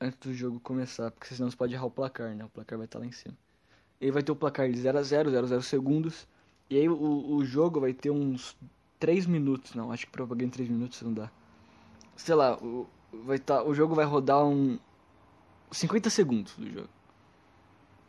Antes 0.00 0.18
do 0.18 0.34
jogo 0.34 0.60
começar. 0.60 1.10
Porque 1.10 1.34
senão 1.34 1.50
você 1.50 1.56
pode 1.56 1.74
errar 1.74 1.86
o 1.86 1.90
placar, 1.90 2.34
né? 2.34 2.44
O 2.44 2.48
placar 2.48 2.78
vai 2.78 2.86
estar 2.86 2.98
lá 2.98 3.06
em 3.06 3.12
cima. 3.12 3.36
E 4.00 4.06
aí 4.06 4.10
vai 4.10 4.22
ter 4.22 4.32
o 4.32 4.36
placar 4.36 4.70
de 4.70 4.78
0 4.78 4.98
a 4.98 5.02
0 5.02 5.30
0 5.30 5.44
a 5.44 5.48
0 5.48 5.62
segundos. 5.62 6.26
E 6.68 6.76
aí 6.76 6.88
o, 6.88 7.34
o 7.36 7.44
jogo 7.44 7.80
vai 7.80 7.92
ter 7.92 8.10
uns 8.10 8.56
3 8.98 9.26
minutos. 9.26 9.74
Não, 9.74 9.92
acho 9.92 10.06
que 10.06 10.12
propaganda 10.12 10.46
em 10.46 10.50
3 10.50 10.68
minutos 10.68 11.02
não 11.02 11.12
dá. 11.12 11.30
Sei 12.16 12.34
lá, 12.34 12.56
o, 12.56 12.86
vai 13.24 13.38
tá, 13.38 13.62
o 13.62 13.74
jogo 13.74 13.94
vai 13.94 14.04
rodar 14.04 14.44
um. 14.44 14.78
50 15.70 16.10
segundos 16.10 16.54
do 16.56 16.70
jogo. 16.70 16.88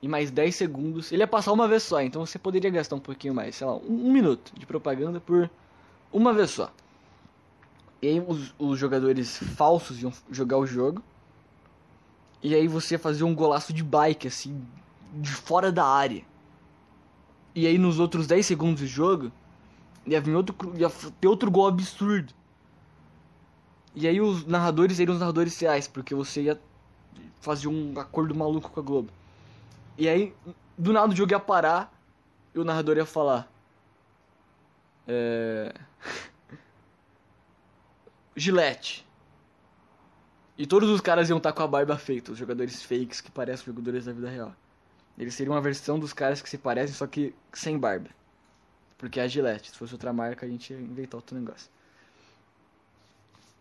E 0.01 0.07
mais 0.07 0.31
10 0.31 0.55
segundos. 0.55 1.11
Ele 1.11 1.23
ia 1.23 1.27
passar 1.27 1.51
uma 1.53 1.67
vez 1.67 1.83
só, 1.83 2.01
então 2.01 2.25
você 2.25 2.37
poderia 2.37 2.69
gastar 2.69 2.95
um 2.95 2.99
pouquinho 2.99 3.33
mais. 3.33 3.55
Sei 3.55 3.65
lá, 3.65 3.75
um, 3.75 4.07
um 4.07 4.11
minuto 4.11 4.51
de 4.57 4.65
propaganda 4.65 5.19
por 5.19 5.49
uma 6.11 6.33
vez 6.33 6.51
só. 6.51 6.71
E 8.03 8.07
aí 8.09 8.19
os, 8.19 8.53
os 8.59 8.77
jogadores 8.77 9.37
falsos 9.37 10.03
iam 10.03 10.11
jogar 10.29 10.57
o 10.57 10.67
jogo. 10.67 11.01
E 12.41 12.53
aí 12.53 12.67
você 12.67 12.95
ia 12.95 12.99
fazer 12.99 13.23
um 13.23 13.33
golaço 13.33 13.71
de 13.71 13.81
bike, 13.81 14.27
assim, 14.27 14.61
de 15.13 15.31
fora 15.31 15.71
da 15.71 15.85
área. 15.85 16.21
E 17.55 17.65
aí 17.65 17.77
nos 17.77 17.99
outros 17.99 18.27
10 18.27 18.45
segundos 18.45 18.81
do 18.81 18.87
jogo, 18.87 19.31
ia, 20.05 20.19
vir 20.19 20.35
outro, 20.35 20.73
ia 20.75 20.89
ter 21.21 21.29
outro 21.29 21.49
gol 21.49 21.65
absurdo. 21.65 22.33
E 23.95 24.05
aí 24.05 24.19
os 24.19 24.45
narradores 24.45 24.97
seriam 24.97 25.13
os 25.13 25.21
narradores 25.21 25.57
reais, 25.57 25.87
porque 25.87 26.13
você 26.13 26.41
ia 26.41 26.61
fazer 27.39 27.69
um 27.69 27.97
acordo 27.97 28.35
maluco 28.35 28.69
com 28.69 28.81
a 28.81 28.83
Globo. 28.83 29.09
E 29.97 30.09
aí, 30.09 30.35
do 30.77 30.91
nada 30.91 31.13
o 31.13 31.15
jogo 31.15 31.31
ia 31.31 31.39
parar, 31.39 31.89
E 32.53 32.59
o 32.59 32.65
narrador 32.65 32.97
ia 32.97 33.05
falar. 33.05 33.49
É. 35.07 35.73
Gillette. 38.35 39.05
E 40.57 40.67
todos 40.67 40.89
os 40.89 41.01
caras 41.01 41.29
iam 41.29 41.37
estar 41.37 41.51
com 41.51 41.63
a 41.63 41.67
barba 41.67 41.97
feita, 41.97 42.31
os 42.31 42.37
jogadores 42.37 42.83
fakes 42.83 43.21
que 43.21 43.31
parecem 43.31 43.65
jogadores 43.65 44.05
da 44.05 44.13
vida 44.13 44.29
real. 44.29 44.55
Eles 45.17 45.33
seriam 45.33 45.55
uma 45.55 45.61
versão 45.61 45.99
dos 45.99 46.13
caras 46.13 46.41
que 46.41 46.49
se 46.49 46.57
parecem, 46.57 46.95
só 46.95 47.07
que 47.07 47.35
sem 47.51 47.77
barba. 47.77 48.09
Porque 48.97 49.19
é 49.19 49.23
a 49.23 49.27
Gillette. 49.27 49.71
Se 49.71 49.77
fosse 49.77 49.93
outra 49.93 50.13
marca, 50.13 50.45
a 50.45 50.49
gente 50.49 50.73
ia 50.73 50.79
inventar 50.79 51.17
outro 51.17 51.37
negócio. 51.37 51.69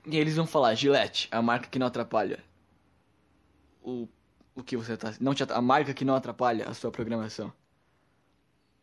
E 0.07 0.17
eles 0.17 0.37
vão 0.37 0.47
falar, 0.47 0.75
Gillette, 0.75 1.29
a 1.31 1.41
marca 1.43 1.69
que 1.69 1.79
não 1.79 1.87
atrapalha 1.87 2.43
o, 3.83 4.09
o 4.55 4.63
que 4.63 4.77
você 4.77 4.97
tá. 4.97 5.15
Não 5.21 5.35
a 5.51 5.63
marca 5.63 5.95
que 5.95 6.05
não 6.05 6.15
atrapalha 6.15 6.69
a 6.69 6.75
sua 6.75 6.91
programação. 6.91 7.53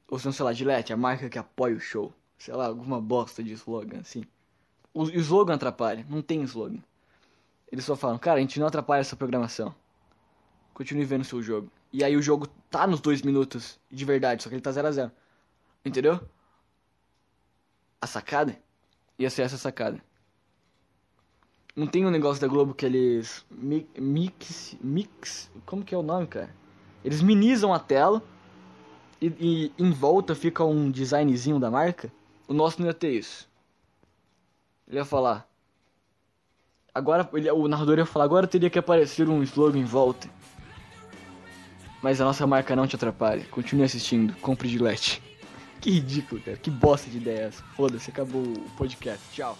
Ou 0.07 0.17
se 0.17 0.25
não, 0.25 0.31
sei 0.31 0.45
lá, 0.45 0.53
Gillette, 0.53 0.93
a 0.93 0.97
marca 0.97 1.29
que 1.29 1.37
apoia 1.37 1.75
o 1.75 1.79
show. 1.79 2.13
Sei 2.37 2.53
lá, 2.53 2.67
alguma 2.67 3.01
bosta 3.01 3.43
de 3.43 3.53
slogan, 3.53 3.99
assim. 3.99 4.23
O, 4.93 5.03
o 5.03 5.19
slogan 5.19 5.55
atrapalha, 5.55 6.05
não 6.09 6.21
tem 6.21 6.41
slogan. 6.43 6.79
Eles 7.71 7.85
só 7.85 7.95
falam, 7.95 8.17
cara, 8.17 8.37
a 8.37 8.41
gente 8.41 8.59
não 8.59 8.67
atrapalha 8.67 9.01
essa 9.01 9.15
programação. 9.15 9.73
Continue 10.73 11.05
vendo 11.05 11.21
o 11.21 11.25
seu 11.25 11.41
jogo. 11.41 11.71
E 11.91 12.03
aí 12.03 12.15
o 12.15 12.21
jogo 12.21 12.47
tá 12.69 12.85
nos 12.87 12.99
dois 12.99 13.21
minutos 13.21 13.79
de 13.91 14.05
verdade, 14.05 14.43
só 14.43 14.49
que 14.49 14.55
ele 14.55 14.61
tá 14.61 14.71
0 14.71 14.87
a 14.87 14.91
0 14.91 15.11
Entendeu? 15.83 16.19
A 18.01 18.07
sacada 18.07 18.57
ia 19.17 19.29
ser 19.29 19.43
essa 19.43 19.57
sacada. 19.57 20.01
Não 21.75 21.87
tem 21.87 22.05
um 22.05 22.11
negócio 22.11 22.41
da 22.41 22.47
Globo 22.47 22.73
que 22.73 22.85
eles 22.85 23.45
mix, 23.51 24.77
mix, 24.81 25.51
como 25.65 25.83
que 25.83 25.95
é 25.95 25.97
o 25.97 26.03
nome, 26.03 26.27
cara? 26.27 26.53
Eles 27.03 27.21
minimizam 27.21 27.73
a 27.73 27.79
tela 27.79 28.21
e, 29.21 29.27
e, 29.39 29.71
em 29.77 29.91
volta 29.91 30.35
fica 30.35 30.63
um 30.63 30.91
designzinho 30.91 31.59
da 31.59 31.71
marca. 31.71 32.11
O 32.47 32.53
nosso 32.53 32.79
não 32.79 32.87
ia 32.87 32.93
ter 32.93 33.11
isso. 33.11 33.48
Ele 34.89 34.97
ia 34.97 35.05
falar. 35.05 35.47
Agora, 36.93 37.29
ele, 37.33 37.49
o 37.51 37.67
narrador 37.67 37.99
ia 37.99 38.05
falar, 38.05 38.25
agora 38.25 38.47
teria 38.47 38.69
que 38.69 38.79
aparecer 38.79 39.29
um 39.29 39.43
slogan 39.43 39.77
em 39.77 39.85
volta. 39.85 40.27
Mas 42.01 42.19
a 42.19 42.25
nossa 42.25 42.47
marca 42.47 42.75
não 42.75 42.87
te 42.87 42.95
atrapalha. 42.95 43.45
Continue 43.51 43.85
assistindo. 43.85 44.33
Compre 44.41 44.67
Gillette. 44.67 45.21
Que 45.79 45.91
ridículo, 45.91 46.41
cara. 46.41 46.57
Que 46.57 46.69
bosta 46.69 47.09
de 47.09 47.15
ideia 47.15 47.45
essa. 47.45 47.63
Foda-se, 47.77 48.09
acabou 48.09 48.41
o 48.41 48.69
podcast. 48.75 49.23
Tchau. 49.31 49.57